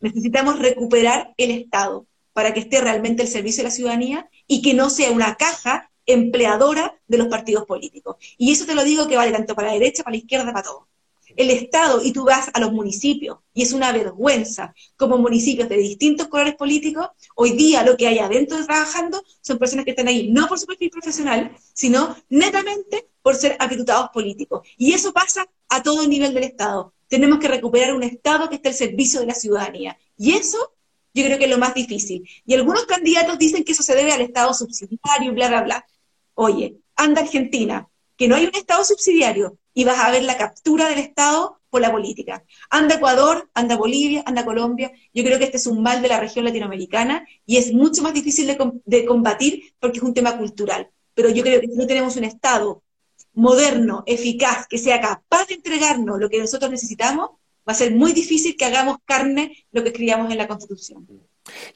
Necesitamos 0.00 0.58
recuperar 0.58 1.32
el 1.38 1.50
Estado 1.52 2.06
para 2.34 2.52
que 2.52 2.60
esté 2.60 2.82
realmente 2.82 3.22
al 3.22 3.28
servicio 3.28 3.62
de 3.62 3.70
la 3.70 3.74
ciudadanía 3.74 4.28
y 4.46 4.60
que 4.60 4.74
no 4.74 4.90
sea 4.90 5.12
una 5.12 5.36
caja 5.36 5.90
empleadora 6.04 7.00
de 7.06 7.16
los 7.16 7.28
partidos 7.28 7.64
políticos. 7.64 8.16
Y 8.36 8.52
eso 8.52 8.66
te 8.66 8.74
lo 8.74 8.84
digo 8.84 9.08
que 9.08 9.16
vale 9.16 9.32
tanto 9.32 9.54
para 9.54 9.68
la 9.68 9.74
derecha, 9.74 10.02
para 10.02 10.12
la 10.12 10.18
izquierda, 10.18 10.52
para 10.52 10.62
todo. 10.62 10.88
El 11.36 11.50
Estado 11.50 12.02
y 12.02 12.12
tú 12.12 12.24
vas 12.24 12.50
a 12.52 12.60
los 12.60 12.72
municipios, 12.72 13.38
y 13.52 13.62
es 13.62 13.72
una 13.72 13.92
vergüenza, 13.92 14.74
como 14.96 15.18
municipios 15.18 15.68
de 15.68 15.76
distintos 15.76 16.28
colores 16.28 16.54
políticos, 16.54 17.08
hoy 17.34 17.52
día 17.52 17.82
lo 17.84 17.96
que 17.96 18.06
hay 18.06 18.18
adentro 18.18 18.64
trabajando 18.64 19.22
son 19.40 19.58
personas 19.58 19.84
que 19.84 19.92
están 19.92 20.08
ahí 20.08 20.30
no 20.30 20.46
por 20.46 20.58
su 20.58 20.66
perfil 20.66 20.90
profesional, 20.90 21.56
sino 21.72 22.16
netamente 22.28 23.08
por 23.22 23.34
ser 23.34 23.56
acreditados 23.58 24.10
políticos. 24.10 24.66
Y 24.76 24.92
eso 24.92 25.12
pasa 25.12 25.46
a 25.68 25.82
todo 25.82 26.06
nivel 26.06 26.34
del 26.34 26.44
Estado. 26.44 26.92
Tenemos 27.08 27.38
que 27.38 27.48
recuperar 27.48 27.94
un 27.94 28.02
Estado 28.02 28.48
que 28.48 28.56
esté 28.56 28.68
al 28.68 28.74
servicio 28.74 29.20
de 29.20 29.26
la 29.26 29.34
ciudadanía. 29.34 29.98
Y 30.16 30.32
eso 30.32 30.74
yo 31.14 31.24
creo 31.24 31.38
que 31.38 31.44
es 31.44 31.50
lo 31.50 31.58
más 31.58 31.74
difícil. 31.74 32.28
Y 32.44 32.54
algunos 32.54 32.86
candidatos 32.86 33.38
dicen 33.38 33.64
que 33.64 33.72
eso 33.72 33.82
se 33.82 33.94
debe 33.94 34.12
al 34.12 34.20
Estado 34.20 34.52
subsidiario 34.52 35.32
bla, 35.32 35.48
bla, 35.48 35.62
bla. 35.62 35.86
Oye, 36.34 36.78
anda 36.96 37.22
Argentina, 37.22 37.88
que 38.16 38.28
no 38.28 38.36
hay 38.36 38.44
un 38.46 38.54
Estado 38.54 38.84
subsidiario 38.84 39.58
y 39.72 39.84
vas 39.84 39.98
a 39.98 40.10
ver 40.10 40.22
la 40.22 40.36
captura 40.36 40.88
del 40.88 40.98
Estado 40.98 41.60
por 41.68 41.80
la 41.80 41.90
política. 41.90 42.44
Anda 42.70 42.94
Ecuador, 42.94 43.50
anda 43.52 43.76
Bolivia, 43.76 44.22
anda 44.26 44.44
Colombia. 44.44 44.92
Yo 45.12 45.24
creo 45.24 45.38
que 45.38 45.44
este 45.44 45.56
es 45.56 45.66
un 45.66 45.82
mal 45.82 46.02
de 46.02 46.08
la 46.08 46.20
región 46.20 46.44
latinoamericana 46.44 47.26
y 47.44 47.56
es 47.56 47.72
mucho 47.72 48.02
más 48.02 48.14
difícil 48.14 48.46
de, 48.84 49.04
combatir 49.04 49.74
porque 49.80 49.98
es 49.98 50.04
un 50.04 50.14
tema 50.14 50.38
cultural. 50.38 50.88
Pero 51.14 51.30
yo 51.30 51.42
creo 51.42 51.60
que 51.60 51.66
si 51.66 51.74
no 51.74 51.86
tenemos 51.86 52.16
un 52.16 52.24
Estado 52.24 52.84
moderno, 53.32 54.04
eficaz, 54.06 54.68
que 54.68 54.78
sea 54.78 55.00
capaz 55.00 55.48
de 55.48 55.54
entregarnos 55.54 56.20
lo 56.20 56.30
que 56.30 56.38
nosotros 56.38 56.70
necesitamos, 56.70 57.30
va 57.68 57.72
a 57.72 57.74
ser 57.74 57.92
muy 57.92 58.12
difícil 58.12 58.56
que 58.56 58.64
hagamos 58.64 58.98
carne 59.04 59.66
lo 59.72 59.82
que 59.82 59.88
escribíamos 59.88 60.30
en 60.30 60.38
la 60.38 60.46
Constitución. 60.46 61.08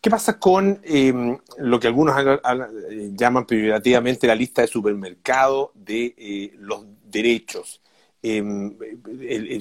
¿Qué 0.00 0.10
pasa 0.10 0.38
con 0.38 0.80
em, 0.84 1.38
lo 1.58 1.78
que 1.78 1.86
algunos 1.88 2.16
eh, 2.18 3.10
llaman 3.12 3.46
peyorativamente 3.46 4.26
la 4.26 4.34
lista 4.34 4.62
de 4.62 4.68
supermercado 4.68 5.72
de 5.74 6.14
eh, 6.16 6.52
los 6.58 6.86
derechos? 7.04 7.82
Em, 8.20 8.76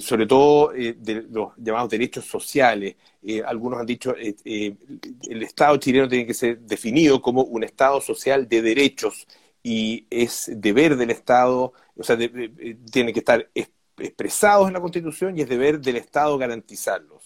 sobre 0.00 0.26
todo 0.26 0.74
eh, 0.74 0.96
de 0.98 1.22
los 1.30 1.52
llamados 1.58 1.90
derechos 1.90 2.24
sociales. 2.24 2.96
algunos 3.44 3.78
han 3.80 3.86
dicho 3.86 4.14
el 4.16 5.42
Estado 5.42 5.76
chileno 5.76 6.08
tiene 6.08 6.26
que 6.26 6.34
ser 6.34 6.58
definido 6.60 7.20
como 7.22 7.42
un 7.42 7.62
Estado 7.64 8.00
social 8.00 8.48
de 8.48 8.62
derechos 8.62 9.26
y 9.62 10.06
es 10.10 10.50
deber 10.56 10.96
del 10.96 11.10
Estado, 11.10 11.72
o 11.96 12.02
sea, 12.02 12.16
tiene 12.16 13.12
que 13.12 13.20
estar 13.20 13.48
expresados 13.98 14.68
en 14.68 14.74
la 14.74 14.80
Constitución 14.80 15.36
y 15.36 15.42
es 15.42 15.48
deber 15.48 15.80
del 15.80 15.96
Estado 15.96 16.38
garantizarlos. 16.38 17.17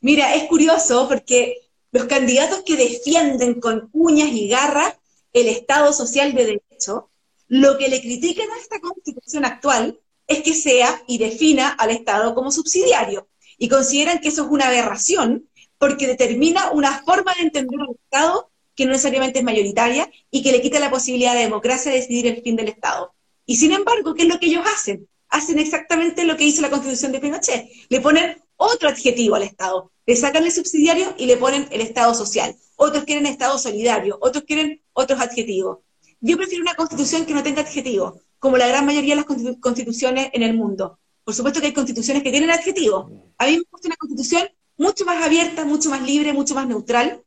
Mira, 0.00 0.34
es 0.34 0.44
curioso 0.44 1.08
porque 1.08 1.56
los 1.90 2.04
candidatos 2.04 2.62
que 2.64 2.76
defienden 2.76 3.60
con 3.60 3.88
uñas 3.92 4.30
y 4.32 4.48
garras 4.48 4.94
el 5.32 5.48
Estado 5.48 5.92
social 5.92 6.34
de 6.34 6.44
derecho, 6.44 7.10
lo 7.48 7.78
que 7.78 7.88
le 7.88 8.00
critican 8.00 8.50
a 8.50 8.58
esta 8.58 8.80
constitución 8.80 9.44
actual 9.44 9.98
es 10.26 10.42
que 10.42 10.54
sea 10.54 11.02
y 11.06 11.18
defina 11.18 11.70
al 11.70 11.90
Estado 11.90 12.34
como 12.34 12.52
subsidiario. 12.52 13.28
Y 13.56 13.68
consideran 13.68 14.20
que 14.20 14.28
eso 14.28 14.44
es 14.44 14.50
una 14.50 14.68
aberración 14.68 15.48
porque 15.78 16.06
determina 16.06 16.70
una 16.70 17.02
forma 17.02 17.34
de 17.34 17.42
entender 17.42 17.80
al 17.80 17.94
Estado 17.94 18.50
que 18.74 18.84
no 18.84 18.92
necesariamente 18.92 19.40
es 19.40 19.44
mayoritaria 19.44 20.08
y 20.30 20.42
que 20.42 20.52
le 20.52 20.62
quita 20.62 20.78
la 20.78 20.90
posibilidad 20.90 21.34
de 21.34 21.40
democracia 21.40 21.90
de 21.90 21.98
decidir 21.98 22.26
el 22.28 22.42
fin 22.42 22.54
del 22.54 22.68
Estado. 22.68 23.12
Y 23.44 23.56
sin 23.56 23.72
embargo, 23.72 24.14
¿qué 24.14 24.22
es 24.22 24.28
lo 24.28 24.38
que 24.38 24.46
ellos 24.46 24.64
hacen? 24.72 25.08
Hacen 25.30 25.58
exactamente 25.58 26.24
lo 26.24 26.36
que 26.36 26.44
hizo 26.44 26.62
la 26.62 26.70
constitución 26.70 27.10
de 27.10 27.18
Pinochet. 27.18 27.68
Le 27.88 28.00
ponen 28.00 28.40
otro 28.58 28.90
adjetivo 28.90 29.36
al 29.36 29.42
Estado. 29.42 29.90
Le 30.04 30.16
sacan 30.16 30.44
el 30.44 30.52
subsidiario 30.52 31.14
y 31.16 31.24
le 31.24 31.38
ponen 31.38 31.66
el 31.70 31.80
Estado 31.80 32.12
social. 32.12 32.54
Otros 32.76 33.04
quieren 33.04 33.24
Estado 33.24 33.58
solidario, 33.58 34.18
otros 34.20 34.44
quieren 34.44 34.82
otros 34.92 35.18
adjetivos. 35.20 35.78
Yo 36.20 36.36
prefiero 36.36 36.62
una 36.62 36.74
constitución 36.74 37.24
que 37.24 37.32
no 37.32 37.42
tenga 37.42 37.62
adjetivos, 37.62 38.20
como 38.38 38.58
la 38.58 38.68
gran 38.68 38.84
mayoría 38.84 39.14
de 39.14 39.22
las 39.22 39.56
constituciones 39.60 40.30
en 40.32 40.42
el 40.42 40.54
mundo. 40.54 40.98
Por 41.24 41.34
supuesto 41.34 41.60
que 41.60 41.68
hay 41.68 41.72
constituciones 41.72 42.22
que 42.22 42.30
tienen 42.30 42.50
adjetivos. 42.50 43.10
A 43.38 43.46
mí 43.46 43.58
me 43.58 43.64
gusta 43.70 43.88
una 43.88 43.96
constitución 43.96 44.48
mucho 44.76 45.04
más 45.04 45.24
abierta, 45.24 45.64
mucho 45.64 45.90
más 45.90 46.02
libre, 46.02 46.32
mucho 46.32 46.54
más 46.54 46.66
neutral, 46.66 47.22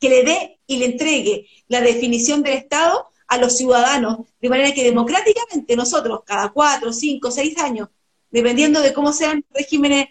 que 0.00 0.08
le 0.08 0.22
dé 0.22 0.60
y 0.66 0.78
le 0.78 0.86
entregue 0.86 1.46
la 1.68 1.80
definición 1.80 2.42
del 2.42 2.54
Estado 2.54 3.06
a 3.26 3.36
los 3.36 3.56
ciudadanos, 3.56 4.20
de 4.40 4.48
manera 4.48 4.72
que 4.72 4.84
democráticamente 4.84 5.76
nosotros, 5.76 6.20
cada 6.24 6.48
cuatro, 6.50 6.92
cinco, 6.92 7.30
seis 7.30 7.58
años, 7.58 7.88
dependiendo 8.30 8.80
de 8.80 8.92
cómo 8.92 9.12
sean 9.12 9.44
regímenes 9.50 10.06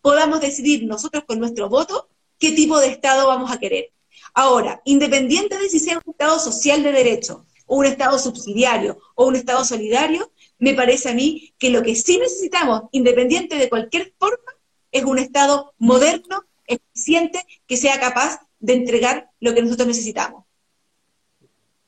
podamos 0.00 0.40
decidir 0.40 0.84
nosotros 0.84 1.24
con 1.26 1.38
nuestro 1.38 1.68
voto 1.68 2.08
qué 2.38 2.52
tipo 2.52 2.80
de 2.80 2.88
Estado 2.88 3.26
vamos 3.26 3.52
a 3.52 3.58
querer. 3.58 3.92
Ahora, 4.34 4.80
independiente 4.84 5.58
de 5.58 5.68
si 5.68 5.78
sea 5.78 6.00
un 6.04 6.12
Estado 6.12 6.38
social 6.38 6.82
de 6.82 6.92
derecho, 6.92 7.46
o 7.66 7.76
un 7.76 7.86
Estado 7.86 8.18
subsidiario, 8.18 8.98
o 9.14 9.26
un 9.26 9.36
Estado 9.36 9.64
solidario, 9.64 10.32
me 10.58 10.74
parece 10.74 11.10
a 11.10 11.14
mí 11.14 11.54
que 11.58 11.70
lo 11.70 11.82
que 11.82 11.94
sí 11.94 12.18
necesitamos, 12.18 12.82
independiente 12.92 13.56
de 13.56 13.68
cualquier 13.68 14.12
forma, 14.18 14.56
es 14.90 15.04
un 15.04 15.18
Estado 15.18 15.72
moderno, 15.78 16.44
eficiente, 16.66 17.44
que 17.66 17.76
sea 17.76 18.00
capaz 18.00 18.40
de 18.58 18.74
entregar 18.74 19.30
lo 19.40 19.54
que 19.54 19.62
nosotros 19.62 19.88
necesitamos. 19.88 20.44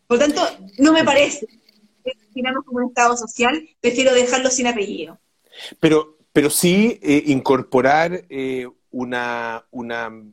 Por 0.07 0.19
tanto, 0.19 0.43
no 0.79 0.93
me 0.93 1.05
parece 1.05 1.47
que 2.05 2.13
definamos 2.27 2.65
como 2.65 2.79
un 2.79 2.89
Estado 2.89 3.17
social, 3.17 3.69
prefiero 3.81 4.15
dejarlo 4.15 4.51
sin 4.51 4.67
apellido. 4.67 5.19
Pero, 5.81 6.19
pero 6.33 6.51
sí 6.51 6.99
eh, 7.03 7.25
incorporar 7.27 8.25
eh, 8.29 8.67
una, 8.91 9.65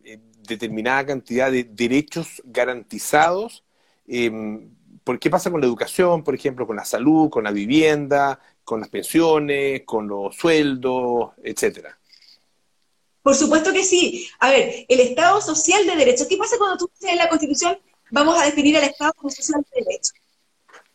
eh, 0.04 0.20
determinada 0.48 1.06
cantidad 1.06 1.52
de 1.52 1.66
derechos 1.66 2.42
garantizados. 2.46 3.64
Em, 4.08 4.70
¿Por 5.04 5.20
qué 5.20 5.30
pasa 5.30 5.52
con 5.52 5.62
la 5.62 5.68
educación, 5.68 6.24
por 6.24 6.36
ejemplo, 6.36 6.68
con 6.68 6.76
la 6.76 6.86
salud, 6.86 7.30
con 7.30 7.44
la 7.44 7.52
vivienda, 7.52 8.40
con 8.64 8.80
las 8.80 8.90
pensiones, 8.90 9.84
con 9.86 10.08
los 10.08 10.36
sueldos, 10.36 11.32
etcétera? 11.44 11.98
Por 13.22 13.36
supuesto 13.36 13.74
que 13.74 13.84
sí. 13.84 14.30
A 14.40 14.50
ver, 14.50 14.86
el 14.88 15.00
Estado 15.00 15.42
social 15.42 15.86
de 15.86 15.96
derechos. 15.96 16.28
¿Qué 16.28 16.38
pasa 16.38 16.58
cuando 16.58 16.78
tú 16.78 16.90
dices 16.94 17.12
en 17.12 17.18
la 17.18 17.30
Constitución 17.30 17.78
vamos 18.12 18.40
a 18.40 18.46
definir 18.46 18.78
al 18.78 18.84
Estado 18.84 19.14
como 19.14 19.30
social 19.30 19.66
de 19.74 19.84
derecho? 19.84 20.14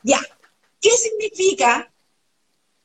Ya. 0.03 0.21
¿Qué 0.81 0.91
significa, 0.91 1.93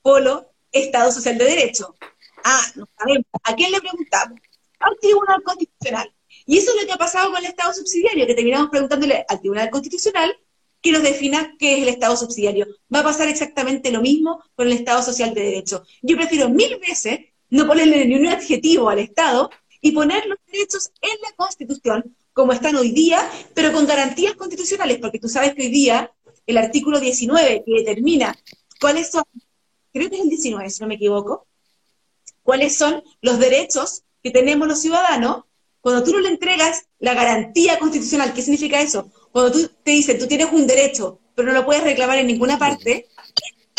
Polo, 0.01 0.51
Estado 0.71 1.11
social 1.11 1.37
de 1.37 1.45
derecho? 1.45 1.95
Ah, 2.43 2.61
no 2.75 2.87
sabemos. 2.97 3.25
¿A 3.43 3.55
quién 3.55 3.71
le 3.71 3.81
preguntamos? 3.81 4.39
Al 4.79 4.97
Tribunal 4.99 5.43
Constitucional. 5.43 6.13
Y 6.45 6.57
eso 6.57 6.71
es 6.71 6.81
lo 6.81 6.87
que 6.87 6.93
ha 6.93 6.97
pasado 6.97 7.31
con 7.31 7.39
el 7.39 7.49
Estado 7.49 7.73
subsidiario, 7.73 8.25
que 8.25 8.35
terminamos 8.35 8.69
preguntándole 8.69 9.25
al 9.27 9.39
Tribunal 9.39 9.69
Constitucional 9.69 10.35
que 10.81 10.91
nos 10.91 11.03
defina 11.03 11.55
qué 11.59 11.77
es 11.77 11.83
el 11.83 11.89
Estado 11.89 12.15
subsidiario. 12.15 12.67
Va 12.93 12.99
a 12.99 13.03
pasar 13.03 13.27
exactamente 13.27 13.91
lo 13.91 14.01
mismo 14.01 14.43
con 14.55 14.67
el 14.67 14.73
Estado 14.73 15.03
social 15.03 15.33
de 15.33 15.41
derecho. 15.41 15.83
Yo 16.01 16.15
prefiero 16.15 16.49
mil 16.49 16.77
veces 16.79 17.19
no 17.49 17.67
ponerle 17.67 18.05
ni 18.05 18.15
un 18.15 18.27
adjetivo 18.27 18.89
al 18.89 18.99
Estado 18.99 19.49
y 19.81 19.91
poner 19.91 20.25
los 20.27 20.37
derechos 20.51 20.91
en 21.01 21.21
la 21.21 21.31
Constitución 21.35 22.15
como 22.33 22.53
están 22.53 22.75
hoy 22.75 22.91
día, 22.91 23.29
pero 23.53 23.73
con 23.73 23.85
garantías 23.85 24.33
constitucionales, 24.35 24.99
porque 24.99 25.19
tú 25.19 25.27
sabes 25.27 25.53
que 25.55 25.63
hoy 25.63 25.69
día 25.69 26.11
el 26.45 26.57
artículo 26.57 26.99
19 26.99 27.63
que 27.65 27.73
determina 27.83 28.33
cuáles 28.79 29.11
son, 29.11 29.23
creo 29.91 30.09
que 30.09 30.15
es 30.15 30.21
el 30.21 30.29
19 30.29 30.69
si 30.69 30.81
no 30.81 30.87
me 30.87 30.95
equivoco, 30.95 31.47
cuáles 32.49 32.75
son 32.75 33.03
los 33.21 33.37
derechos 33.37 34.01
que 34.23 34.31
tenemos 34.31 34.67
los 34.67 34.81
ciudadanos, 34.81 35.43
cuando 35.81 36.03
tú 36.03 36.13
no 36.13 36.19
le 36.19 36.29
entregas 36.29 36.87
la 36.97 37.13
garantía 37.13 37.77
constitucional, 37.77 38.33
¿qué 38.33 38.41
significa 38.41 38.81
eso? 38.81 39.11
Cuando 39.31 39.51
tú 39.51 39.69
te 39.83 39.91
dicen, 39.91 40.17
tú 40.17 40.25
tienes 40.25 40.51
un 40.51 40.65
derecho, 40.65 41.19
pero 41.35 41.49
no 41.49 41.53
lo 41.53 41.63
puedes 41.63 41.83
reclamar 41.83 42.17
en 42.17 42.25
ninguna 42.25 42.57
parte, 42.57 43.05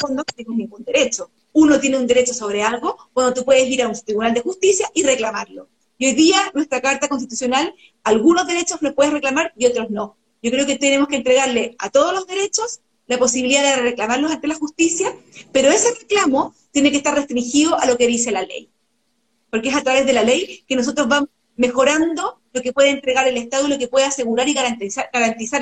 no 0.09 0.22
tienes 0.22 0.56
ningún 0.56 0.85
derecho. 0.85 1.33
Uno 1.52 1.80
tiene 1.80 1.98
un 1.98 2.06
derecho 2.06 2.33
sobre 2.33 2.62
algo 2.62 2.96
cuando 3.12 3.35
tú 3.35 3.44
puedes 3.44 3.68
ir 3.68 3.83
a 3.83 3.88
un 3.88 3.94
tribunal 4.04 4.35
de 4.35 4.42
justicia 4.42 4.88
y 4.94 5.02
reclamarlo. 5.02 5.66
Y 5.98 6.06
hoy 6.06 6.12
día 6.12 6.38
nuestra 6.54 6.80
Carta 6.80 7.09
Constitucional, 7.09 7.74
algunos 8.04 8.46
derechos 8.46 8.80
los 8.83 8.94
puedes 8.94 9.12
reclamar 9.12 9.52
y 9.56 9.66
otros 9.66 9.90
no. 9.90 10.16
Yo 10.44 10.52
creo 10.52 10.64
que 10.64 10.76
tenemos 10.76 11.09
que 11.09 11.16
entregarle 11.16 11.74
a 11.80 11.90
todos 11.90 12.14
los 12.14 12.28
derechos 12.28 12.83
la 13.11 13.18
posibilidad 13.18 13.62
de 13.64 13.83
reclamarlos 13.83 14.31
ante 14.31 14.46
la 14.46 14.55
justicia, 14.55 15.12
pero 15.51 15.68
ese 15.68 15.92
reclamo 16.01 16.55
tiene 16.70 16.92
que 16.92 16.99
estar 16.99 17.12
restringido 17.12 17.77
a 17.77 17.85
lo 17.87 17.99
que 17.99 18.07
dice 18.07 18.31
la 18.31 18.42
ley. 18.42 18.70
Porque 19.51 19.68
es 19.68 19.75
a 19.75 19.83
través 19.83 20.07
de 20.07 20.12
la 20.12 20.23
ley 20.23 20.62
que 20.68 20.77
nosotros 20.77 21.09
vamos 21.09 21.29
mejorando 21.57 22.40
lo 22.53 22.62
que 22.62 22.73
puede 22.73 22.90
entregar 22.90 23.27
el 23.27 23.37
Estado 23.37 23.67
y 23.67 23.71
lo 23.71 23.79
que 23.79 23.88
puede 23.88 24.06
asegurar 24.06 24.48
y 24.48 24.54
garantizar, 24.54 25.11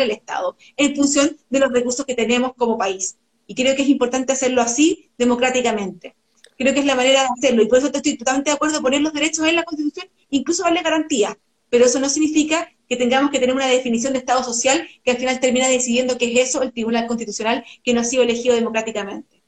el 0.03 0.11
Estado 0.11 0.59
en 0.77 0.95
función 0.95 1.39
de 1.49 1.59
los 1.59 1.73
recursos 1.73 2.05
que 2.05 2.15
tenemos 2.15 2.53
como 2.55 2.77
país. 2.77 3.17
Y 3.47 3.55
creo 3.55 3.75
que 3.75 3.81
es 3.81 3.89
importante 3.89 4.35
hacerlo 4.35 4.61
así, 4.61 5.09
democráticamente. 5.17 6.17
Creo 6.59 6.75
que 6.75 6.81
es 6.81 6.87
la 6.87 6.97
manera 6.97 7.23
de 7.23 7.29
hacerlo. 7.35 7.63
Y 7.63 7.67
por 7.67 7.79
eso 7.79 7.87
estoy 7.87 8.19
totalmente 8.19 8.51
de 8.51 8.57
acuerdo 8.57 8.77
en 8.77 8.83
poner 8.83 9.01
los 9.01 9.15
derechos 9.15 9.47
en 9.47 9.57
la 9.57 9.63
Constitución, 9.63 10.07
incluso 10.29 10.65
darle 10.65 10.83
garantía. 10.83 11.39
Pero 11.71 11.87
eso 11.87 11.99
no 11.99 12.11
significa 12.11 12.71
que 12.89 12.97
tengamos 12.97 13.31
que 13.31 13.39
tener 13.39 13.55
una 13.55 13.67
definición 13.67 14.13
de 14.13 14.21
Estado 14.21 14.43
social 14.43 14.87
que 15.05 15.11
al 15.11 15.19
final 15.19 15.41
termina 15.41 15.69
decidiendo 15.69 16.17
qué 16.17 16.33
es 16.33 16.49
eso 16.49 16.63
el 16.63 16.73
Tribunal 16.73 17.07
Constitucional 17.07 17.65
que 17.85 17.93
no 17.93 18.01
ha 18.01 18.05
sido 18.05 18.23
elegido 18.23 18.55
democráticamente. 18.55 19.43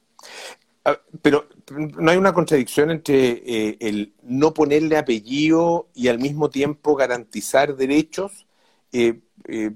Ah, 0.85 0.99
pero 1.23 1.49
no 1.71 2.11
hay 2.11 2.17
una 2.17 2.33
contradicción 2.33 2.91
entre 2.91 3.43
eh, 3.45 3.77
el 3.81 4.15
no 4.23 4.55
ponerle 4.55 4.97
apellido 4.97 5.89
y 5.95 6.09
al 6.09 6.19
mismo 6.19 6.51
tiempo 6.51 6.97
garantizar 6.97 7.77
derechos, 7.77 8.47
eh, 8.93 9.21
eh, 9.47 9.71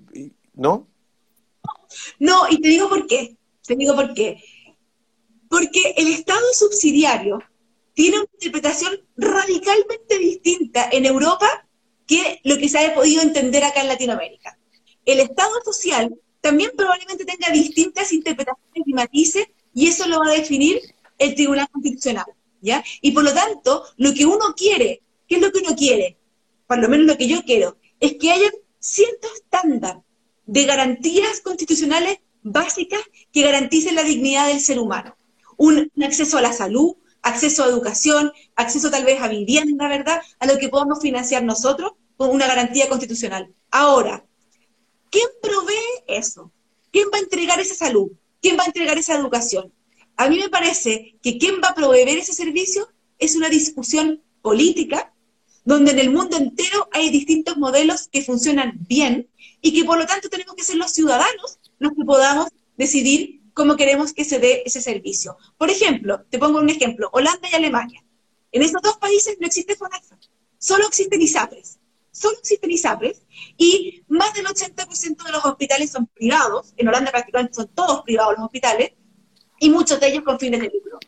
¿no? 0.55 0.89
No, 2.19 2.49
y 2.49 2.61
te 2.61 2.69
digo 2.69 2.89
por 2.89 3.07
qué. 3.07 3.37
Te 3.67 3.77
digo 3.77 3.95
por 3.95 4.15
qué. 4.15 4.43
Porque 5.49 5.95
el 5.97 6.09
Estado 6.09 6.47
subsidiario 6.53 7.39
tiene 7.93 8.19
una 8.19 8.29
interpretación 8.33 9.01
radicalmente 9.17 10.19
distinta 10.19 10.89
en 10.91 11.07
Europa 11.07 11.64
que 12.07 12.41
lo 12.45 12.59
que 12.59 12.69
se 12.69 12.79
ha 12.79 12.95
podido 12.95 13.23
entender 13.23 13.65
acá 13.65 13.81
en 13.81 13.89
Latinoamérica. 13.89 14.59
El 15.05 15.21
Estado 15.21 15.53
social 15.65 16.15
también 16.41 16.73
probablemente 16.77 17.25
tenga 17.25 17.51
distintas 17.53 18.13
interpretaciones 18.13 18.83
y 18.87 18.93
matices, 18.93 19.47
y 19.73 19.89
eso 19.89 20.07
lo 20.07 20.21
va 20.21 20.29
a 20.29 20.35
definir 20.35 20.81
el 21.19 21.35
Tribunal 21.35 21.69
Constitucional, 21.71 22.27
¿ya? 22.61 22.85
Y 23.01 23.13
por 23.13 23.25
lo 23.25 23.33
tanto, 23.33 23.85
lo 23.97 24.13
que 24.13 24.27
uno 24.27 24.55
quiere, 24.57 25.03
¿qué 25.27 25.37
es 25.37 25.43
lo 25.43 25.51
que 25.51 25.61
uno 25.61 25.75
quiere? 25.75 26.19
Por 26.67 26.79
lo 26.79 26.89
menos 26.89 27.07
lo 27.07 27.17
que 27.17 27.29
yo 27.29 27.43
quiero, 27.45 27.79
es 28.01 28.15
que 28.21 28.31
haya 28.31 28.51
cierto 28.79 29.29
estándar 29.35 30.03
de 30.47 30.65
garantías 30.65 31.41
constitucionales 31.41 32.19
básicas 32.43 33.01
que 33.33 33.43
garanticen 33.43 33.95
la 33.95 34.05
dignidad 34.05 34.49
del 34.49 34.61
ser 34.61 34.79
humano. 34.79 35.17
Un, 35.57 35.91
acceso 36.03 36.37
a 36.37 36.43
la 36.43 36.53
salud, 36.53 36.97
acceso 37.25 37.65
a 37.65 37.69
educación, 37.69 38.33
acceso 38.55 38.91
tal 38.91 39.05
vez 39.05 39.21
a 39.21 39.29
vivienda, 39.29 39.89
¿verdad? 39.89 40.21
A 40.39 40.47
lo 40.47 40.59
que 40.59 40.69
podamos 40.69 41.01
financiar 41.01 41.43
nosotros 41.43 41.93
con 42.17 42.31
una 42.31 42.47
garantía 42.47 42.89
constitucional. 42.89 43.53
Ahora, 43.71 44.25
¿quién 45.11 45.27
provee 45.43 46.05
eso? 46.07 46.53
¿Quién 46.93 47.09
va 47.13 47.19
a 47.19 47.23
entregar 47.23 47.59
esa 47.59 47.75
salud? 47.75 48.13
¿Quién 48.41 48.57
va 48.57 48.63
a 48.63 48.67
entregar 48.67 48.97
esa 48.99 49.17
educación? 49.17 49.73
A 50.17 50.29
mí 50.29 50.39
me 50.39 50.49
parece 50.49 51.17
que 51.23 51.39
quién 51.39 51.57
va 51.65 51.69
a 51.69 51.75
proveer 51.75 52.09
ese 52.09 52.33
servicio 52.33 52.89
es 53.19 53.35
una 53.35 53.49
discusión 53.49 54.23
política 54.43 55.13
donde 55.65 55.93
en 55.93 55.99
el 55.99 56.11
mundo 56.11 56.37
entero 56.37 56.89
hay 56.93 57.09
distintos 57.11 57.57
modelos 57.57 58.09
que 58.13 58.23
funcionan 58.23 58.75
bien 58.87 59.29
y 59.63 59.73
que 59.73 59.85
por 59.85 59.99
lo 59.99 60.07
tanto 60.07 60.29
tenemos 60.29 60.55
que 60.55 60.63
ser 60.63 60.77
los 60.77 60.93
ciudadanos 60.93 61.59
los 61.79 61.93
que 61.93 62.05
podamos 62.05 62.49
decidir 62.77 63.41
cómo 63.55 63.77
queremos 63.77 64.13
que 64.13 64.25
se 64.25 64.39
dé 64.39 64.63
ese 64.67 64.83
servicio. 64.83 65.39
Por 65.57 65.71
ejemplo, 65.71 66.25
te 66.29 66.39
pongo 66.39 66.59
un 66.59 66.69
ejemplo, 66.69 67.09
Holanda 67.13 67.49
y 67.51 67.55
Alemania. 67.55 68.05
En 68.53 68.63
esos 68.63 68.83
dos 68.83 68.99
países 68.99 69.37
no 69.41 69.47
existe 69.47 69.77
FONASA, 69.77 70.19
solo 70.59 70.87
existen 70.87 71.23
ISAPRES. 71.23 71.79
Solo 72.11 72.39
existen 72.39 72.71
ISAPRES 72.71 73.23
y 73.59 74.05
más 74.07 74.33
del 74.35 74.47
80% 74.47 75.25
de 75.25 75.33
los 75.33 75.45
hospitales 75.45 75.91
son 75.91 76.07
privados. 76.07 76.73
En 76.77 76.87
Holanda 76.87 77.11
prácticamente 77.11 77.55
son 77.55 77.67
todos 77.75 78.03
privados 78.03 78.35
los 78.37 78.45
hospitales 78.45 78.93
y 79.59 79.69
muchos 79.69 79.99
de 79.99 80.09
ellos 80.09 80.23
con 80.23 80.39
fines 80.39 80.61
de 80.61 80.67
lucro. 80.67 81.01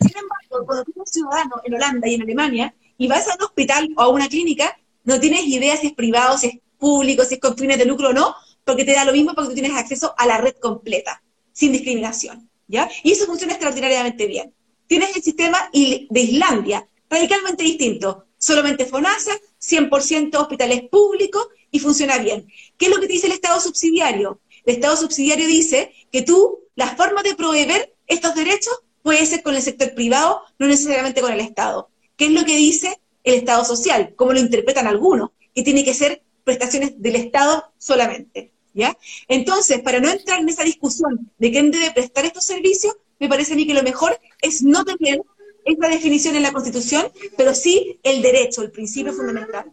Sin 0.00 0.16
embargo, 0.16 0.64
cuando 0.64 0.84
tú 0.84 0.92
eres 0.94 1.10
ciudadano 1.10 1.56
en 1.64 1.74
Holanda 1.74 2.08
y 2.08 2.14
en 2.14 2.22
Alemania, 2.22 2.74
y 2.96 3.08
vas 3.08 3.26
a 3.28 3.34
un 3.34 3.42
hospital 3.42 3.88
o 3.96 4.02
a 4.02 4.08
una 4.08 4.28
clínica, 4.28 4.78
no 5.02 5.18
tienes 5.18 5.44
idea 5.46 5.76
si 5.76 5.88
es 5.88 5.94
privado, 5.94 6.38
si 6.38 6.46
es 6.46 6.54
público, 6.78 7.24
si 7.24 7.34
es 7.34 7.40
con 7.40 7.56
fines 7.56 7.78
de 7.78 7.84
lucro 7.84 8.10
o 8.10 8.12
no, 8.12 8.36
porque 8.64 8.84
te 8.84 8.92
da 8.92 9.04
lo 9.04 9.12
mismo 9.12 9.34
porque 9.34 9.48
tú 9.48 9.54
tienes 9.54 9.76
acceso 9.76 10.14
a 10.16 10.26
la 10.26 10.38
red 10.38 10.54
completa, 10.60 11.22
sin 11.52 11.72
discriminación, 11.72 12.48
¿ya? 12.68 12.90
Y 13.02 13.12
eso 13.12 13.26
funciona 13.26 13.52
extraordinariamente 13.52 14.26
bien. 14.26 14.52
Tienes 14.86 15.16
el 15.16 15.22
sistema 15.22 15.70
de 15.72 16.20
Islandia, 16.20 16.86
radicalmente 17.08 17.62
distinto, 17.62 18.26
solamente 18.38 18.86
FONASA, 18.86 19.32
100% 19.60 20.34
hospitales 20.34 20.82
públicos 20.90 21.48
y 21.70 21.78
funciona 21.78 22.18
bien. 22.18 22.46
¿Qué 22.76 22.86
es 22.86 22.90
lo 22.90 23.00
que 23.00 23.06
te 23.06 23.12
dice 23.14 23.26
el 23.26 23.32
Estado 23.32 23.60
subsidiario? 23.60 24.40
El 24.64 24.74
Estado 24.74 24.96
subsidiario 24.96 25.46
dice 25.46 25.92
que 26.10 26.22
tú, 26.22 26.60
la 26.74 26.96
forma 26.96 27.22
de 27.22 27.34
proveer 27.34 27.94
estos 28.06 28.34
derechos 28.34 28.74
puede 29.02 29.24
ser 29.26 29.42
con 29.42 29.54
el 29.54 29.62
sector 29.62 29.94
privado, 29.94 30.42
no 30.58 30.66
necesariamente 30.66 31.20
con 31.20 31.32
el 31.32 31.40
Estado. 31.40 31.90
¿Qué 32.16 32.26
es 32.26 32.32
lo 32.32 32.44
que 32.44 32.56
dice 32.56 33.00
el 33.24 33.34
Estado 33.34 33.64
social? 33.64 34.14
¿Cómo 34.16 34.32
lo 34.32 34.40
interpretan 34.40 34.86
algunos? 34.86 35.30
Que 35.54 35.62
tiene 35.62 35.84
que 35.84 35.94
ser 35.94 36.22
prestaciones 36.44 37.00
del 37.00 37.16
Estado 37.16 37.72
solamente. 37.78 38.52
¿Ya? 38.74 38.96
Entonces, 39.28 39.80
para 39.82 40.00
no 40.00 40.08
entrar 40.08 40.40
en 40.40 40.48
esa 40.48 40.64
discusión 40.64 41.30
de 41.38 41.50
quién 41.50 41.70
debe 41.70 41.90
prestar 41.90 42.24
estos 42.24 42.46
servicios, 42.46 42.96
me 43.18 43.28
parece 43.28 43.52
a 43.52 43.56
mí 43.56 43.66
que 43.66 43.74
lo 43.74 43.82
mejor 43.82 44.18
es 44.40 44.62
no 44.62 44.84
tener 44.84 45.20
esta 45.64 45.88
definición 45.88 46.36
en 46.36 46.42
la 46.42 46.52
Constitución, 46.52 47.06
pero 47.36 47.54
sí 47.54 48.00
el 48.02 48.22
derecho, 48.22 48.62
el 48.62 48.70
principio 48.70 49.12
fundamental. 49.12 49.70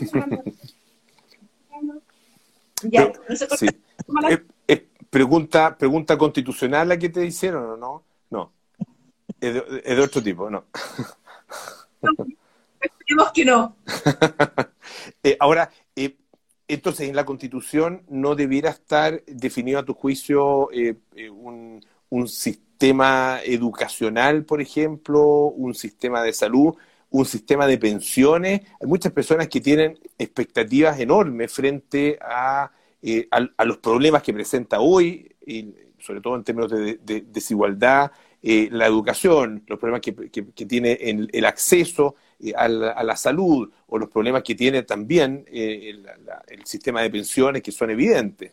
ya, 2.82 3.12
no 3.28 3.36
sé 3.36 3.46
es, 4.66 4.82
pregunta, 5.10 5.78
pregunta 5.78 6.18
constitucional 6.18 6.88
la 6.88 6.98
que 6.98 7.08
te 7.08 7.24
hicieron 7.24 7.70
o 7.70 7.76
no? 7.76 8.02
Es 9.40 9.54
de, 9.54 10.00
otro 10.00 10.22
tipo, 10.22 10.48
no. 10.50 10.64
Esperemos 12.80 13.32
que 13.32 13.44
no. 13.44 13.76
Eh, 15.22 15.36
ahora, 15.40 15.70
eh, 15.94 16.16
entonces, 16.68 17.08
en 17.08 17.16
la 17.16 17.24
Constitución 17.24 18.02
no 18.08 18.34
debiera 18.34 18.70
estar 18.70 19.22
definido 19.26 19.78
a 19.78 19.84
tu 19.84 19.94
juicio 19.94 20.68
eh, 20.72 20.96
un, 21.30 21.84
un, 22.10 22.28
sistema 22.28 23.40
educacional, 23.44 24.44
por 24.44 24.60
ejemplo, 24.60 25.22
un 25.24 25.74
sistema 25.74 26.22
de 26.22 26.32
salud, 26.32 26.74
un 27.10 27.24
sistema 27.24 27.66
de 27.66 27.78
pensiones. 27.78 28.62
Hay 28.80 28.86
muchas 28.86 29.12
personas 29.12 29.48
que 29.48 29.60
tienen 29.60 29.98
expectativas 30.18 30.98
enormes 30.98 31.52
frente 31.52 32.18
a, 32.20 32.70
a, 33.30 33.64
los 33.64 33.78
problemas 33.78 34.22
que 34.22 34.34
presenta 34.34 34.80
hoy, 34.80 35.34
sobre 35.98 36.20
todo 36.20 36.36
en 36.36 36.44
términos 36.44 36.70
de 36.70 37.24
desigualdad 37.28 38.10
eh, 38.48 38.68
la 38.70 38.86
educación, 38.86 39.64
los 39.66 39.76
problemas 39.76 40.02
que, 40.02 40.12
tiene 40.66 40.92
el, 40.92 41.44
acceso 41.44 42.14
eh, 42.40 42.52
a, 42.54 42.68
la, 42.68 43.16
salud 43.16 43.70
o 43.86 43.98
los 43.98 44.10
problemas 44.10 44.42
que 44.42 44.54
tiene 44.54 44.82
también 44.82 45.44
eh, 45.50 45.94
el, 46.48 46.66
sistema 46.66 47.02
de 47.02 47.10
pensiones 47.10 47.62
que 47.62 47.72
son 47.72 47.90
evidentes. 47.90 48.52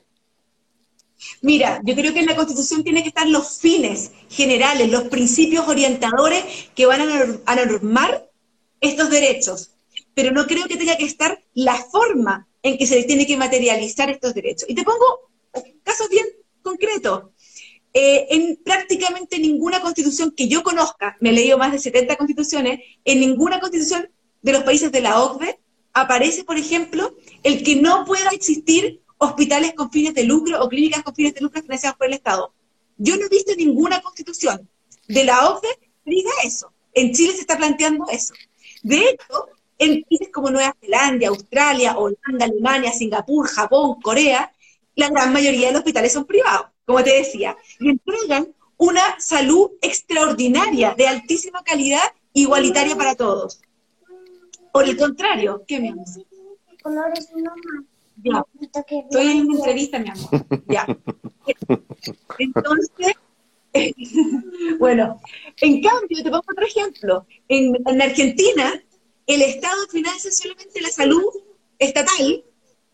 Mira, 1.42 1.82
yo 1.84 1.96
creo 1.96 2.14
que 2.14 2.20
en 2.20 2.26
la 2.26 2.36
Constitución 2.36 2.84
tienen 2.84 3.04
que 3.04 3.10
estar 3.10 3.28
los 3.28 3.60
fines 3.60 4.12
generales, 4.30 4.92
los 4.92 5.04
principios 5.04 5.68
orientadores 5.68 6.44
que 6.76 6.86
van 6.86 7.02
a 7.46 7.56
normar 7.56 8.30
estos 8.82 9.10
derechos, 9.10 9.72
pero 10.14 10.32
no 10.32 10.46
creo 10.46 10.66
que 10.66 10.76
tenga 10.76 10.98
que 10.98 11.06
estar 11.06 11.42
la 11.54 11.76
forma 11.76 12.48
en 12.62 12.78
que 12.78 12.86
se 12.86 13.04
tiene 13.04 13.26
que 13.26 13.38
materializar 13.38 14.10
estos 14.10 14.34
derechos. 14.34 14.70
Y 14.70 14.76
te 14.76 14.84
pongo 14.84 15.32
casos 15.84 16.10
bien 16.10 16.26
concretos. 16.62 17.26
Eh, 17.96 18.26
en 18.32 18.60
prácticamente 18.64 19.38
ninguna 19.38 19.80
constitución 19.80 20.34
que 20.36 20.48
yo 20.48 20.64
conozca, 20.64 21.16
me 21.20 21.30
he 21.30 21.34
leído 21.34 21.60
más 21.60 21.72
de 21.72 21.78
70 21.78 22.16
constituciones, 22.16 22.80
en 23.06 23.20
ninguna 23.20 23.60
constitución 23.60 24.10
de 24.42 24.52
los 24.52 24.64
países 24.64 24.92
de 24.92 25.02
la 25.02 25.22
OCDE 25.22 25.60
aparece, 25.94 26.44
por 26.44 26.58
ejemplo, 26.58 27.16
el 27.44 27.64
que 27.64 27.76
no 27.76 28.04
pueda 28.04 28.30
existir 28.32 29.02
hospitales 29.20 29.76
con 29.76 29.92
fines 29.92 30.16
de 30.16 30.24
lucro 30.24 30.60
o 30.64 30.70
clínicas 30.70 31.04
con 31.04 31.14
fines 31.14 31.36
de 31.36 31.42
lucro 31.42 31.62
financiadas 31.62 31.96
por 31.96 32.08
el 32.08 32.14
Estado. 32.14 32.52
Yo 32.98 33.16
no 33.16 33.28
he 33.28 33.30
visto 33.30 33.54
ninguna 33.56 34.02
constitución 34.02 34.68
de 35.08 35.24
la 35.24 35.50
OCDE 35.50 35.78
que 36.04 36.12
diga 36.12 36.32
eso. 36.44 36.74
En 36.96 37.14
Chile 37.14 37.34
se 37.34 37.42
está 37.42 37.58
planteando 37.58 38.08
eso. 38.12 38.34
De 38.82 38.98
hecho, 38.98 39.50
en 39.78 40.04
países 40.04 40.30
como 40.34 40.50
Nueva 40.50 40.76
Zelanda, 40.82 41.28
Australia, 41.28 41.96
Holanda, 41.96 42.46
Alemania, 42.46 42.92
Singapur, 42.92 43.48
Japón, 43.48 44.02
Corea, 44.02 44.52
la 44.96 45.10
gran 45.10 45.32
mayoría 45.32 45.68
de 45.68 45.74
los 45.74 45.80
hospitales 45.82 46.12
son 46.12 46.26
privados 46.26 46.73
como 46.86 47.04
te 47.04 47.18
decía, 47.18 47.58
y 47.80 47.90
entregan 47.90 48.54
una 48.78 49.20
salud 49.20 49.72
extraordinaria, 49.82 50.94
de 50.98 51.08
altísima 51.08 51.64
calidad, 51.64 52.04
igualitaria 52.34 52.96
para 52.96 53.16
todos. 53.16 53.62
Por 54.72 54.86
el 54.86 54.98
contrario, 54.98 55.64
¿qué, 55.68 55.80
mi 55.80 55.90
amor? 55.90 56.06
Ya, 58.18 58.46
estoy 58.62 59.28
en 59.28 59.46
una 59.46 59.58
entrevista, 59.58 60.00
mi 60.00 60.10
amor. 60.10 60.46
Ya. 60.68 60.86
Entonces, 62.40 63.16
bueno, 64.80 65.22
en 65.62 65.82
cambio, 65.82 66.24
te 66.24 66.30
pongo 66.30 66.44
otro 66.52 66.66
ejemplo. 66.66 67.26
En, 67.48 67.76
en 67.86 68.02
Argentina, 68.02 68.82
el 69.26 69.42
Estado 69.42 69.88
financia 69.90 70.32
solamente 70.32 70.82
la 70.82 70.90
salud 70.90 71.24
estatal 71.80 72.44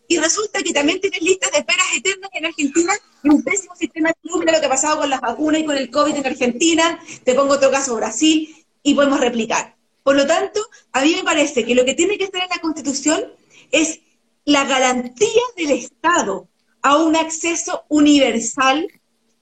y 0.10 0.18
resulta 0.18 0.64
que 0.64 0.74
también 0.74 1.00
tienes 1.00 1.22
listas 1.22 1.52
de 1.52 1.60
esperas 1.60 1.86
eternas 1.96 2.32
en 2.34 2.46
Argentina 2.48 2.94
y 3.24 3.30
un 3.30 3.44
pésimo 3.44 3.76
sistema 3.76 4.10
de 4.10 4.16
salud. 4.30 4.44
Lo 4.44 4.60
que 4.60 4.66
ha 4.66 4.70
pasado 4.70 5.00
con 5.02 5.10
las 5.10 5.22
vacunas 5.22 5.62
y 5.62 5.66
con 5.66 5.78
el 5.78 5.92
COVID 5.92 6.16
en 6.16 6.26
Argentina. 6.26 7.00
Te 7.24 7.36
pongo 7.36 7.54
otro 7.54 7.70
caso, 7.70 7.96
Brasil, 7.96 8.66
y 8.82 8.96
podemos 8.96 9.20
replicar. 9.20 9.76
Por 10.02 10.16
lo 10.16 10.26
tanto, 10.26 10.62
a 10.94 11.04
mí 11.04 11.14
me 11.16 11.24
parece 11.24 11.64
que 11.64 11.76
lo 11.76 11.86
que 11.86 11.94
tiene 11.94 12.18
que 12.18 12.24
estar 12.24 12.42
en 12.42 12.50
la 12.50 12.60
Constitución 12.60 13.24
es 13.72 14.00
la 14.46 14.66
garantía 14.66 15.44
del 15.56 15.72
Estado 15.72 16.50
a 16.82 16.98
un 16.98 17.16
acceso 17.16 17.84
universal 17.88 18.88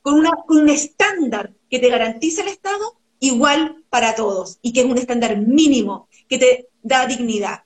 con, 0.01 0.15
una, 0.15 0.31
con 0.45 0.57
un 0.57 0.69
estándar 0.69 1.53
que 1.69 1.79
te 1.79 1.89
garantice 1.89 2.41
el 2.41 2.49
Estado 2.49 2.99
igual 3.21 3.85
para 3.89 4.15
todos 4.15 4.59
y 4.61 4.73
que 4.73 4.81
es 4.81 4.85
un 4.85 4.97
estándar 4.97 5.37
mínimo 5.37 6.09
que 6.27 6.37
te 6.37 6.67
da 6.81 7.07
dignidad. 7.07 7.63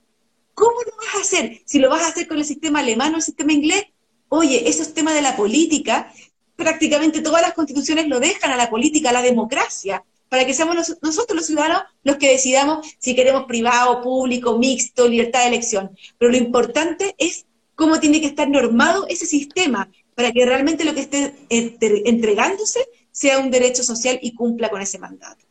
¿Cómo 0.53 0.81
lo 0.85 0.95
vas 0.97 1.15
a 1.15 1.21
hacer? 1.21 1.61
Si 1.65 1.79
lo 1.79 1.89
vas 1.89 2.03
a 2.03 2.07
hacer 2.07 2.27
con 2.27 2.37
el 2.37 2.45
sistema 2.45 2.79
alemán 2.79 3.13
o 3.13 3.17
el 3.17 3.23
sistema 3.23 3.53
inglés, 3.53 3.85
oye, 4.29 4.69
esos 4.69 4.93
temas 4.93 5.15
de 5.15 5.21
la 5.21 5.35
política, 5.35 6.13
prácticamente 6.55 7.21
todas 7.21 7.41
las 7.41 7.53
constituciones 7.53 8.07
lo 8.07 8.19
dejan 8.19 8.51
a 8.51 8.57
la 8.57 8.69
política, 8.69 9.09
a 9.09 9.13
la 9.13 9.21
democracia, 9.21 10.03
para 10.29 10.45
que 10.45 10.53
seamos 10.53 10.75
nosotros 11.01 11.35
los 11.35 11.45
ciudadanos 11.45 11.83
los 12.03 12.15
que 12.15 12.29
decidamos 12.29 12.87
si 12.99 13.15
queremos 13.15 13.43
privado, 13.45 14.01
público, 14.01 14.57
mixto, 14.57 15.07
libertad 15.07 15.41
de 15.41 15.47
elección. 15.47 15.91
Pero 16.17 16.31
lo 16.31 16.37
importante 16.37 17.15
es 17.17 17.45
cómo 17.75 17.99
tiene 17.99 18.21
que 18.21 18.27
estar 18.27 18.49
normado 18.49 19.07
ese 19.09 19.25
sistema 19.25 19.89
para 20.15 20.31
que 20.31 20.45
realmente 20.45 20.85
lo 20.85 20.93
que 20.93 21.01
esté 21.01 21.33
entregándose 21.49 22.87
sea 23.11 23.39
un 23.39 23.51
derecho 23.51 23.83
social 23.83 24.19
y 24.21 24.33
cumpla 24.33 24.69
con 24.69 24.81
ese 24.81 24.99
mandato. 24.99 25.45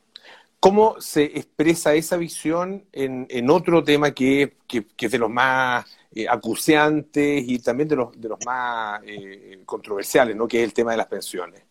¿Cómo 0.60 1.00
se 1.00 1.24
expresa 1.24 1.94
esa 1.94 2.18
visión 2.18 2.84
en, 2.92 3.50
otro 3.50 3.82
tema 3.82 4.12
que, 4.12 4.56
es 4.68 5.10
de 5.10 5.18
los 5.18 5.30
más 5.30 5.86
eh, 6.14 6.26
acuciantes 6.28 7.44
y 7.48 7.58
también 7.60 7.88
de 7.88 7.96
los, 7.96 8.20
de 8.20 8.28
los 8.28 8.38
más 8.44 9.00
eh, 9.06 9.62
controversiales, 9.64 10.36
¿no? 10.36 10.46
que 10.46 10.58
es 10.58 10.64
el 10.64 10.74
tema 10.74 10.90
de 10.90 10.98
las 10.98 11.06
pensiones? 11.06 11.62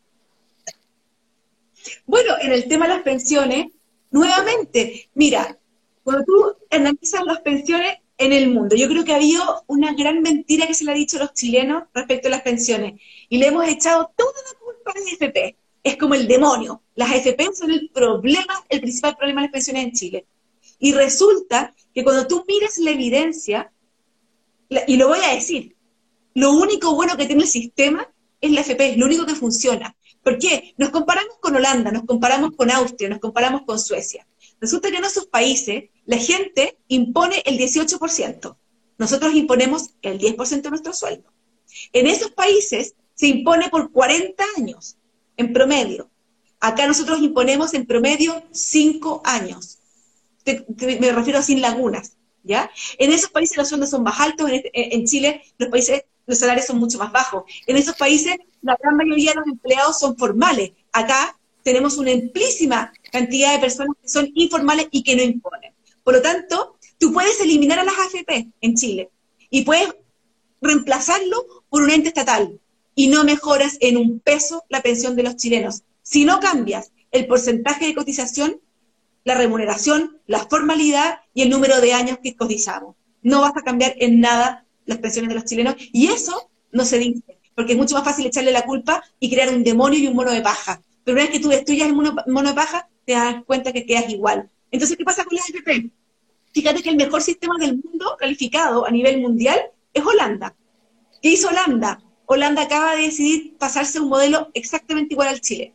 Bueno, 2.08 2.34
en 2.42 2.52
el 2.52 2.68
tema 2.68 2.88
de 2.88 2.96
las 2.96 3.04
pensiones, 3.04 3.68
nuevamente, 4.10 5.10
mira, 5.14 5.58
cuando 6.04 6.24
tú 6.26 6.56
analizas 6.72 7.24
las 7.26 7.42
pensiones 7.42 7.98
en 8.18 8.34
el 8.34 8.50
mundo, 8.50 8.76
yo 8.76 8.88
creo 8.88 9.06
que 9.06 9.14
ha 9.14 9.18
habido 9.18 9.64
una 9.68 9.94
gran 9.94 10.24
mentira 10.24 10.66
que 10.66 10.74
se 10.74 10.84
le 10.84 10.92
ha 10.92 10.96
dicho 10.96 11.18
a 11.18 11.22
los 11.22 11.34
chilenos 11.34 11.84
respecto 11.94 12.28
a 12.28 12.32
las 12.32 12.42
pensiones 12.42 13.00
y 13.30 13.38
le 13.38 13.48
hemos 13.48 13.68
echado 13.68 14.12
toda 14.16 14.34
la 14.34 14.60
culpa 14.60 14.92
a 14.92 15.00
las 15.00 15.14
FP. 15.14 15.56
Es 15.84 15.98
como 15.98 16.16
el 16.16 16.28
demonio. 16.28 16.82
Las 16.96 17.12
AFP 17.12 17.54
son 17.54 17.72
el 17.72 17.90
problema, 17.90 18.64
el 18.70 18.82
principal 18.82 19.16
problema 19.16 19.42
de 19.42 19.48
las 19.48 19.54
pensiones 19.54 19.84
en 19.86 19.92
Chile. 19.94 20.26
Y 20.80 20.94
resulta 20.94 21.74
que 21.94 22.04
cuando 22.04 22.28
tú 22.28 22.46
miras 22.48 22.78
la 22.78 22.92
evidencia, 22.92 23.72
y 24.88 24.98
lo 24.98 25.08
voy 25.08 25.20
a 25.20 25.34
decir, 25.34 25.76
lo 26.36 26.54
único 26.54 26.96
bueno 26.96 27.18
que 27.18 27.26
tiene 27.26 27.44
el 27.44 27.50
sistema 27.50 28.08
es 28.40 28.52
la 28.52 28.62
AFP, 28.62 28.92
es 28.92 28.98
lo 28.98 29.06
único 29.06 29.26
que 29.26 29.36
funciona. 29.36 29.96
¿Por 30.24 30.38
qué? 30.38 30.74
Nos 30.78 30.90
comparamos 30.90 31.38
con 31.40 31.56
Holanda, 31.56 31.92
nos 31.92 32.04
comparamos 32.06 32.52
con 32.56 32.72
Austria, 32.72 33.10
nos 33.10 33.20
comparamos 33.20 33.62
con 33.64 33.80
Suecia. 33.80 34.28
Resulta 34.60 34.92
que 34.92 34.98
en 34.98 35.06
esos 35.06 35.28
países 35.28 35.86
la 36.06 36.18
gente 36.18 36.78
impone 36.88 37.42
el 37.46 37.58
18%. 37.58 38.58
Nosotros 38.98 39.34
imponemos 39.34 39.92
el 40.02 40.20
10% 40.20 40.62
de 40.62 40.70
nuestro 40.70 40.94
sueldo. 40.94 41.32
En 41.94 42.08
esos 42.08 42.32
países 42.32 42.96
se 43.14 43.28
impone 43.28 43.70
por 43.70 43.92
40 43.92 44.44
años, 44.58 44.98
en 45.40 45.54
promedio. 45.54 46.10
Acá 46.60 46.86
nosotros 46.86 47.20
imponemos 47.22 47.74
en 47.74 47.86
promedio 47.86 48.44
5 48.52 49.22
años. 49.24 49.80
me 50.46 51.12
refiero 51.14 51.40
a 51.40 51.42
sin 51.42 51.62
lagunas, 51.62 52.18
¿ya? 52.44 52.70
En 52.98 53.14
esos 53.14 53.30
países 53.30 53.58
los 53.58 53.70
sueldos 53.70 53.90
son 53.90 54.04
más 54.04 54.20
altos, 54.20 54.50
en, 54.50 54.56
este, 54.56 54.96
en 54.96 55.06
Chile 55.06 55.42
los 55.58 55.70
países 55.70 56.04
los 56.26 56.38
salarios 56.38 56.68
son 56.68 56.78
mucho 56.78 56.98
más 57.00 57.12
bajos. 57.12 57.44
En 57.66 57.78
esos 57.78 57.96
países 57.96 58.36
la 58.62 58.78
gran 58.82 58.98
mayoría 58.98 59.32
de 59.32 59.38
los 59.38 59.48
empleados 59.48 60.00
son 60.00 60.18
formales. 60.18 60.72
Acá 60.92 61.40
tenemos 61.64 61.98
una 61.98 62.12
amplísima 62.12 62.92
cantidad 63.12 63.54
de 63.54 63.60
personas 63.60 63.96
que 64.02 64.10
son 64.10 64.30
informales 64.36 64.90
y 64.92 65.04
que 65.04 65.16
no 65.16 65.24
imponen. 65.24 65.74
Por 66.04 66.16
lo 66.16 66.22
tanto, 66.22 66.78
tú 66.98 67.14
puedes 67.14 67.40
eliminar 67.40 67.80
a 67.80 67.86
las 67.86 67.98
AFP 67.98 68.50
en 68.60 68.76
Chile 68.76 69.10
y 69.50 69.64
puedes 69.64 69.96
reemplazarlo 70.62 71.46
por 71.70 71.82
un 71.84 71.92
ente 71.92 72.10
estatal 72.10 72.60
y 73.00 73.08
no 73.08 73.24
mejoras 73.24 73.78
en 73.80 73.95
un 73.95 74.20
peso 74.20 74.66
la 74.68 74.82
pensión 74.82 75.16
de 75.16 75.24
los 75.24 75.38
chilenos. 75.38 75.84
Si 76.02 76.26
no 76.26 76.41
cambias 76.41 76.91
el 77.12 77.28
porcentaje 77.28 77.88
de 77.88 77.95
cotización, 77.95 78.60
la 79.24 79.36
remuneración, 79.36 80.20
la 80.28 80.39
formalidad 80.39 81.22
y 81.34 81.43
el 81.43 81.50
número 81.50 81.80
de 81.80 81.93
años 81.93 82.18
que 82.22 82.36
cotizamos. 82.36 82.97
No 83.22 83.39
vas 83.39 83.54
a 83.56 83.62
cambiar 83.62 83.95
en 84.00 84.20
nada 84.20 84.66
las 84.86 84.97
pensiones 84.97 85.30
de 85.30 85.36
los 85.36 85.45
chilenos 85.45 85.76
y 85.93 86.08
eso 86.08 86.52
no 86.74 86.84
se 86.84 87.00
dice 87.00 87.39
porque 87.56 87.72
es 87.72 87.78
mucho 87.78 87.95
más 87.95 88.04
fácil 88.04 88.26
echarle 88.26 88.52
la 88.52 88.66
culpa 88.66 89.02
y 89.18 89.30
crear 89.30 89.47
un 89.47 89.64
demonio 89.64 89.97
y 89.97 90.08
un 90.08 90.16
mono 90.18 90.32
de 90.32 90.41
paja. 90.41 90.82
Pero 91.06 91.16
una 91.16 91.24
vez 91.24 91.32
que 91.32 91.39
tú 91.39 91.47
destruyas 91.47 91.88
el 91.88 91.95
mono, 91.95 92.50
de 92.50 92.54
paja, 92.54 92.89
te 93.06 93.14
das 93.14 93.45
cuenta 93.45 93.72
que 93.72 93.86
quedas 93.86 94.10
igual. 94.10 94.50
Entonces, 94.72 94.97
¿qué 94.97 95.06
pasa 95.06 95.24
con 95.24 95.38
la 95.38 95.41
AFP? 95.41 95.89
Fíjate 96.52 96.84
que 96.84 96.89
el 96.89 96.97
mejor 96.97 97.22
sistema 97.22 97.56
del 97.58 97.82
mundo 97.82 98.18
calificado 98.20 98.86
a 98.86 98.91
nivel 98.91 99.22
mundial 99.22 99.58
es 99.93 100.06
Holanda. 100.06 100.54
¿Qué 101.22 101.30
hizo 101.30 101.47
Holanda? 101.47 102.02
Holanda 102.32 102.62
acaba 102.62 102.96
de 102.96 103.02
decidir 103.08 103.58
pasarse 103.58 104.00
un 104.00 104.08
modelo 104.08 104.52
exactamente 104.54 105.16
igual 105.16 105.30
al 105.30 105.42
Chile. 105.42 105.74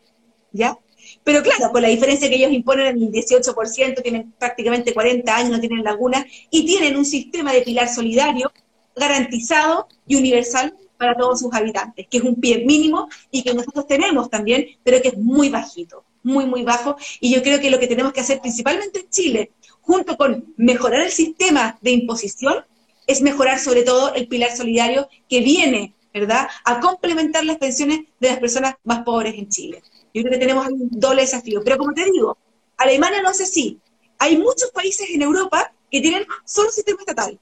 ¿Ya? 0.53 0.79
Pero 1.25 1.43
claro, 1.43 1.73
con 1.73 1.83
la 1.83 1.89
diferencia 1.89 2.29
que 2.29 2.37
ellos 2.37 2.53
imponen 2.53 2.87
el 2.87 3.11
18%, 3.11 4.03
tienen 4.03 4.33
prácticamente 4.39 4.95
40 4.95 5.37
años, 5.37 5.51
no 5.51 5.59
tienen 5.59 5.83
lagunas, 5.83 6.25
y 6.51 6.65
tienen 6.65 6.97
un 6.97 7.05
sistema 7.05 7.53
de 7.53 7.63
pilar 7.63 7.89
solidario 7.89 8.53
garantizado 8.95 9.89
y 10.07 10.15
universal 10.15 10.77
para 10.97 11.17
todos 11.17 11.41
sus 11.41 11.53
habitantes, 11.53 12.07
que 12.09 12.19
es 12.19 12.23
un 12.23 12.37
pie 12.37 12.65
mínimo 12.65 13.09
y 13.33 13.43
que 13.43 13.53
nosotros 13.53 13.89
tenemos 13.89 14.31
también, 14.31 14.69
pero 14.85 15.03
que 15.03 15.09
es 15.09 15.19
muy 15.19 15.49
bajito, 15.49 16.05
muy, 16.23 16.47
muy 16.47 16.63
bajo. 16.63 16.97
Y 17.21 17.35
yo 17.35 17.43
creo 17.43 17.59
que 17.59 17.71
lo 17.71 17.81
que 17.81 17.89
tenemos 17.89 18.13
que 18.13 18.21
hacer 18.21 18.41
principalmente 18.41 19.01
en 19.01 19.11
Chile, 19.11 19.51
junto 19.81 20.17
con 20.17 20.55
mejorar 20.57 21.03
el 21.03 21.11
sistema 21.11 21.77
de 21.83 21.91
imposición, 21.91 22.65
es 23.09 23.23
mejorar 23.23 23.59
sobre 23.59 23.83
todo 23.83 24.15
el 24.15 24.29
pilar 24.29 24.57
solidario 24.57 25.09
que 25.29 25.41
viene, 25.41 25.94
¿verdad?, 26.15 26.49
a 26.65 26.79
complementar 26.79 27.45
las 27.45 27.59
pensiones 27.59 28.01
de 28.21 28.29
las 28.29 28.39
personas 28.39 28.77
más 28.85 29.03
pobres 29.03 29.35
en 29.35 29.49
Chile. 29.49 29.83
Yo 30.15 30.23
creo 30.23 30.33
que 30.33 30.39
tenemos 30.39 30.69
un 30.69 30.89
doble 30.93 31.23
desafío. 31.23 31.61
Pero 31.65 31.77
como 31.77 31.93
te 31.93 32.05
digo, 32.05 32.39
Alemania 32.77 33.21
no 33.21 33.35
sé 33.35 33.47
si. 33.47 33.81
Hay 34.19 34.39
muchos 34.39 34.71
países 34.71 35.11
en 35.11 35.23
Europa 35.23 35.73
que 35.91 36.01
tienen 36.01 36.25
solo 36.45 36.71
sistema 36.71 37.01
estatal 37.01 37.39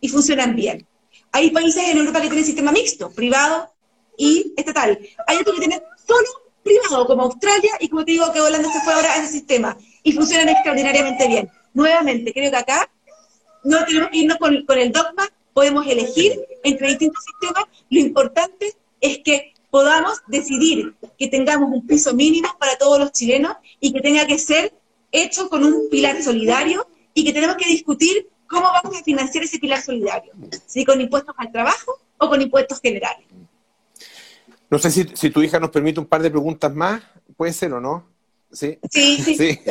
y 0.00 0.08
funcionan 0.08 0.54
bien. 0.54 0.86
Hay 1.32 1.50
países 1.50 1.88
en 1.88 1.96
Europa 1.96 2.20
que 2.20 2.28
tienen 2.28 2.44
sistema 2.44 2.72
mixto, 2.72 3.10
privado 3.10 3.72
y 4.18 4.52
estatal. 4.56 4.98
Hay 5.26 5.38
otros 5.38 5.54
que 5.54 5.66
tienen 5.66 5.82
solo 6.06 6.28
privado, 6.62 7.06
como 7.06 7.22
Australia, 7.22 7.72
y 7.80 7.88
como 7.88 8.04
te 8.04 8.12
digo, 8.12 8.30
que 8.32 8.40
Holanda 8.40 8.70
se 8.70 8.80
fue 8.80 8.92
ahora 8.92 9.12
a 9.12 9.16
ese 9.16 9.28
sistema, 9.28 9.76
y 10.02 10.12
funcionan 10.12 10.50
extraordinariamente 10.50 11.26
bien. 11.26 11.50
Nuevamente, 11.72 12.32
creo 12.32 12.50
que 12.50 12.56
acá 12.56 12.90
no 13.64 13.84
tenemos 13.86 14.10
que 14.10 14.18
irnos 14.18 14.36
con, 14.38 14.78
el 14.78 14.92
dogma, 14.92 15.26
podemos 15.52 15.86
elegir 15.86 16.40
entre 16.62 16.88
distintos 16.88 17.24
sistemas, 17.24 17.64
lo 17.88 18.00
importante 18.00 18.74
es 19.00 19.18
que 19.18 19.54
podamos 19.70 20.20
decidir 20.26 20.94
que 21.18 21.28
tengamos 21.28 21.70
un 21.72 21.86
piso 21.86 22.14
mínimo 22.14 22.48
para 22.58 22.76
todos 22.76 22.98
los 22.98 23.12
chilenos 23.12 23.56
y 23.80 23.92
que 23.92 24.00
tenga 24.00 24.26
que 24.26 24.38
ser 24.38 24.74
hecho 25.12 25.48
con 25.48 25.64
un 25.64 25.88
pilar 25.90 26.22
solidario 26.22 26.86
y 27.14 27.24
que 27.24 27.32
tenemos 27.32 27.56
que 27.56 27.66
discutir 27.66 28.28
¿Cómo 28.50 28.66
vamos 28.66 29.00
a 29.00 29.04
financiar 29.04 29.44
ese 29.44 29.60
pilar 29.60 29.80
solidario? 29.80 30.32
¿Si 30.66 30.84
con 30.84 31.00
impuestos 31.00 31.34
al 31.38 31.52
trabajo 31.52 32.00
o 32.18 32.28
con 32.28 32.42
impuestos 32.42 32.80
generales? 32.80 33.24
No 34.68 34.78
sé 34.80 34.90
si, 34.90 35.30
tu 35.30 35.40
hija 35.40 35.60
nos 35.60 35.70
permite 35.70 36.00
un 36.00 36.06
par 36.06 36.20
de 36.20 36.30
preguntas 36.30 36.74
más, 36.74 37.00
puede 37.36 37.52
ser 37.52 37.72
o 37.72 37.80
no. 37.80 38.04
Sí, 38.50 38.76
sí. 38.90 39.36
sí. 39.36 39.60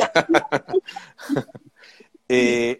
Eh, 2.32 2.78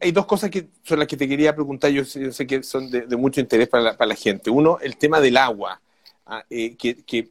hay, 0.00 0.12
dos 0.12 0.26
cosas 0.26 0.50
que 0.50 0.68
son 0.82 0.98
las 0.98 1.08
que 1.08 1.16
te 1.16 1.28
quería 1.28 1.54
preguntar, 1.54 1.90
yo, 1.90 2.04
sé 2.04 2.46
que 2.46 2.62
son 2.62 2.90
de, 2.90 3.16
mucho 3.16 3.40
interés 3.40 3.68
para 3.68 3.96
la, 3.98 4.14
gente. 4.14 4.50
Uno, 4.50 4.78
el 4.80 4.96
tema 4.96 5.20
del 5.20 5.36
agua, 5.36 5.80
ah, 6.26 6.44
eh, 6.50 6.76
que, 6.76 7.02
que, 7.04 7.30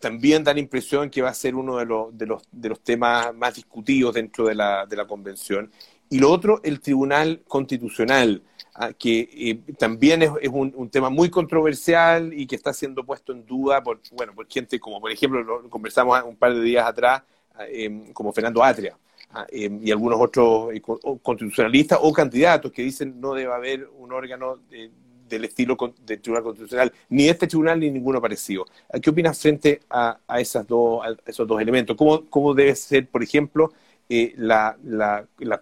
también 0.00 0.44
da 0.44 0.54
la 0.54 0.60
impresión 0.60 1.10
que 1.10 1.22
va 1.22 1.30
a 1.30 1.34
ser 1.34 1.56
uno 1.56 1.78
de 1.78 1.86
los, 1.86 2.16
de 2.16 2.26
los, 2.26 2.42
de 2.52 2.68
los 2.68 2.80
temas 2.80 3.34
más 3.34 3.54
discutidos 3.54 4.14
dentro 4.14 4.46
de 4.46 4.54
la, 4.54 4.86
de 4.86 4.96
la 4.96 5.06
convención. 5.06 5.70
Y 6.10 6.18
lo 6.18 6.30
otro, 6.30 6.60
el 6.62 6.80
Tribunal 6.80 7.42
Constitucional, 7.46 8.42
ah, 8.74 8.92
que 8.92 9.28
eh, 9.32 9.72
también 9.74 10.22
es, 10.22 10.30
un, 10.50 10.88
tema 10.90 11.10
muy 11.10 11.30
controversial 11.30 12.32
y 12.32 12.46
que 12.46 12.56
está 12.56 12.72
siendo 12.72 13.04
puesto 13.04 13.32
en 13.32 13.44
duda 13.44 13.82
por, 13.82 14.00
bueno, 14.12 14.34
por 14.34 14.46
gente 14.48 14.80
como, 14.80 15.00
por 15.00 15.10
ejemplo, 15.10 15.42
lo 15.42 15.68
conversamos 15.68 16.22
un 16.24 16.36
par 16.36 16.54
de 16.54 16.62
días 16.62 16.86
atrás, 16.86 17.22
ah, 17.54 17.64
em, 17.68 18.12
como 18.12 18.32
Fernando 18.32 18.62
Atria. 18.62 18.96
Ah, 19.30 19.46
y 19.52 19.90
algunos 19.90 20.18
otros 20.20 20.72
eh, 20.72 20.80
constitucionalistas 21.22 21.98
o 22.00 22.12
candidatos 22.12 22.72
que 22.72 22.82
dicen 22.82 23.20
no 23.20 23.34
debe 23.34 23.52
haber 23.52 23.86
un 23.98 24.10
órgano 24.10 24.56
de, 24.70 24.90
del 25.28 25.44
estilo 25.44 25.76
del 26.00 26.20
Tribunal 26.20 26.44
Constitucional, 26.44 26.92
ni 27.10 27.28
este 27.28 27.46
tribunal 27.46 27.78
ni 27.78 27.90
ninguno 27.90 28.20
parecido. 28.20 28.64
¿Qué 29.02 29.10
opinas 29.10 29.38
frente 29.38 29.80
a, 29.90 30.18
esas 30.38 30.66
dos, 30.66 31.02
esos 31.26 31.46
dos 31.46 31.60
elementos? 31.60 31.96
¿Cómo, 31.96 32.24
¿Cómo, 32.30 32.54
debe 32.54 32.74
ser, 32.74 33.06
por 33.06 33.22
ejemplo, 33.22 33.72
eh, 34.08 34.32
la, 34.36 34.76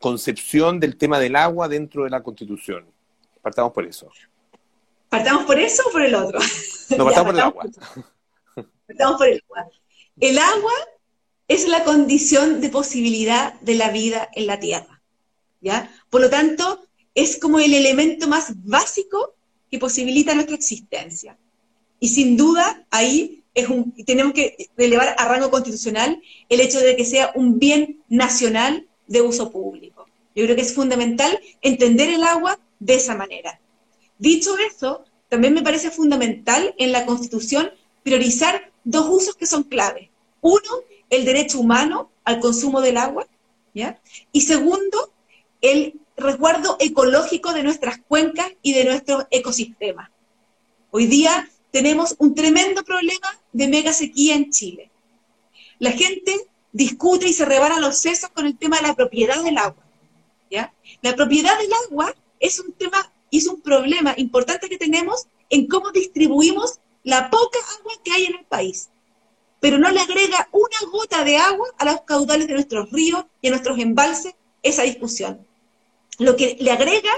concepción 0.01 0.79
del 0.79 0.97
tema 0.97 1.19
del 1.19 1.35
agua 1.35 1.69
dentro 1.69 2.05
de 2.05 2.11
la 2.11 2.23
Constitución? 2.23 2.87
Partamos 3.43 3.73
por 3.73 3.85
eso. 3.85 4.09
¿Partamos 5.09 5.45
por 5.45 5.59
eso 5.59 5.83
o 5.89 5.93
por 5.93 6.03
el 6.03 6.15
otro? 6.15 6.39
No, 6.97 7.05
partamos 7.05 7.33
por 7.33 7.35
el 7.35 7.41
agua. 7.41 7.65
Partamos 8.87 9.17
por 9.19 9.27
el 9.27 9.43
agua. 9.43 9.71
El 10.19 10.39
agua 10.39 10.73
es 11.49 11.69
la 11.69 11.85
condición 11.85 12.61
de 12.61 12.71
posibilidad 12.71 13.55
de 13.61 13.75
la 13.75 13.91
vida 13.91 14.29
en 14.35 14.47
la 14.47 14.59
Tierra. 14.59 15.01
¿ya? 15.61 15.93
Por 16.11 16.21
lo 16.21 16.31
tanto, 16.31 16.87
es 17.15 17.39
como 17.39 17.59
el 17.59 17.75
elemento 17.75 18.29
más 18.29 18.53
básico 18.65 19.35
que 19.71 19.79
posibilita 19.79 20.35
nuestra 20.35 20.57
existencia. 20.57 21.39
Y 21.99 22.09
sin 22.09 22.37
duda 22.37 22.87
ahí 22.91 23.43
tenemos 24.05 24.35
que 24.35 24.69
elevar 24.77 25.15
a 25.19 25.29
rango 25.29 25.51
constitucional 25.51 26.21
el 26.49 26.61
hecho 26.61 26.79
de 26.79 26.95
que 26.95 27.05
sea 27.05 27.33
un 27.35 27.59
bien 27.59 28.03
nacional 28.09 28.87
de 29.07 29.23
uso 29.23 29.51
público. 29.51 30.07
Yo 30.35 30.45
creo 30.45 30.57
que 30.57 30.63
es 30.63 30.75
fundamental 30.75 31.41
entender 31.63 32.11
el 32.11 32.23
agua 32.23 32.59
de 32.79 32.97
esa 32.97 33.15
manera. 33.15 33.59
Dicho 34.19 34.55
eso, 34.59 35.05
también 35.29 35.55
me 35.55 35.63
parece 35.63 35.91
fundamental 35.91 36.75
en 36.77 36.93
la 36.93 37.07
Constitución 37.07 37.71
priorizar 38.03 38.71
dos 38.85 39.09
usos 39.09 39.37
que 39.37 39.47
son 39.47 39.63
claves. 39.65 40.11
Uno, 40.43 40.61
el 41.11 41.25
derecho 41.25 41.61
humano 41.61 42.11
al 42.25 42.41
consumo 42.41 42.81
del 42.81 42.97
agua, 42.97 43.27
¿ya? 43.75 44.01
Y 44.33 44.43
segundo, 44.43 45.13
el 45.61 46.01
resguardo 46.17 46.77
ecológico 46.81 47.53
de 47.53 47.63
nuestras 47.63 47.99
cuencas 47.99 48.51
y 48.63 48.73
de 48.73 48.85
nuestros 48.85 49.25
ecosistemas. 49.31 50.11
Hoy 50.91 51.07
día 51.07 51.49
tenemos 51.71 52.15
un 52.19 52.35
tremendo 52.35 52.83
problema 52.85 53.39
de 53.53 53.69
mega 53.69 53.93
sequía 53.93 54.35
en 54.35 54.51
Chile. 54.51 54.91
La 55.79 55.93
gente 55.93 56.47
discute 56.73 57.29
y 57.29 57.33
se 57.33 57.45
rebana 57.45 57.81
los 57.81 57.99
sesos 57.99 58.31
con 58.31 58.47
el 58.47 58.57
tema 58.57 58.77
de 58.77 58.89
la 58.89 58.95
propiedad 58.95 59.43
del 59.43 59.59
agua. 59.59 59.85
¿ya? 60.51 60.73
La 61.03 61.15
propiedad 61.15 61.59
del 61.59 61.71
agua 61.89 62.15
es 62.41 62.61
un 62.61 62.73
tema 62.73 63.13
es 63.31 63.47
un 63.47 63.61
problema 63.61 64.15
importante 64.17 64.69
que 64.69 64.79
tenemos 64.79 65.27
en 65.51 65.67
cómo 65.67 65.91
distribuimos 65.91 66.81
la 67.03 67.29
poca 67.29 67.59
agua 67.79 67.93
que 68.05 68.13
hay 68.13 68.25
en 68.27 68.37
el 68.37 68.45
país. 68.45 68.89
Pero 69.61 69.79
no 69.79 69.91
le 69.91 70.01
agrega 70.01 70.49
una 70.53 70.91
gota 70.91 71.25
de 71.25 71.39
agua 71.39 71.67
a 71.79 71.85
los 71.85 72.03
caudales 72.03 72.47
de 72.47 72.55
nuestros 72.55 72.91
ríos 72.91 73.25
y 73.41 73.49
a 73.49 73.51
nuestros 73.51 73.79
embalses 73.79 74.35
esa 74.63 74.83
discusión. 74.83 75.47
Lo 76.19 76.37
que 76.37 76.57
le 76.61 76.71
agrega 76.71 77.11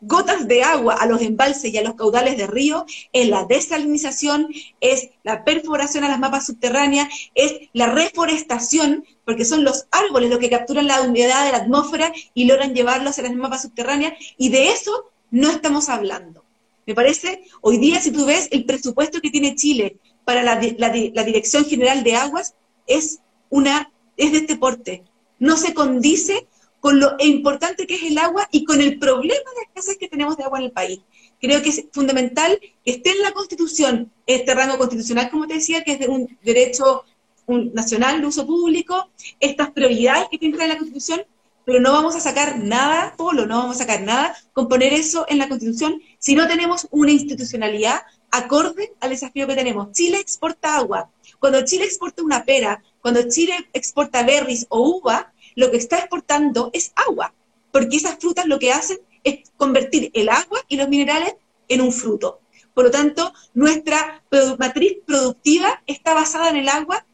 gotas 0.00 0.48
de 0.48 0.62
agua 0.62 0.94
a 0.94 1.06
los 1.06 1.20
embalses 1.20 1.72
y 1.72 1.78
a 1.78 1.82
los 1.82 1.94
caudales 1.94 2.36
de 2.36 2.46
río 2.46 2.86
es 3.12 3.28
la 3.28 3.44
desalinización, 3.44 4.48
es 4.80 5.10
la 5.22 5.44
perforación 5.44 6.04
a 6.04 6.08
las 6.08 6.18
mapas 6.18 6.46
subterráneas, 6.46 7.08
es 7.34 7.68
la 7.72 7.86
reforestación, 7.86 9.04
porque 9.24 9.44
son 9.44 9.64
los 9.64 9.86
árboles 9.90 10.30
los 10.30 10.38
que 10.38 10.50
capturan 10.50 10.86
la 10.86 11.02
humedad 11.02 11.44
de 11.44 11.52
la 11.52 11.58
atmósfera 11.58 12.12
y 12.34 12.46
logran 12.46 12.74
llevarlos 12.74 13.18
a 13.18 13.22
las 13.22 13.34
mapas 13.34 13.62
subterráneas, 13.62 14.14
y 14.38 14.48
de 14.48 14.70
eso 14.70 15.10
no 15.30 15.50
estamos 15.50 15.88
hablando. 15.88 16.44
Me 16.86 16.94
parece, 16.94 17.44
hoy 17.60 17.78
día 17.78 18.00
si 18.00 18.10
tú 18.10 18.24
ves 18.26 18.48
el 18.50 18.64
presupuesto 18.64 19.20
que 19.20 19.30
tiene 19.30 19.54
Chile 19.54 19.98
para 20.24 20.42
la, 20.42 20.56
Dirección 20.56 21.64
General 21.64 22.02
de 22.02 22.16
Aguas, 22.16 22.54
es, 22.86 23.20
una, 23.48 23.92
es 24.16 24.32
de 24.32 24.38
este 24.38 24.56
porte. 24.56 25.04
No 25.38 25.56
se 25.56 25.74
condice 25.74 26.46
con 26.80 26.98
lo 26.98 27.16
importante 27.18 27.86
que 27.86 27.94
es 27.94 28.02
el 28.04 28.18
agua 28.18 28.48
y 28.50 28.64
con 28.64 28.80
el 28.80 28.98
problema 28.98 29.50
de 29.56 29.62
escasez 29.68 29.98
que 29.98 30.08
tenemos 30.08 30.36
de 30.36 30.44
agua 30.44 30.58
en 30.58 30.66
el 30.66 30.72
país. 30.72 31.00
Creo 31.40 31.62
que 31.62 31.70
es 31.70 31.84
fundamental 31.92 32.58
que 32.84 32.90
esté 32.90 33.10
en 33.10 33.22
la 33.22 33.32
Constitución 33.32 34.12
este 34.26 34.54
rango 34.54 34.78
constitucional, 34.78 35.30
como 35.30 35.46
te 35.46 35.54
decía, 35.54 35.82
que 35.84 35.92
es 35.92 35.98
de 35.98 36.08
un 36.08 36.38
derecho 36.42 37.04
nacional 37.48 38.20
de 38.20 38.26
uso 38.26 38.46
público, 38.46 39.10
estas 39.40 39.70
prioridades 39.70 40.28
que 40.30 40.38
tiene 40.38 40.62
en 40.62 40.68
la 40.68 40.78
Constitución, 40.78 41.22
pero 41.64 41.80
no 41.80 41.92
vamos 41.92 42.14
a 42.14 42.20
sacar 42.20 42.58
nada, 42.58 43.14
Polo, 43.16 43.46
no 43.46 43.58
vamos 43.58 43.76
a 43.76 43.80
sacar 43.80 44.02
nada 44.02 44.36
con 44.52 44.68
poner 44.68 44.92
eso 44.92 45.24
en 45.28 45.38
la 45.38 45.48
Constitución 45.48 46.00
si 46.18 46.34
no 46.34 46.46
tenemos 46.46 46.88
una 46.90 47.12
institucionalidad 47.12 48.02
acorde 48.30 48.94
al 49.00 49.10
desafío 49.10 49.46
que 49.46 49.54
tenemos. 49.54 49.92
Chile 49.92 50.18
exporta 50.18 50.76
agua. 50.76 51.10
Cuando 51.38 51.64
Chile 51.64 51.84
exporta 51.84 52.22
una 52.22 52.44
pera, 52.44 52.82
cuando 53.00 53.28
Chile 53.28 53.68
exporta 53.72 54.22
berries 54.22 54.66
o 54.68 54.98
uva, 54.98 55.32
lo 55.56 55.70
que 55.70 55.78
está 55.78 55.98
exportando 55.98 56.70
es 56.72 56.92
agua, 56.94 57.34
porque 57.72 57.96
esas 57.96 58.18
frutas 58.18 58.46
lo 58.46 58.58
que 58.58 58.72
hacen 58.72 58.98
es 59.24 59.50
convertir 59.56 60.10
el 60.14 60.28
agua 60.28 60.60
y 60.68 60.76
los 60.76 60.88
minerales 60.88 61.34
en 61.68 61.80
un 61.80 61.92
fruto. 61.92 62.40
Por 62.74 62.84
lo 62.84 62.90
tanto, 62.90 63.32
nuestra 63.54 64.22
matriz 64.58 64.98
productiva 65.04 65.82
está 65.86 66.14
basada 66.14 66.50
en 66.50 66.56
el 66.56 66.68
agua 66.68 67.04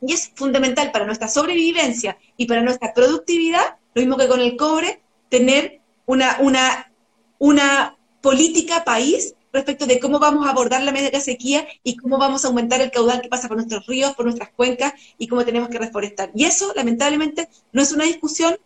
y 0.00 0.12
es 0.12 0.30
fundamental 0.34 0.92
para 0.92 1.06
nuestra 1.06 1.28
sobrevivencia 1.28 2.18
y 2.36 2.46
para 2.46 2.62
nuestra 2.62 2.92
productividad, 2.94 3.76
lo 3.94 4.02
mismo 4.02 4.16
que 4.16 4.28
con 4.28 4.40
el 4.40 4.56
cobre, 4.56 5.02
tener 5.28 5.80
una, 6.06 6.38
una, 6.40 6.92
una 7.38 7.96
política 8.20 8.84
país 8.84 9.34
respecto 9.52 9.86
de 9.86 9.98
cómo 9.98 10.18
vamos 10.18 10.46
a 10.46 10.50
abordar 10.50 10.82
la 10.82 10.92
mega 10.92 11.20
sequía 11.20 11.66
y 11.82 11.96
cómo 11.96 12.18
vamos 12.18 12.44
a 12.44 12.48
aumentar 12.48 12.80
el 12.80 12.90
caudal 12.90 13.20
que 13.20 13.28
pasa 13.28 13.48
por 13.48 13.56
nuestros 13.56 13.86
ríos, 13.86 14.14
por 14.14 14.24
nuestras 14.24 14.50
cuencas 14.50 14.94
y 15.18 15.26
cómo 15.28 15.44
tenemos 15.44 15.68
que 15.68 15.78
reforestar. 15.78 16.30
Y 16.34 16.44
eso, 16.44 16.72
lamentablemente, 16.76 17.48
no 17.72 17.82
es 17.82 17.92
una 17.92 18.04
discusión 18.04 18.56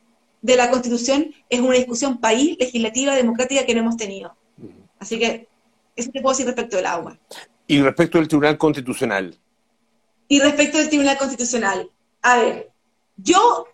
de 0.43 0.57
la 0.57 0.71
Constitución, 0.71 1.35
es 1.49 1.61
una 1.61 1.75
discusión 1.75 2.19
país, 2.19 2.57
legislativa, 2.59 3.15
democrática 3.15 3.65
que 3.65 3.75
no 3.75 3.81
hemos 3.81 3.97
tenido. 3.97 4.37
Así 4.99 5.19
que 5.19 5.49
eso 5.97 6.11
te 6.11 6.21
puedo 6.21 6.35
decir 6.35 6.47
respecto 6.47 6.77
del 6.77 6.87
agua. 6.87 7.19
Y 7.67 7.81
respecto 7.81 8.19
del 8.19 8.29
Tribunal 8.29 8.59
Constitucional. 8.59 9.39
Y 10.29 10.41
respecto 10.41 10.79
del 10.79 10.89
Tribunal 10.89 11.17
Constitucional. 11.17 11.89
A 12.21 12.39
ver, 12.39 12.71
yo 13.17 13.67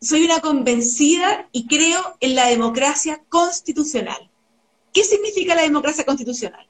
soy 0.00 0.24
una 0.24 0.40
convencida 0.40 1.48
y 1.50 1.66
creo 1.66 2.16
en 2.20 2.34
la 2.34 2.46
democracia 2.46 3.22
constitucional. 3.28 4.30
¿Qué 4.94 5.02
significa 5.02 5.56
la 5.56 5.62
democracia 5.62 6.04
constitucional? 6.04 6.66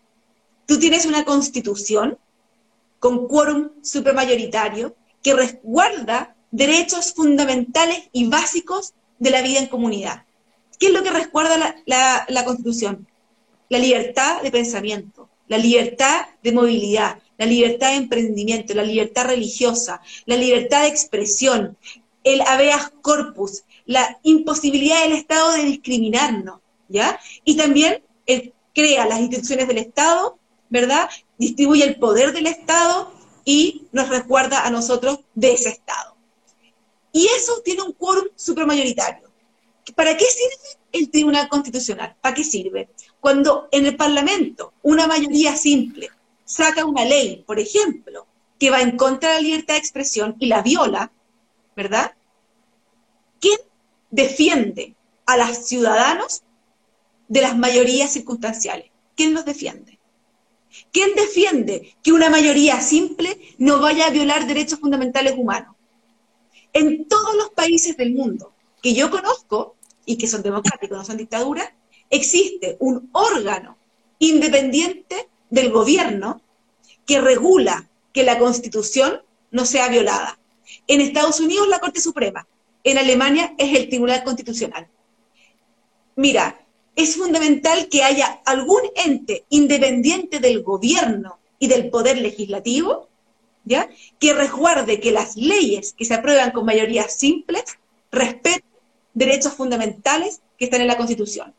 Tú 0.67 0.79
tienes 0.79 1.05
una 1.05 1.27
constitución 1.27 2.19
con 2.99 3.29
quórum 3.29 3.73
supermayoritario 3.83 4.97
que 5.23 5.35
resguarda 5.35 6.35
derechos 6.51 7.13
fundamentales 7.13 8.09
y 8.13 8.29
básicos 8.29 8.95
de 9.19 9.31
la 9.31 9.43
vida 9.43 9.59
en 9.59 9.67
comunidad. 9.67 10.25
¿Qué 10.79 10.87
es 10.87 10.93
lo 10.93 11.03
que 11.03 11.11
resguarda 11.11 11.77
la, 11.85 12.45
constitución? 12.47 13.07
La 13.69 13.79
libertad 13.79 14.41
de 14.41 14.51
pensamiento, 14.51 15.29
la 15.47 15.59
libertad 15.59 16.23
de 16.43 16.53
movilidad, 16.53 17.19
la 17.37 17.45
libertad 17.45 17.91
de 17.91 17.97
emprendimiento, 17.97 18.73
la 18.73 18.85
libertad 18.85 19.27
religiosa, 19.27 20.01
la 20.25 20.37
libertad 20.37 20.83
de 20.83 20.89
expresión, 20.89 21.77
el 22.23 22.41
habeas 22.41 22.91
corpus, 23.03 23.65
la 23.85 24.19
imposibilidad 24.23 25.03
del 25.03 25.13
Estado 25.13 25.53
de 25.53 25.65
discriminarnos, 25.65 26.61
¿ya? 26.89 27.21
Y 27.45 27.59
también 27.59 28.03
él 28.27 28.55
crea 28.75 29.07
las 29.07 29.21
instituciones 29.21 29.69
del 29.69 29.79
Estado, 29.79 30.39
¿verdad? 30.69 31.09
Distribuye 31.39 31.85
el 31.85 31.97
poder 31.97 32.33
del 32.33 32.47
Estado 32.47 33.13
y 33.45 33.87
nos 33.93 34.09
resguarda 34.09 34.67
a 34.67 34.71
nosotros 34.71 35.21
de 35.35 35.53
ese 35.53 35.71
Estado. 35.71 36.17
Y 37.13 37.27
eso 37.27 37.61
tiene 37.65 37.83
un 37.83 37.93
quórum 37.93 38.27
supermayoritario. 38.35 39.31
¿Para 39.95 40.17
qué 40.17 40.25
sirve 40.25 40.81
el 40.93 41.11
Tribunal 41.11 41.49
Constitucional? 41.49 42.17
¿Para 42.21 42.35
qué 42.35 42.43
sirve? 42.43 42.89
Cuando 43.21 43.69
en 43.71 43.87
el 43.87 43.97
Parlamento 43.97 44.73
una 44.83 45.07
mayoría 45.07 45.57
simple 45.57 46.11
saca 46.45 46.85
una 46.85 47.05
ley, 47.05 47.45
por 47.47 47.59
ejemplo, 47.61 48.27
que 48.59 48.71
va 48.71 48.81
en 48.81 48.97
contra 48.97 49.31
de 49.31 49.35
la 49.37 49.41
libertad 49.43 49.75
de 49.75 49.81
expresión 49.81 50.37
y 50.39 50.47
la 50.47 50.63
viola, 50.63 51.13
¿verdad? 51.77 52.15
¿Quién 53.41 53.59
defiende 54.11 54.95
a 55.27 55.37
los 55.37 55.67
ciudadanos 55.67 56.44
de 57.29 57.41
las 57.41 57.57
mayorías 57.57 58.13
circunstanciales. 58.13 58.91
¿Quién 59.17 59.35
los 59.35 59.45
defiende? 59.45 59.99
¿Quién 60.93 61.15
defiende 61.15 61.95
que 62.03 62.13
una 62.13 62.31
mayoría 62.31 62.81
simple 62.81 63.39
no 63.59 63.81
vaya 63.81 64.07
a 64.07 64.11
violar 64.11 64.47
derechos 64.47 64.81
fundamentales 64.81 65.35
humanos? 65.37 65.77
En 66.73 67.07
todos 67.07 67.37
los 67.37 67.51
países 67.51 67.97
del 67.97 68.13
mundo 68.13 68.53
que 68.83 68.95
yo 68.95 69.11
conozco 69.11 69.77
y 70.05 70.17
que 70.17 70.27
son 70.27 70.43
democráticos, 70.43 70.99
no 70.99 71.05
son 71.05 71.17
dictaduras, 71.17 71.71
existe 72.11 72.77
un 72.81 73.09
órgano 73.13 73.79
independiente 74.19 75.29
del 75.51 75.71
gobierno 75.71 76.43
que 77.07 77.21
regula 77.21 77.89
que 78.13 78.25
la 78.25 78.39
constitución 78.39 79.23
no 79.51 79.65
sea 79.65 79.89
violada. 79.89 80.39
En 80.87 81.01
Estados 81.01 81.41
Unidos 81.41 81.69
la 81.69 81.79
Corte 81.79 82.01
Suprema, 82.01 82.47
en 82.83 82.99
Alemania 82.99 83.55
es 83.59 83.77
el 83.77 83.89
Tribunal 83.89 84.25
Constitucional. 84.25 84.89
Mira, 86.17 86.64
es 86.97 87.17
fundamental 87.17 87.89
que 87.89 88.03
haya 88.03 88.41
algún 88.45 88.81
ente 88.95 89.45
independiente 89.49 90.39
del 90.39 90.63
gobierno 90.63 91.39
y 91.59 91.67
del 91.67 91.91
poder 91.91 92.19
legislativo, 92.19 93.09
¿ya? 93.65 93.89
que 94.21 94.33
resguarde 94.33 95.01
que 95.01 95.13
las 95.13 95.37
leyes 95.37 95.95
que 95.97 96.05
se 96.05 96.15
aprueban 96.15 96.53
con 96.53 96.65
mayoría 96.65 97.09
simples 97.09 97.65
respeten 98.13 98.63
derechos 99.13 99.55
fundamentales 99.55 100.41
que 100.59 100.67
están 100.67 100.81
en 100.81 100.89
la 100.89 100.97
Constitución. 100.97 101.55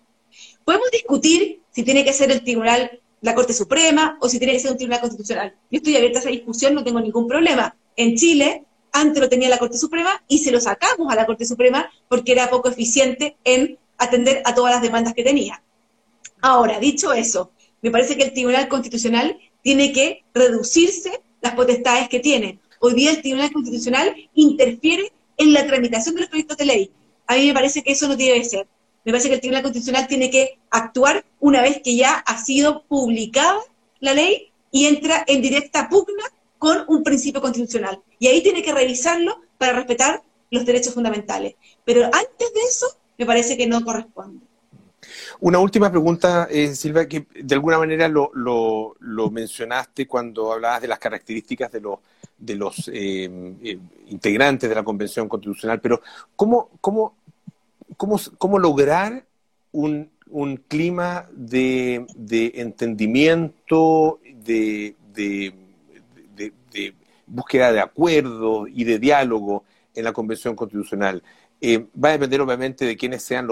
Podemos 0.64 0.90
discutir 0.92 1.62
si 1.72 1.84
tiene 1.84 2.06
que 2.06 2.14
ser 2.14 2.32
el 2.32 2.44
Tribunal, 2.44 3.02
la 3.22 3.36
Corte 3.36 3.54
Suprema, 3.54 4.18
o 4.22 4.30
si 4.30 4.40
tiene 4.40 4.54
que 4.54 4.60
ser 4.60 4.72
un 4.72 4.78
Tribunal 4.78 5.02
Constitucional. 5.02 5.56
Yo 5.70 5.78
estoy 5.78 5.96
abierta 5.96 6.20
a 6.20 6.22
esa 6.22 6.30
discusión, 6.30 6.74
no 6.74 6.84
tengo 6.84 7.00
ningún 7.00 7.28
problema. 7.28 7.76
En 7.96 8.16
Chile, 8.16 8.64
antes 8.92 9.22
lo 9.22 9.30
tenía 9.30 9.50
la 9.50 9.58
Corte 9.58 9.78
Suprema 9.78 10.24
y 10.28 10.40
se 10.40 10.52
lo 10.52 10.62
sacamos 10.62 11.12
a 11.12 11.16
la 11.16 11.26
Corte 11.26 11.46
Suprema 11.46 11.90
porque 12.08 12.32
era 12.32 12.50
poco 12.50 12.70
eficiente 12.70 13.36
en 13.44 13.78
atender 13.98 14.42
a 14.46 14.54
todas 14.56 14.74
las 14.74 14.82
demandas 14.82 15.14
que 15.14 15.24
tenía. 15.24 15.62
Ahora, 16.42 16.80
dicho 16.80 17.14
eso, 17.14 17.52
me 17.82 17.92
parece 17.92 18.18
que 18.18 18.24
el 18.24 18.34
Tribunal 18.34 18.68
Constitucional 18.68 19.38
tiene 19.62 19.92
que 19.92 20.24
reducirse 20.34 21.22
las 21.42 21.56
potestades 21.56 22.10
que 22.10 22.20
tiene. 22.20 22.60
Hoy 22.80 22.94
día 22.94 23.12
el 23.12 23.22
Tribunal 23.22 23.52
Constitucional 23.52 24.16
interfiere 24.34 25.12
en 25.38 25.54
la 25.54 25.66
tramitación 25.66 26.16
de 26.16 26.22
los 26.22 26.30
proyectos 26.30 26.58
de 26.58 26.66
ley. 26.66 26.92
A 27.28 27.36
mí 27.36 27.48
me 27.48 27.54
parece 27.54 27.84
que 27.84 27.92
eso 27.92 28.08
no 28.08 28.16
debe 28.16 28.44
ser. 28.44 28.68
Me 29.04 29.12
parece 29.12 29.30
que 29.30 29.36
el 29.36 29.42
Tribunal 29.42 29.64
Constitucional 29.64 30.08
tiene 30.08 30.30
que 30.30 30.58
actuar 30.70 31.26
una 31.40 31.62
vez 31.62 31.82
que 31.84 31.96
ya 31.96 32.16
ha 32.16 32.44
sido 32.44 32.84
publicada 32.84 33.60
la 34.00 34.14
ley 34.14 34.52
y 34.72 34.86
entra 34.86 35.24
en 35.28 35.42
directa 35.42 35.88
pugna 35.90 36.24
con 36.58 36.86
un 36.88 37.04
principio 37.04 37.42
constitucional. 37.42 38.02
Y 38.20 38.28
ahí 38.28 38.42
tiene 38.42 38.64
que 38.64 38.74
revisarlo 38.74 39.42
para 39.58 39.74
respetar 39.74 40.24
los 40.50 40.66
derechos 40.66 40.94
fundamentales. 40.94 41.56
Pero 41.84 42.06
antes 42.06 42.54
de 42.54 42.62
eso, 42.68 42.88
me 43.18 43.26
parece 43.26 43.58
que 43.58 43.68
no 43.68 43.84
corresponde. 43.84 44.46
Una 45.40 45.60
última 45.60 45.92
pregunta, 45.92 46.48
eh, 46.50 46.74
Silvia, 46.76 47.08
que 47.08 47.28
de 47.36 47.56
alguna 47.56 47.78
manera 47.78 48.08
lo, 48.08 48.32
lo, 48.34 49.30
mencionaste 49.30 50.08
cuando 50.08 50.52
hablabas 50.52 50.82
de 50.82 50.88
las 50.88 51.00
características 51.00 51.72
de 51.72 51.82
los, 51.82 52.00
de 52.38 52.56
los 52.56 52.88
eh, 52.88 53.30
eh, 53.64 53.78
integrantes 54.08 54.68
de 54.68 54.76
la 54.76 54.84
Convención 54.84 55.28
Constitucional, 55.28 55.80
pero 55.80 56.02
¿cómo, 56.36 56.72
cómo, 56.82 58.60
lograr 58.60 59.26
un 59.72 60.10
clima 60.68 61.28
de, 61.34 62.06
entendimiento, 62.56 64.20
de, 64.44 64.96
de, 65.14 65.54
búsqueda 67.28 67.72
de 67.72 67.80
acuerdo 67.80 68.68
y 68.68 68.84
de 68.84 69.00
diálogo 69.00 69.64
en 69.96 70.04
la 70.04 70.14
Convención 70.14 70.56
Constitucional. 70.56 71.24
Eh, 71.62 71.88
va 72.04 72.10
a 72.10 72.12
depender 72.14 72.42
obviamente 72.42 72.86
de 72.86 72.98
quiénes 72.98 73.24
sean 73.24 73.48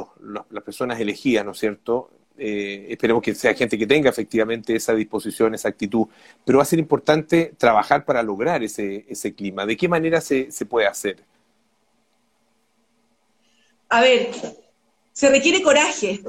las 0.50 0.64
personas 0.64 1.00
elegidas, 1.00 1.46
¿no 1.46 1.52
es 1.52 1.60
cierto? 1.60 2.12
Eh, 2.38 2.88
esperemos 2.90 3.22
que 3.22 3.34
sea 3.36 3.54
gente 3.54 3.78
que 3.78 3.88
tenga 3.88 4.10
efectivamente 4.10 4.76
esa 4.76 4.94
disposición, 4.94 5.54
esa 5.54 5.70
actitud, 5.70 6.08
pero 6.44 6.58
va 6.58 6.64
a 6.64 6.66
ser 6.66 6.80
importante 6.80 7.54
trabajar 7.58 8.06
para 8.06 8.24
lograr 8.24 8.64
ese, 8.64 9.34
clima. 9.36 9.66
¿De 9.66 9.78
qué 9.78 9.88
manera 9.88 10.20
se 10.22 10.66
puede 10.68 10.88
hacer? 10.88 11.24
A 13.90 14.02
ver, 14.02 14.32
se 15.12 15.30
requiere 15.30 15.62
coraje, 15.62 16.24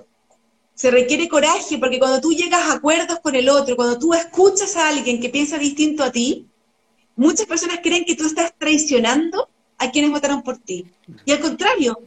se 0.75 0.91
requiere 0.91 1.29
coraje 1.29 1.79
porque 1.79 1.99
cuando 1.99 2.21
tú 2.21 2.33
llegas 2.33 2.61
a 2.63 2.75
acuerdos 2.75 3.21
con 3.21 3.35
el 3.35 3.49
otro, 3.49 3.75
cuando 3.75 3.99
tú 3.99 4.13
escuchas 4.13 4.77
a 4.77 4.91
alguien 4.91 5.19
que 5.19 5.31
piensa 5.31 5.57
distinto 5.57 6.05
a 6.05 6.13
ti, 6.13 6.47
muchas 7.17 7.47
personas 7.47 7.79
creen 7.83 8.05
que 8.05 8.17
tú 8.17 8.27
estás 8.27 8.53
traicionando 8.59 9.49
a 9.79 9.91
quienes 9.91 10.11
votaron 10.11 10.43
por 10.43 10.59
ti. 10.59 10.87
Y 11.25 11.33
al 11.33 11.41
contrario, 11.41 12.01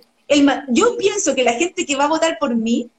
yo 0.69 0.97
pienso 0.97 1.35
que 1.35 1.43
la 1.43 1.53
gente 1.53 1.85
que 1.85 1.95
va 1.95 2.05
a 2.05 2.09
votar 2.09 2.37
por 2.39 2.55
mí 2.55 2.89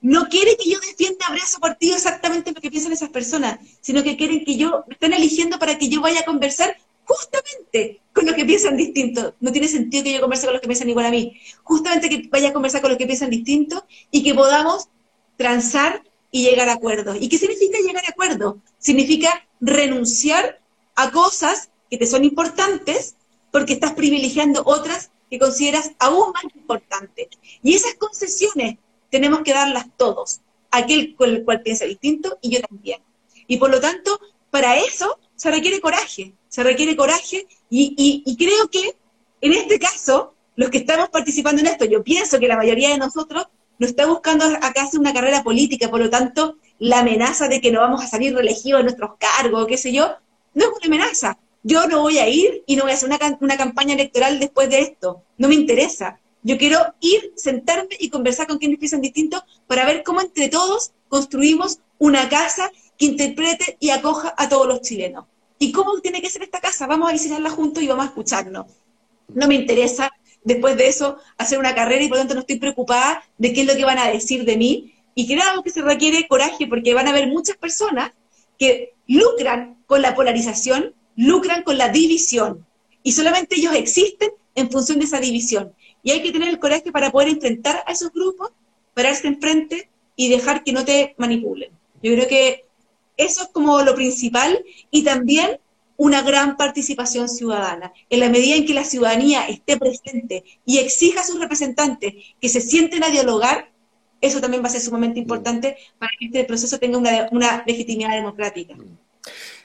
no 0.00 0.28
quiere 0.28 0.56
que 0.56 0.68
yo 0.68 0.78
defienda 0.80 1.26
abrazo 1.26 1.58
partido 1.60 1.94
exactamente 1.94 2.52
lo 2.52 2.60
que 2.60 2.70
piensan 2.70 2.92
esas 2.92 3.08
personas, 3.08 3.58
sino 3.80 4.02
que 4.02 4.16
quieren 4.16 4.44
que 4.44 4.56
yo, 4.56 4.84
me 4.86 4.94
estén 4.94 5.14
eligiendo 5.14 5.58
para 5.58 5.78
que 5.78 5.88
yo 5.88 6.02
vaya 6.02 6.20
a 6.20 6.24
conversar 6.24 6.76
justamente 7.04 8.00
con 8.12 8.26
los 8.26 8.34
que 8.34 8.44
piensan 8.44 8.76
distinto. 8.76 9.34
No 9.40 9.50
tiene 9.50 9.68
sentido 9.68 10.04
que 10.04 10.12
yo 10.12 10.20
converse 10.20 10.44
con 10.46 10.54
los 10.54 10.60
que 10.60 10.68
piensan 10.68 10.90
igual 10.90 11.06
a 11.06 11.10
mí. 11.10 11.40
Justamente 11.62 12.08
que 12.08 12.28
vaya 12.28 12.50
a 12.50 12.52
conversar 12.52 12.82
con 12.82 12.90
los 12.90 12.98
que 12.98 13.06
piensan 13.06 13.30
distinto 13.30 13.86
y 14.10 14.22
que 14.22 14.34
podamos 14.34 14.88
transar 15.36 16.02
y 16.30 16.42
llegar 16.42 16.68
a 16.68 16.74
acuerdos. 16.74 17.16
¿Y 17.20 17.28
qué 17.28 17.38
significa 17.38 17.78
llegar 17.78 18.04
a 18.04 18.10
acuerdos? 18.10 18.56
Significa 18.78 19.46
renunciar 19.60 20.60
a 20.96 21.10
cosas 21.10 21.70
que 21.90 21.96
te 21.96 22.06
son 22.06 22.24
importantes 22.24 23.16
porque 23.54 23.74
estás 23.74 23.92
privilegiando 23.92 24.64
otras 24.66 25.12
que 25.30 25.38
consideras 25.38 25.92
aún 26.00 26.32
más 26.32 26.42
importantes. 26.56 27.28
Y 27.62 27.76
esas 27.76 27.94
concesiones 27.94 28.78
tenemos 29.12 29.42
que 29.42 29.52
darlas 29.52 29.86
todos, 29.96 30.40
aquel 30.72 31.14
con 31.14 31.30
el 31.30 31.44
cual 31.44 31.62
piensa 31.62 31.84
distinto 31.84 32.36
y 32.42 32.50
yo 32.50 32.60
también. 32.60 33.00
Y 33.46 33.58
por 33.58 33.70
lo 33.70 33.80
tanto, 33.80 34.18
para 34.50 34.76
eso 34.78 35.20
se 35.36 35.52
requiere 35.52 35.80
coraje, 35.80 36.34
se 36.48 36.64
requiere 36.64 36.96
coraje 36.96 37.46
y, 37.70 38.36
creo 38.36 38.68
que 38.72 38.96
en 39.40 39.52
este 39.52 39.78
caso, 39.78 40.34
los 40.56 40.68
que 40.70 40.78
estamos 40.78 41.10
participando 41.10 41.60
en 41.60 41.68
esto, 41.68 41.84
yo 41.84 42.02
pienso 42.02 42.40
que 42.40 42.48
la 42.48 42.56
mayoría 42.56 42.88
de 42.88 42.98
nosotros 42.98 43.46
no 43.78 43.86
está 43.86 44.06
buscando 44.06 44.46
acá 44.46 44.82
hacer 44.82 44.98
una 44.98 45.14
carrera 45.14 45.44
política, 45.44 45.88
por 45.88 46.00
lo 46.00 46.10
tanto, 46.10 46.56
la 46.80 46.98
amenaza 46.98 47.46
de 47.46 47.60
que 47.60 47.70
no 47.70 47.78
vamos 47.78 48.02
a 48.02 48.08
salir 48.08 48.34
reelegidos 48.34 48.80
en 48.80 48.86
nuestros 48.86 49.12
cargos, 49.16 49.68
qué 49.68 49.76
sé 49.76 49.92
yo, 49.92 50.08
no 50.54 50.64
es 50.64 50.70
una 50.70 50.86
amenaza. 50.86 51.38
Yo 51.66 51.86
no 51.86 52.02
voy 52.02 52.18
a 52.18 52.28
ir 52.28 52.62
y 52.66 52.76
no 52.76 52.82
voy 52.82 52.92
a 52.92 52.94
hacer 52.94 53.08
una, 53.40 53.56
campaña 53.56 53.94
electoral 53.94 54.38
después 54.38 54.68
de 54.68 54.80
esto. 54.80 55.24
No 55.38 55.48
me 55.48 55.54
interesa. 55.54 56.20
Yo 56.42 56.58
quiero 56.58 56.78
ir, 57.00 57.32
sentarme 57.36 57.96
y 57.98 58.10
conversar 58.10 58.46
con 58.46 58.58
quienes 58.58 58.78
piensan 58.78 59.00
distinto 59.00 59.42
para 59.66 59.86
ver 59.86 60.02
cómo 60.02 60.20
entre 60.20 60.50
todos 60.50 60.92
construimos 61.08 61.80
una 61.98 62.28
casa 62.28 62.70
que 62.98 63.06
interprete 63.06 63.78
y 63.80 63.90
acoja 63.90 64.34
a 64.36 64.46
todos 64.50 64.66
los 64.66 64.82
chilenos. 64.82 65.24
¿Y 65.58 65.72
cómo 65.72 65.98
tiene 66.00 66.20
que 66.20 66.28
ser 66.28 66.42
esta 66.42 66.60
casa? 66.60 66.86
Vamos 66.86 67.08
a 67.08 67.12
diseñarla 67.12 67.48
juntos 67.48 67.82
y 67.82 67.88
vamos 67.88 68.04
a 68.04 68.08
escucharnos. 68.08 68.66
No 69.28 69.48
me 69.48 69.54
interesa 69.54 70.12
después 70.44 70.76
de 70.76 70.88
eso 70.88 71.16
hacer 71.38 71.58
una 71.58 71.74
carrera 71.74 72.04
y 72.04 72.08
por 72.08 72.18
lo 72.18 72.22
tanto 72.22 72.34
no 72.34 72.40
estoy 72.40 72.58
preocupada 72.58 73.24
de 73.38 73.54
qué 73.54 73.62
es 73.62 73.66
lo 73.66 73.74
que 73.74 73.86
van 73.86 73.98
a 73.98 74.10
decir 74.10 74.44
de 74.44 74.58
mí. 74.58 74.94
Y 75.14 75.26
creo 75.26 75.62
que 75.62 75.70
se 75.70 75.80
requiere 75.80 76.28
coraje 76.28 76.66
porque 76.66 76.92
van 76.92 77.06
a 77.06 77.10
haber 77.10 77.28
muchas 77.28 77.56
personas 77.56 78.12
que 78.58 78.92
lucran 79.06 79.82
con 79.86 80.02
la 80.02 80.14
polarización, 80.14 80.94
lucran 81.16 81.62
con 81.62 81.78
la 81.78 81.88
división. 81.88 82.66
Y 83.02 83.12
solamente 83.12 83.56
ellos 83.56 83.74
existen 83.74 84.30
en 84.54 84.70
función 84.70 84.98
de 84.98 85.04
esa 85.04 85.20
división. 85.20 85.72
Y 86.02 86.10
hay 86.10 86.22
que 86.22 86.32
tener 86.32 86.48
el 86.48 86.58
coraje 86.58 86.92
para 86.92 87.10
poder 87.10 87.28
enfrentar 87.28 87.82
a 87.86 87.92
esos 87.92 88.12
grupos, 88.12 88.50
pararse 88.94 89.26
enfrente 89.26 89.90
y 90.16 90.28
dejar 90.28 90.64
que 90.64 90.72
no 90.72 90.84
te 90.84 91.14
manipulen. 91.18 91.70
Yo 92.02 92.12
creo 92.12 92.28
que 92.28 92.64
eso 93.16 93.42
es 93.42 93.48
como 93.48 93.82
lo 93.82 93.94
principal 93.94 94.64
y 94.90 95.04
también 95.04 95.58
una 95.96 96.22
gran 96.22 96.56
participación 96.56 97.28
ciudadana. 97.28 97.92
En 98.10 98.20
la 98.20 98.28
medida 98.28 98.56
en 98.56 98.66
que 98.66 98.74
la 98.74 98.84
ciudadanía 98.84 99.46
esté 99.46 99.76
presente 99.76 100.44
y 100.64 100.78
exija 100.78 101.20
a 101.20 101.24
sus 101.24 101.38
representantes 101.38 102.14
que 102.40 102.48
se 102.48 102.60
sienten 102.60 103.04
a 103.04 103.10
dialogar, 103.10 103.70
eso 104.20 104.40
también 104.40 104.62
va 104.62 104.68
a 104.68 104.72
ser 104.72 104.80
sumamente 104.80 105.20
importante 105.20 105.76
para 105.98 106.12
que 106.18 106.26
este 106.26 106.44
proceso 106.44 106.78
tenga 106.78 106.98
una 107.30 107.62
legitimidad 107.66 108.12
democrática. 108.12 108.74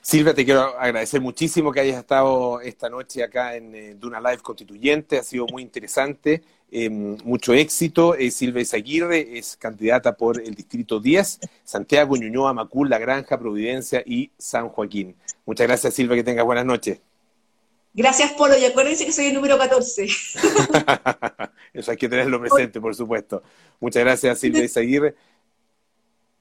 Silvia, 0.10 0.34
te 0.34 0.43
quiero 0.43 0.76
agradecer 0.80 1.22
muchísimo 1.22 1.72
que 1.72 1.82
hayas 1.82 1.99
estado 1.99 2.62
esta 2.62 2.89
noche 2.89 3.22
acá 3.22 3.55
en 3.55 3.76
eh, 3.76 3.93
Duna 3.93 4.20
Live 4.20 4.39
Constituyente, 4.41 5.20
ha 5.20 5.24
sido 5.24 5.45
muy 5.45 5.62
interesante, 5.62 6.41
em, 6.72 7.16
mucho 7.24 7.53
éxito. 7.53 8.16
Eh, 8.16 8.32
Silvia 8.32 8.64
Izaguirre 8.64 9.38
es 9.38 9.55
candidata 9.55 10.14
por 10.14 10.41
el 10.41 10.55
Distrito 10.55 10.99
10, 10.99 11.41
Santiago, 11.64 12.18
Ñuñoa, 12.18 12.55
Macul, 12.55 12.89
La 12.89 12.97
Granja, 12.97 13.38
Providencia 13.38 14.01
y 14.03 14.32
San 14.36 14.70
Joaquín. 14.70 15.16
Muchas 15.45 15.68
gracias, 15.68 15.93
Silvia, 15.93 16.16
que 16.16 16.24
tengas 16.24 16.43
buenas 16.43 16.66
noches. 16.66 16.99
Gracias, 17.93 18.32
Polo, 18.34 18.57
y 18.57 18.66
acuérdense 18.66 19.05
que 19.05 19.12
soy 19.12 19.28
el 19.28 19.36
número 19.36 19.60
14. 19.60 20.07
Eso 21.74 21.91
hay 21.91 21.97
que 21.97 22.10
tenerlo 22.10 22.39
presente, 22.41 22.82
por 22.82 22.95
supuesto. 22.95 23.43
Muchas 23.80 24.03
gracias, 24.03 24.39
Silvia 24.39 24.64
Izaguirre. 24.64 25.14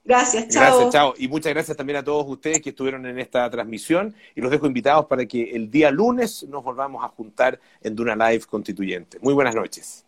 Gracias, 0.09 0.49
chao. 0.49 0.63
Gracias, 0.63 0.91
chao. 0.91 1.15
Y 1.19 1.29
muchas 1.29 1.53
gracias 1.53 1.77
también 1.77 1.99
a 1.99 2.03
todos 2.03 2.25
ustedes 2.27 2.63
que 2.63 2.71
estuvieron 2.71 3.05
en 3.05 3.19
esta 3.19 3.49
transmisión 3.51 4.15
y 4.35 4.41
los 4.41 4.51
dejo 4.51 4.67
invitados 4.67 5.05
para 5.05 5.27
que 5.27 5.51
el 5.51 5.71
día 5.71 5.91
lunes 5.91 6.45
nos 6.49 6.65
volvamos 6.65 7.05
a 7.05 7.09
juntar 7.09 7.61
en 7.83 7.95
Duna 7.95 8.17
Live 8.17 8.47
Constituyente. 8.47 9.19
Muy 9.21 9.35
buenas 9.35 9.55
noches. 9.55 10.08